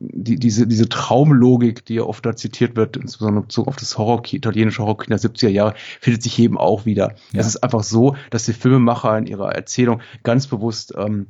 die, 0.02 0.38
diese, 0.38 0.66
diese 0.68 0.90
Traumlogik, 0.90 1.86
die 1.86 1.96
ja 1.96 2.04
oft 2.04 2.26
da 2.26 2.36
zitiert 2.36 2.76
wird, 2.76 2.98
insbesondere 2.98 3.44
bezogen 3.44 3.70
auf 3.70 3.76
das 3.76 3.98
Horror, 3.98 4.24
italienische 4.32 4.82
Horrorkino 4.82 5.16
der 5.16 5.30
70er 5.30 5.50
Jahre, 5.50 5.74
findet 6.00 6.24
sich 6.24 6.40
eben 6.40 6.58
auch 6.58 6.86
wieder. 6.86 7.14
Ja. 7.32 7.42
Es 7.42 7.48
ist 7.48 7.58
einfach 7.58 7.84
so, 7.84 8.16
dass 8.32 8.46
die 8.46 8.54
Filmemacher 8.54 9.18
in 9.18 9.28
ihrer 9.28 9.54
Erzählung 9.54 10.02
ganz 10.24 10.48
bewusst 10.48 10.94
ähm, 10.98 11.28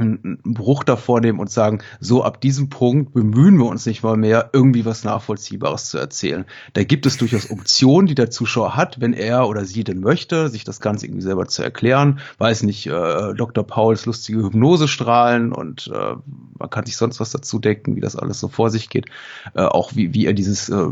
einen 0.00 0.38
Bruch 0.42 0.84
davor 0.84 1.20
nehmen 1.20 1.38
und 1.38 1.50
sagen, 1.50 1.80
so 2.00 2.24
ab 2.24 2.40
diesem 2.40 2.68
Punkt 2.68 3.12
bemühen 3.12 3.56
wir 3.58 3.66
uns 3.66 3.86
nicht 3.86 4.02
mal 4.02 4.16
mehr, 4.16 4.50
irgendwie 4.52 4.84
was 4.84 5.04
Nachvollziehbares 5.04 5.90
zu 5.90 5.98
erzählen. 5.98 6.44
Da 6.72 6.84
gibt 6.84 7.06
es 7.06 7.16
durchaus 7.16 7.50
Optionen, 7.50 8.06
die 8.06 8.14
der 8.14 8.30
Zuschauer 8.30 8.76
hat, 8.76 9.00
wenn 9.00 9.12
er 9.12 9.48
oder 9.48 9.64
sie 9.64 9.84
denn 9.84 10.00
möchte, 10.00 10.48
sich 10.48 10.64
das 10.64 10.80
Ganze 10.80 11.06
irgendwie 11.06 11.22
selber 11.22 11.46
zu 11.46 11.62
erklären. 11.62 12.20
Weiß 12.38 12.62
nicht, 12.62 12.86
äh, 12.86 13.34
Dr. 13.34 13.64
Pauls 13.64 14.06
lustige 14.06 14.42
Hypnosestrahlen 14.42 15.52
und 15.52 15.90
äh, 15.94 16.16
man 16.58 16.70
kann 16.70 16.86
sich 16.86 16.96
sonst 16.96 17.20
was 17.20 17.30
dazu 17.30 17.58
denken, 17.58 17.96
wie 17.96 18.00
das 18.00 18.16
alles 18.16 18.40
so 18.40 18.48
vor 18.48 18.70
sich 18.70 18.88
geht. 18.88 19.06
Äh, 19.54 19.62
auch 19.62 19.94
wie, 19.94 20.14
wie 20.14 20.26
er 20.26 20.32
dieses 20.32 20.68
äh, 20.68 20.86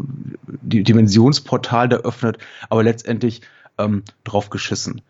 die 0.47 0.83
Dimensionsportal 0.83 1.89
da 1.89 1.97
öffnet, 1.99 2.39
aber 2.69 2.83
letztendlich 2.83 3.43
ähm, 3.79 4.03
drauf 4.25 4.51
geschissen. 4.51 5.03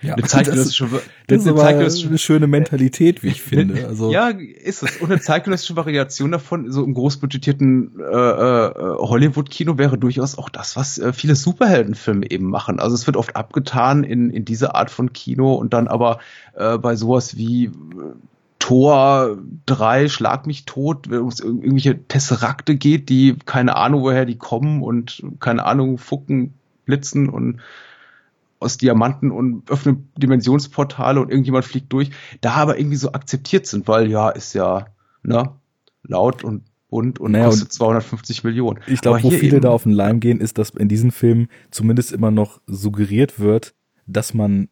Ja, 0.00 0.14
eine 0.14 0.22
zeitgenössische, 0.22 0.88
das, 0.90 1.02
das 1.26 1.42
ist 1.42 1.48
aber 1.48 1.66
eine 1.66 2.18
schöne 2.18 2.46
Mentalität, 2.46 3.22
wie 3.22 3.28
ich 3.28 3.42
finde. 3.42 3.86
Also 3.86 4.10
ja, 4.10 4.28
ist 4.28 4.82
es. 4.82 4.96
Und 4.98 5.10
eine 5.10 5.20
zeitgenössische 5.20 5.76
Variation 5.76 6.32
davon, 6.32 6.72
so 6.72 6.82
im 6.82 6.94
großbudgetierten 6.94 8.00
äh, 8.00 8.02
äh, 8.02 8.72
Hollywood-Kino 8.74 9.76
wäre 9.76 9.98
durchaus 9.98 10.38
auch 10.38 10.48
das, 10.48 10.76
was 10.76 10.98
äh, 10.98 11.12
viele 11.12 11.34
Superheldenfilme 11.34 12.30
eben 12.30 12.48
machen. 12.48 12.80
Also 12.80 12.94
es 12.94 13.06
wird 13.06 13.18
oft 13.18 13.36
abgetan 13.36 14.02
in, 14.02 14.30
in 14.30 14.46
diese 14.46 14.74
Art 14.74 14.90
von 14.90 15.12
Kino 15.12 15.54
und 15.54 15.74
dann 15.74 15.88
aber 15.88 16.20
äh, 16.54 16.78
bei 16.78 16.96
sowas 16.96 17.36
wie 17.36 17.66
äh, 17.66 17.70
Tor 18.58 19.36
3, 19.66 20.08
Schlag 20.08 20.46
mich 20.46 20.64
tot, 20.64 21.10
wenn 21.10 21.26
es 21.28 21.40
irgendwelche 21.40 22.02
Tesserakte 22.08 22.76
geht, 22.76 23.10
die 23.10 23.36
keine 23.44 23.76
Ahnung, 23.76 24.02
woher 24.02 24.24
die 24.24 24.38
kommen 24.38 24.82
und 24.82 25.22
keine 25.38 25.66
Ahnung, 25.66 25.98
fucken, 25.98 26.54
blitzen 26.86 27.28
und 27.28 27.60
aus 28.58 28.78
Diamanten 28.78 29.30
und 29.30 29.70
öffnen 29.70 30.10
Dimensionsportale 30.16 31.20
und 31.20 31.30
irgendjemand 31.30 31.64
fliegt 31.64 31.92
durch, 31.92 32.10
da 32.40 32.54
aber 32.54 32.78
irgendwie 32.78 32.96
so 32.96 33.12
akzeptiert 33.12 33.66
sind, 33.66 33.86
weil 33.88 34.10
ja, 34.10 34.30
ist 34.30 34.54
ja 34.54 34.86
ne, 35.22 35.50
laut 36.02 36.44
und 36.44 36.64
bunt 36.88 37.18
und 37.18 37.32
naja, 37.32 37.46
kostet 37.46 37.68
und 37.68 37.72
250 37.72 38.44
Millionen. 38.44 38.80
Ich 38.86 39.00
glaube, 39.00 39.22
wo 39.22 39.30
viele 39.30 39.60
da 39.60 39.70
auf 39.70 39.82
den 39.82 39.92
Leim 39.92 40.20
gehen, 40.20 40.40
ist, 40.40 40.58
dass 40.58 40.70
in 40.70 40.88
diesem 40.88 41.10
Film 41.10 41.48
zumindest 41.70 42.12
immer 42.12 42.30
noch 42.30 42.60
suggeriert 42.66 43.38
wird, 43.38 43.74
dass 44.06 44.34
man 44.34 44.68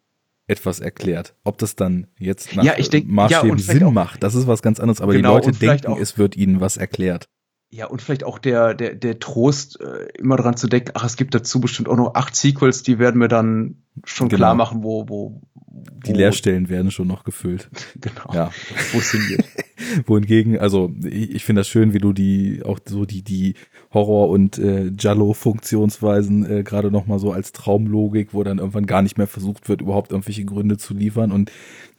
etwas 0.47 0.79
erklärt. 0.79 1.35
Ob 1.43 1.57
das 1.57 1.75
dann 1.75 2.07
jetzt 2.19 2.55
nach 2.55 2.63
ja, 2.63 2.73
denk, 2.75 3.09
Maßstäben 3.09 3.57
ja, 3.57 3.63
Sinn 3.63 3.93
macht, 3.93 4.23
das 4.23 4.35
ist 4.35 4.47
was 4.47 4.61
ganz 4.61 4.79
anderes, 4.79 5.01
aber 5.01 5.13
genau, 5.13 5.39
die 5.39 5.47
Leute 5.47 5.59
denken, 5.59 5.87
auch, 5.87 5.99
es 5.99 6.17
wird 6.17 6.35
ihnen 6.37 6.61
was 6.61 6.77
erklärt. 6.77 7.29
Ja, 7.71 7.87
und 7.87 8.01
vielleicht 8.01 8.23
auch 8.23 8.39
der, 8.39 8.73
der, 8.73 8.95
der 8.95 9.19
Trost, 9.19 9.81
äh, 9.81 10.07
immer 10.17 10.37
dran 10.37 10.55
zu 10.55 10.67
denken, 10.67 10.91
ach, 10.93 11.03
es 11.03 11.17
gibt 11.17 11.35
dazu 11.35 11.59
bestimmt 11.59 11.89
auch 11.89 11.97
noch 11.97 12.15
acht 12.15 12.35
Sequels, 12.35 12.83
die 12.83 12.99
werden 12.99 13.19
wir 13.19 13.27
dann 13.27 13.83
schon 14.05 14.29
genau. 14.29 14.37
klar 14.37 14.55
machen, 14.55 14.83
wo, 14.83 15.09
wo, 15.09 15.41
wo. 15.67 16.07
Die 16.07 16.13
Leerstellen 16.13 16.69
werden 16.69 16.91
schon 16.91 17.07
noch 17.07 17.23
gefüllt. 17.23 17.69
genau. 18.01 18.33
Ja. 18.33 18.51
Wo 18.93 18.99
es 18.99 19.11
hingeht. 19.11 19.45
Wohingegen, 20.05 20.57
also 20.57 20.93
ich, 21.03 21.35
ich 21.35 21.43
finde 21.43 21.61
das 21.61 21.67
schön, 21.67 21.93
wie 21.93 21.99
du 21.99 22.13
die 22.13 22.61
auch 22.63 22.79
so 22.85 23.05
die 23.05 23.23
die 23.23 23.55
Horror 23.93 24.29
und 24.29 24.57
äh, 24.57 24.91
Jallo 24.97 25.33
Funktionsweisen 25.33 26.49
äh, 26.49 26.63
gerade 26.63 26.91
noch 26.91 27.07
mal 27.07 27.19
so 27.19 27.31
als 27.31 27.51
Traumlogik, 27.51 28.33
wo 28.33 28.43
dann 28.43 28.59
irgendwann 28.59 28.85
gar 28.85 29.01
nicht 29.01 29.17
mehr 29.17 29.27
versucht 29.27 29.67
wird, 29.67 29.81
überhaupt 29.81 30.11
irgendwelche 30.11 30.45
Gründe 30.45 30.77
zu 30.77 30.93
liefern 30.93 31.31
und 31.31 31.51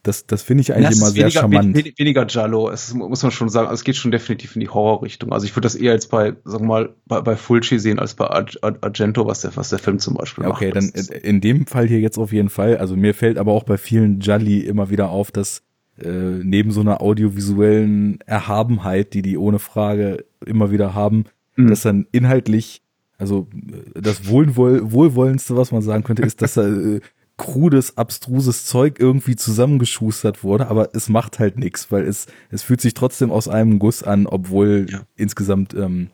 das, 0.07 0.27
das 0.27 0.43
finde 0.43 0.61
ich 0.63 0.73
eigentlich 0.73 0.97
immer 0.97 1.11
sehr 1.11 1.25
weniger, 1.25 1.41
charmant. 1.41 1.77
Weniger, 1.77 1.99
weniger 1.99 2.27
Jallo, 2.29 2.71
es 2.71 2.89
ist, 2.89 2.95
muss 2.95 3.23
man 3.23 3.33
schon 3.33 3.49
sagen, 3.49 3.67
also 3.67 3.75
es 3.75 3.85
geht 3.85 3.97
schon 3.97 4.11
definitiv 4.11 4.55
in 4.55 4.61
die 4.61 4.69
Horrorrichtung. 4.69 5.33
Also 5.33 5.47
ich 5.47 5.57
würde 5.57 5.67
das 5.67 5.75
eher 5.75 5.93
jetzt 5.93 6.11
bei, 6.11 6.35
sagen 6.45 6.65
wir 6.65 6.69
mal, 6.69 6.95
bei, 7.07 7.21
bei 7.21 7.37
Fulci 7.37 7.79
sehen 7.79 7.99
als 7.99 8.15
bei 8.15 8.27
Argento, 8.27 9.27
was 9.27 9.41
der, 9.41 9.57
was 9.57 9.71
der 9.71 9.79
Film 9.79 9.99
zum 9.99 10.15
Beispiel 10.15 10.45
ja, 10.45 10.51
okay, 10.51 10.73
macht. 10.73 10.85
Okay, 10.85 11.07
dann 11.09 11.17
in 11.23 11.41
dem 11.41 11.67
Fall 11.67 11.89
hier 11.89 12.01
jetzt 12.01 12.19
auf 12.19 12.33
jeden 12.33 12.51
Fall. 12.51 12.77
Also 12.77 12.97
mir 12.97 13.15
fällt 13.15 13.39
aber 13.39 13.53
auch 13.53 13.65
bei 13.65 13.79
vielen 13.79 14.21
Jolly 14.21 14.61
immer 14.61 14.91
wieder 14.91 15.11
auf, 15.11 15.33
dass 15.33 15.63
äh, 15.99 16.09
neben 16.09 16.71
so 16.71 16.83
einer 16.83 17.01
audiovisuellen 17.01 18.21
Erhabenheit, 18.27 19.13
die 19.13 19.23
die 19.23 19.37
ohne 19.37 19.59
Frage 19.59 20.25
immer 20.45 20.71
wieder 20.71 20.95
haben, 20.95 21.25
mhm. 21.57 21.69
dass 21.69 21.83
dann 21.83 22.07
inhaltlich 22.13 22.83
also 23.19 23.49
äh, 23.55 24.01
das 24.01 24.29
Wohlwoll 24.29 24.93
Wohlwollendste, 24.93 25.57
was 25.57 25.73
man 25.73 25.83
sagen 25.83 26.05
könnte, 26.05 26.23
ist, 26.23 26.43
dass 26.43 26.55
da 26.55 26.67
äh, 26.67 27.01
krudes, 27.37 27.97
abstruses 27.99 28.65
Zeug 28.65 28.99
irgendwie 28.99 29.37
zusammengeschustert 29.37 30.43
wurde, 30.43 30.69
aber 30.69 30.95
es 30.95 31.09
macht 31.09 31.39
halt 31.39 31.59
nichts, 31.59 31.93
weil 31.93 32.05
es, 32.07 32.27
es 32.51 32.63
fühlt 32.63 32.81
sich 32.81 32.95
trotzdem 32.95 33.31
aus 33.31 33.49
einem 33.49 33.79
Guss 33.79 34.03
an, 34.03 34.27
obwohl 34.27 34.87
ja. 34.89 35.03
insgesamt, 35.17 35.75
ähm, 35.75 36.09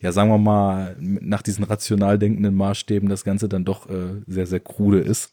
ja, 0.00 0.12
sagen 0.12 0.30
wir 0.30 0.38
mal, 0.38 0.96
nach 1.00 1.42
diesen 1.42 1.64
rational 1.64 2.18
denkenden 2.18 2.54
Maßstäben 2.54 3.08
das 3.08 3.24
Ganze 3.24 3.48
dann 3.48 3.64
doch 3.64 3.88
äh, 3.90 4.22
sehr, 4.26 4.46
sehr 4.46 4.60
krude 4.60 5.00
ist. 5.00 5.32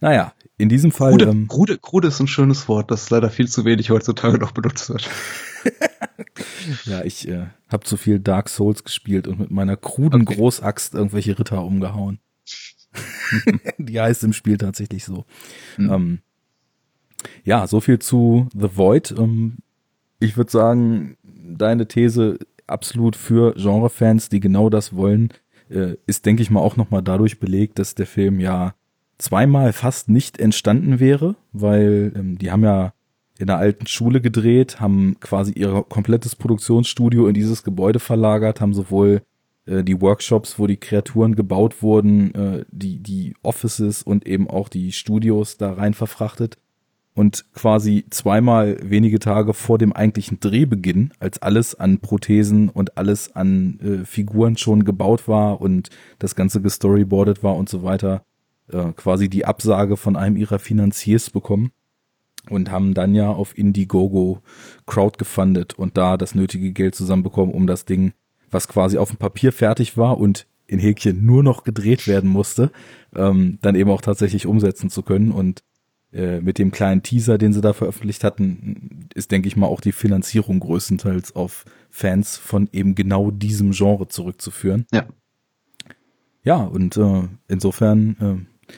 Naja, 0.00 0.32
in 0.58 0.68
diesem 0.68 0.92
Fall. 0.92 1.12
Krude, 1.12 1.24
ähm, 1.26 1.48
krude, 1.48 1.78
krude 1.78 2.08
ist 2.08 2.20
ein 2.20 2.26
schönes 2.26 2.68
Wort, 2.68 2.90
das 2.90 3.08
leider 3.10 3.30
viel 3.30 3.48
zu 3.48 3.64
wenig 3.64 3.90
heutzutage 3.90 4.38
noch 4.38 4.52
benutzt 4.52 4.90
wird. 4.90 5.08
ja, 6.84 7.02
ich 7.04 7.28
äh, 7.28 7.46
habe 7.68 7.84
zu 7.84 7.96
viel 7.96 8.20
Dark 8.20 8.48
Souls 8.48 8.84
gespielt 8.84 9.26
und 9.26 9.38
mit 9.40 9.50
meiner 9.50 9.76
kruden 9.76 10.22
okay. 10.22 10.36
Großaxt 10.36 10.94
irgendwelche 10.94 11.38
Ritter 11.38 11.62
umgehauen. 11.64 12.20
die 13.78 14.00
heißt 14.00 14.24
im 14.24 14.32
Spiel 14.32 14.58
tatsächlich 14.58 15.04
so. 15.04 15.24
Mhm. 15.76 15.90
Ähm, 15.90 16.18
ja, 17.44 17.66
so 17.66 17.80
viel 17.80 17.98
zu 17.98 18.48
The 18.52 18.76
Void. 18.76 19.14
Ähm, 19.16 19.58
ich 20.18 20.36
würde 20.36 20.50
sagen, 20.50 21.16
deine 21.22 21.86
These 21.86 22.38
absolut 22.66 23.16
für 23.16 23.54
Genrefans, 23.54 24.28
die 24.28 24.40
genau 24.40 24.70
das 24.70 24.94
wollen, 24.94 25.30
äh, 25.70 25.96
ist, 26.06 26.26
denke 26.26 26.42
ich 26.42 26.50
mal, 26.50 26.60
auch 26.60 26.76
nochmal 26.76 27.02
dadurch 27.02 27.40
belegt, 27.40 27.78
dass 27.78 27.94
der 27.94 28.06
Film 28.06 28.40
ja 28.40 28.74
zweimal 29.18 29.72
fast 29.72 30.08
nicht 30.08 30.38
entstanden 30.38 31.00
wäre, 31.00 31.36
weil 31.52 32.12
ähm, 32.16 32.38
die 32.38 32.50
haben 32.50 32.64
ja 32.64 32.92
in 33.38 33.46
der 33.46 33.58
alten 33.58 33.86
Schule 33.86 34.20
gedreht, 34.20 34.80
haben 34.80 35.16
quasi 35.20 35.52
ihr 35.52 35.84
komplettes 35.88 36.36
Produktionsstudio 36.36 37.26
in 37.26 37.34
dieses 37.34 37.62
Gebäude 37.62 37.98
verlagert, 37.98 38.60
haben 38.60 38.74
sowohl 38.74 39.22
äh, 39.66 39.82
die 39.84 40.00
Workshops, 40.00 40.58
wo 40.58 40.66
die 40.66 40.76
Kreaturen 40.76 41.34
gebaut 41.36 41.82
wurden, 41.82 42.34
äh, 42.34 42.64
die, 42.70 42.98
die 42.98 43.34
Offices 43.42 44.02
und 44.02 44.26
eben 44.26 44.48
auch 44.48 44.68
die 44.68 44.92
Studios 44.92 45.56
da 45.56 45.72
rein 45.72 45.94
verfrachtet. 45.94 46.58
Und 47.12 47.44
quasi 47.54 48.06
zweimal 48.10 48.78
wenige 48.82 49.18
Tage 49.18 49.52
vor 49.52 49.78
dem 49.78 49.92
eigentlichen 49.92 50.38
Drehbeginn, 50.40 51.12
als 51.18 51.42
alles 51.42 51.74
an 51.74 51.98
Prothesen 51.98 52.68
und 52.68 52.96
alles 52.96 53.34
an 53.34 53.80
äh, 53.80 54.04
Figuren 54.04 54.56
schon 54.56 54.84
gebaut 54.84 55.26
war 55.28 55.60
und 55.60 55.90
das 56.18 56.34
Ganze 56.34 56.60
gestoryboardet 56.62 57.42
war 57.42 57.56
und 57.56 57.68
so 57.68 57.82
weiter, 57.82 58.24
äh, 58.72 58.92
quasi 58.92 59.28
die 59.28 59.44
Absage 59.44 59.96
von 59.96 60.16
einem 60.16 60.36
ihrer 60.36 60.60
Finanziers 60.60 61.30
bekommen 61.30 61.72
und 62.48 62.70
haben 62.70 62.94
dann 62.94 63.14
ja 63.14 63.28
auf 63.28 63.58
Indiegogo 63.58 64.40
Crowd 64.86 65.18
gefundet 65.18 65.74
und 65.74 65.96
da 65.96 66.16
das 66.16 66.34
nötige 66.34 66.72
Geld 66.72 66.94
zusammenbekommen, 66.94 67.54
um 67.54 67.66
das 67.66 67.84
Ding 67.84 68.12
was 68.50 68.68
quasi 68.68 68.98
auf 68.98 69.10
dem 69.10 69.18
Papier 69.18 69.52
fertig 69.52 69.96
war 69.96 70.18
und 70.18 70.46
in 70.66 70.78
Häkchen 70.78 71.24
nur 71.24 71.42
noch 71.42 71.64
gedreht 71.64 72.06
werden 72.06 72.30
musste, 72.30 72.70
ähm, 73.14 73.58
dann 73.60 73.74
eben 73.74 73.90
auch 73.90 74.02
tatsächlich 74.02 74.46
umsetzen 74.46 74.88
zu 74.88 75.02
können. 75.02 75.32
Und 75.32 75.64
äh, 76.12 76.40
mit 76.40 76.58
dem 76.58 76.70
kleinen 76.70 77.02
Teaser, 77.02 77.38
den 77.38 77.52
sie 77.52 77.60
da 77.60 77.72
veröffentlicht 77.72 78.22
hatten, 78.22 79.08
ist, 79.14 79.32
denke 79.32 79.48
ich 79.48 79.56
mal, 79.56 79.66
auch 79.66 79.80
die 79.80 79.92
Finanzierung 79.92 80.60
größtenteils 80.60 81.34
auf 81.34 81.64
Fans 81.90 82.36
von 82.36 82.68
eben 82.72 82.94
genau 82.94 83.30
diesem 83.30 83.72
Genre 83.72 84.08
zurückzuführen. 84.08 84.86
Ja. 84.92 85.06
Ja, 86.42 86.56
und 86.56 86.96
äh, 86.96 87.28
insofern 87.48 88.16
äh, 88.68 88.72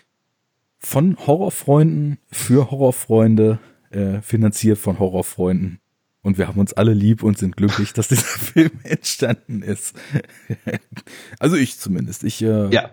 von 0.78 1.16
Horrorfreunden 1.18 2.18
für 2.30 2.70
Horrorfreunde, 2.70 3.60
äh, 3.90 4.20
finanziert 4.20 4.78
von 4.78 4.98
Horrorfreunden 4.98 5.78
und 6.22 6.38
wir 6.38 6.48
haben 6.48 6.60
uns 6.60 6.72
alle 6.72 6.94
lieb 6.94 7.22
und 7.22 7.36
sind 7.36 7.56
glücklich, 7.56 7.92
dass 7.92 8.08
dieser 8.08 8.22
Film 8.26 8.70
entstanden 8.84 9.62
ist. 9.62 9.96
also 11.38 11.56
ich 11.56 11.78
zumindest. 11.78 12.24
Ich 12.24 12.42
äh, 12.42 12.68
ja. 12.72 12.90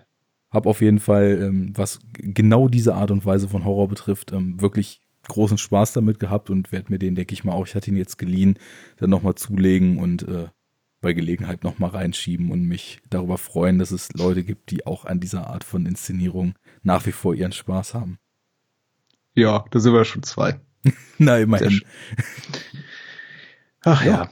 habe 0.50 0.68
auf 0.68 0.80
jeden 0.80 1.00
Fall, 1.00 1.40
ähm, 1.40 1.72
was 1.76 2.00
genau 2.12 2.68
diese 2.68 2.94
Art 2.94 3.10
und 3.10 3.24
Weise 3.24 3.48
von 3.48 3.64
Horror 3.64 3.88
betrifft, 3.88 4.32
ähm, 4.32 4.60
wirklich 4.60 5.00
großen 5.28 5.58
Spaß 5.58 5.92
damit 5.92 6.18
gehabt 6.18 6.50
und 6.50 6.72
werde 6.72 6.90
mir 6.90 6.98
den, 6.98 7.14
denke 7.14 7.32
ich 7.32 7.44
mal, 7.44 7.52
auch, 7.52 7.66
ich 7.66 7.74
hatte 7.74 7.90
ihn 7.90 7.96
jetzt 7.96 8.18
geliehen, 8.18 8.58
dann 8.96 9.10
nochmal 9.10 9.36
zulegen 9.36 9.98
und 9.98 10.26
äh, 10.26 10.48
bei 11.00 11.12
Gelegenheit 11.12 11.64
nochmal 11.64 11.90
reinschieben 11.90 12.50
und 12.50 12.64
mich 12.64 13.00
darüber 13.08 13.38
freuen, 13.38 13.78
dass 13.78 13.90
es 13.90 14.12
Leute 14.12 14.44
gibt, 14.44 14.70
die 14.70 14.86
auch 14.86 15.04
an 15.04 15.20
dieser 15.20 15.46
Art 15.46 15.64
von 15.64 15.86
Inszenierung 15.86 16.54
nach 16.82 17.06
wie 17.06 17.12
vor 17.12 17.34
ihren 17.34 17.52
Spaß 17.52 17.94
haben. 17.94 18.18
Ja, 19.34 19.64
da 19.70 19.78
sind 19.78 19.94
wir 19.94 20.04
schon 20.04 20.22
zwei. 20.22 20.60
Na, 21.18 21.38
immerhin. 21.38 21.80
Ach 23.84 24.04
ja. 24.04 24.10
ja. 24.10 24.30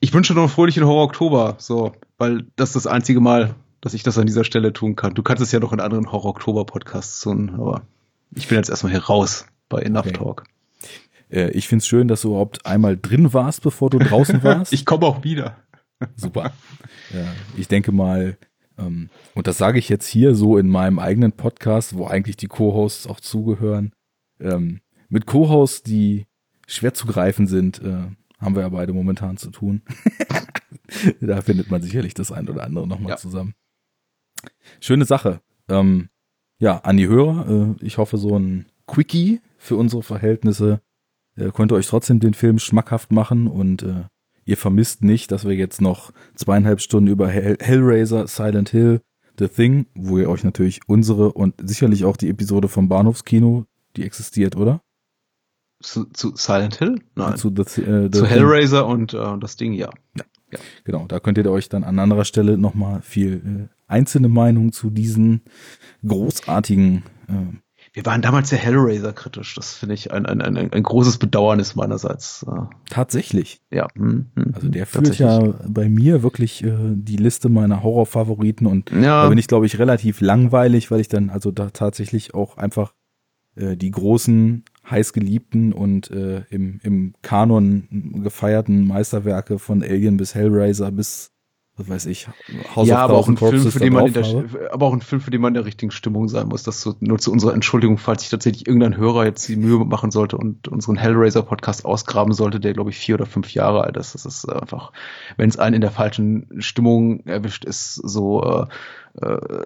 Ich 0.00 0.14
wünsche 0.14 0.34
noch 0.34 0.42
einen 0.42 0.50
fröhlichen 0.50 0.84
Horror 0.84 1.04
Oktober, 1.04 1.56
so, 1.58 1.92
weil 2.18 2.46
das 2.56 2.70
ist 2.70 2.76
das 2.76 2.86
einzige 2.86 3.20
Mal, 3.20 3.54
dass 3.80 3.94
ich 3.94 4.02
das 4.02 4.18
an 4.18 4.26
dieser 4.26 4.44
Stelle 4.44 4.72
tun 4.72 4.96
kann. 4.96 5.14
Du 5.14 5.22
kannst 5.22 5.42
es 5.42 5.52
ja 5.52 5.60
noch 5.60 5.72
in 5.72 5.80
anderen 5.80 6.12
Horror 6.12 6.30
Oktober 6.30 6.64
Podcasts 6.64 7.20
tun, 7.20 7.54
aber 7.54 7.82
ich 8.34 8.48
bin 8.48 8.56
jetzt 8.56 8.70
erstmal 8.70 8.92
hier 8.92 9.04
raus 9.04 9.46
bei 9.68 9.82
Enough 9.82 10.06
okay. 10.06 10.12
Talk. 10.12 10.44
Äh, 11.30 11.50
ich 11.50 11.68
find's 11.68 11.86
schön, 11.86 12.08
dass 12.08 12.22
du 12.22 12.28
überhaupt 12.28 12.64
einmal 12.64 12.96
drin 12.96 13.32
warst, 13.32 13.62
bevor 13.62 13.90
du 13.90 13.98
draußen 13.98 14.42
warst. 14.42 14.72
ich 14.72 14.84
komme 14.84 15.06
auch 15.06 15.24
wieder. 15.24 15.56
Super. 16.16 16.52
Ja, 17.12 17.26
ich 17.56 17.66
denke 17.66 17.90
mal, 17.90 18.38
ähm, 18.78 19.10
und 19.34 19.46
das 19.46 19.58
sage 19.58 19.78
ich 19.78 19.88
jetzt 19.88 20.06
hier 20.06 20.34
so 20.34 20.58
in 20.58 20.68
meinem 20.68 20.98
eigenen 20.98 21.32
Podcast, 21.32 21.96
wo 21.96 22.06
eigentlich 22.06 22.36
die 22.36 22.46
Co-Hosts 22.46 23.06
auch 23.06 23.20
zugehören, 23.20 23.92
ähm, 24.40 24.80
mit 25.08 25.26
Co-Hosts, 25.26 25.82
die 25.82 26.26
schwer 26.66 26.94
zu 26.94 27.06
greifen 27.06 27.46
sind, 27.46 27.82
äh, 27.82 28.06
haben 28.38 28.54
wir 28.54 28.62
ja 28.62 28.68
beide 28.68 28.92
momentan 28.92 29.36
zu 29.36 29.50
tun. 29.50 29.82
da 31.20 31.40
findet 31.40 31.70
man 31.70 31.82
sicherlich 31.82 32.14
das 32.14 32.32
ein 32.32 32.48
oder 32.48 32.64
andere 32.64 32.86
nochmal 32.86 33.10
ja. 33.10 33.16
zusammen. 33.16 33.54
Schöne 34.80 35.04
Sache. 35.04 35.40
Ähm, 35.68 36.08
ja, 36.58 36.78
an 36.78 36.96
die 36.96 37.08
Hörer, 37.08 37.76
äh, 37.80 37.84
ich 37.84 37.98
hoffe, 37.98 38.18
so 38.18 38.36
ein 38.38 38.66
Quickie 38.86 39.40
für 39.58 39.76
unsere 39.76 40.02
Verhältnisse 40.02 40.80
äh, 41.36 41.50
konnte 41.50 41.74
euch 41.74 41.86
trotzdem 41.86 42.20
den 42.20 42.34
Film 42.34 42.58
schmackhaft 42.58 43.12
machen 43.12 43.46
und 43.46 43.82
äh, 43.82 44.04
ihr 44.44 44.56
vermisst 44.56 45.02
nicht, 45.02 45.30
dass 45.30 45.46
wir 45.46 45.54
jetzt 45.54 45.80
noch 45.80 46.12
zweieinhalb 46.34 46.80
Stunden 46.80 47.10
über 47.10 47.28
Hell 47.28 47.58
Hellraiser, 47.60 48.26
Silent 48.26 48.70
Hill, 48.70 49.00
The 49.38 49.48
Thing, 49.48 49.86
wo 49.94 50.18
ihr 50.18 50.28
euch 50.28 50.42
natürlich 50.42 50.80
unsere 50.86 51.32
und 51.32 51.54
sicherlich 51.62 52.04
auch 52.04 52.16
die 52.16 52.28
Episode 52.28 52.68
vom 52.68 52.88
Bahnhofskino, 52.88 53.66
die 53.96 54.04
existiert, 54.04 54.56
oder? 54.56 54.80
Zu, 55.80 56.06
zu 56.06 56.34
Silent 56.34 56.76
Hill? 56.76 57.00
Nein. 57.14 57.36
Zu, 57.36 57.52
the, 57.54 57.82
äh, 57.82 58.10
zu 58.10 58.26
Hellraiser 58.26 58.86
und 58.86 59.14
äh, 59.14 59.38
das 59.38 59.56
Ding, 59.56 59.72
ja. 59.72 59.90
ja. 60.16 60.24
ja. 60.52 60.58
Genau, 60.84 61.06
da 61.06 61.20
könnt 61.20 61.38
ihr 61.38 61.50
euch 61.50 61.68
dann 61.68 61.84
an 61.84 61.98
anderer 61.98 62.24
Stelle 62.24 62.58
nochmal 62.58 63.00
viel 63.02 63.68
äh, 63.68 63.74
einzelne 63.86 64.28
Meinungen 64.28 64.72
zu 64.72 64.90
diesen 64.90 65.42
großartigen 66.04 67.04
äh, 67.28 67.58
wir 67.98 68.06
waren 68.06 68.22
damals 68.22 68.50
sehr 68.50 68.58
Hellraiser 68.58 69.12
kritisch. 69.12 69.54
Das 69.54 69.74
finde 69.74 69.94
ich 69.94 70.12
ein, 70.12 70.26
ein, 70.26 70.40
ein, 70.40 70.56
ein 70.56 70.82
großes 70.82 71.18
Bedauernis 71.18 71.74
meinerseits. 71.74 72.44
Äh. 72.48 72.60
Tatsächlich. 72.90 73.60
Ja. 73.70 73.88
Hm, 73.96 74.26
hm, 74.36 74.52
also 74.54 74.68
der 74.68 74.86
führt 74.86 75.18
ja 75.18 75.54
bei 75.66 75.88
mir 75.88 76.22
wirklich 76.22 76.62
äh, 76.62 76.76
die 76.94 77.16
Liste 77.16 77.48
meiner 77.48 77.82
Horrorfavoriten 77.82 78.66
und 78.66 78.90
ja. 78.92 79.22
da 79.22 79.28
bin 79.28 79.38
ich, 79.38 79.48
glaube 79.48 79.66
ich, 79.66 79.78
relativ 79.78 80.20
langweilig, 80.20 80.90
weil 80.90 81.00
ich 81.00 81.08
dann 81.08 81.30
also 81.30 81.50
da 81.50 81.70
tatsächlich 81.70 82.34
auch 82.34 82.56
einfach 82.56 82.94
äh, 83.58 83.76
die 83.76 83.90
großen 83.90 84.64
heißgeliebten 84.88 85.72
und 85.72 86.10
äh, 86.10 86.42
im, 86.50 86.80
im 86.82 87.14
Kanon 87.22 88.20
gefeierten 88.22 88.86
Meisterwerke 88.86 89.58
von 89.58 89.82
Alien 89.82 90.16
bis 90.16 90.34
Hellraiser 90.34 90.90
bis 90.90 91.32
was 91.78 91.88
weiß 91.88 92.06
ich, 92.06 92.28
House 92.74 92.88
ja, 92.88 92.98
aber 92.98 93.14
auch 93.14 93.28
ein 93.28 93.36
Film, 93.36 93.70
für 93.70 93.78
den 93.78 93.92
man 93.92 94.06
in 94.08 94.12
der, 94.12 94.24
aber 94.72 94.86
auch 94.86 94.92
ein 94.92 95.00
Film, 95.00 95.20
für 95.20 95.30
den 95.30 95.40
man 95.40 95.50
in 95.50 95.54
der 95.54 95.64
richtigen 95.64 95.92
Stimmung 95.92 96.28
sein 96.28 96.48
muss. 96.48 96.64
Das 96.64 96.82
so, 96.82 96.96
nur 96.98 97.18
zu 97.18 97.30
unserer 97.30 97.54
Entschuldigung, 97.54 97.98
falls 97.98 98.22
sich 98.22 98.30
tatsächlich 98.30 98.66
irgendein 98.66 98.96
Hörer 98.96 99.24
jetzt 99.24 99.48
die 99.48 99.56
Mühe 99.56 99.84
machen 99.84 100.10
sollte 100.10 100.36
und 100.36 100.66
unseren 100.68 100.96
Hellraiser 100.96 101.42
Podcast 101.42 101.84
ausgraben 101.84 102.32
sollte, 102.32 102.58
der 102.58 102.72
glaube 102.72 102.90
ich 102.90 102.98
vier 102.98 103.14
oder 103.14 103.26
fünf 103.26 103.54
Jahre 103.54 103.84
alt 103.84 103.96
ist. 103.96 104.14
Das 104.14 104.26
ist 104.26 104.44
einfach, 104.46 104.92
wenn 105.36 105.48
es 105.48 105.58
einen 105.58 105.76
in 105.76 105.80
der 105.80 105.92
falschen 105.92 106.48
Stimmung 106.58 107.24
erwischt, 107.26 107.64
ist 107.64 107.94
so 107.94 108.42
äh, 108.42 109.24
äh, 109.24 109.64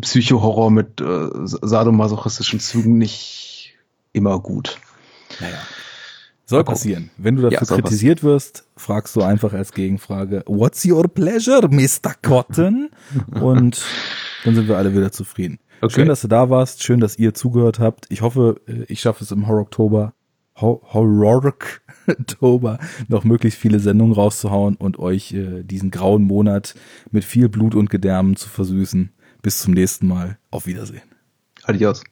Psycho-Horror 0.00 0.70
mit 0.70 1.00
äh, 1.00 1.28
sadomasochistischen 1.44 2.60
Zügen 2.60 2.98
nicht 2.98 3.74
immer 4.12 4.40
gut. 4.40 4.78
Naja. 5.40 5.58
Soll 6.48 6.62
passieren. 6.62 7.10
Wenn 7.18 7.34
du 7.34 7.42
dafür 7.42 7.66
ja, 7.68 7.82
kritisiert 7.82 8.22
wirst, 8.22 8.68
fragst 8.76 9.16
du 9.16 9.22
einfach 9.22 9.52
als 9.52 9.72
Gegenfrage, 9.72 10.44
what's 10.46 10.86
your 10.86 11.08
pleasure, 11.08 11.68
Mr. 11.68 12.14
Cotton? 12.22 12.90
Und 13.40 13.84
dann 14.44 14.54
sind 14.54 14.68
wir 14.68 14.78
alle 14.78 14.94
wieder 14.94 15.10
zufrieden. 15.10 15.58
Okay. 15.80 15.94
Schön, 15.94 16.06
dass 16.08 16.20
du 16.20 16.28
da 16.28 16.48
warst. 16.48 16.84
Schön, 16.84 17.00
dass 17.00 17.18
ihr 17.18 17.34
zugehört 17.34 17.80
habt. 17.80 18.06
Ich 18.10 18.22
hoffe, 18.22 18.60
äh, 18.66 18.84
ich 18.86 19.00
schaffe 19.00 19.24
es 19.24 19.32
im 19.32 19.48
Horror-Oktober, 19.48 20.14
Horror-Oktober 20.60 22.78
noch 23.08 23.24
möglichst 23.24 23.58
viele 23.58 23.80
Sendungen 23.80 24.14
rauszuhauen 24.14 24.76
und 24.76 25.00
euch 25.00 25.34
äh, 25.34 25.64
diesen 25.64 25.90
grauen 25.90 26.22
Monat 26.22 26.76
mit 27.10 27.24
viel 27.24 27.48
Blut 27.48 27.74
und 27.74 27.90
Gedärmen 27.90 28.36
zu 28.36 28.48
versüßen. 28.48 29.10
Bis 29.42 29.60
zum 29.60 29.74
nächsten 29.74 30.06
Mal. 30.06 30.38
Auf 30.50 30.66
Wiedersehen. 30.66 31.02
Adios. 31.64 32.04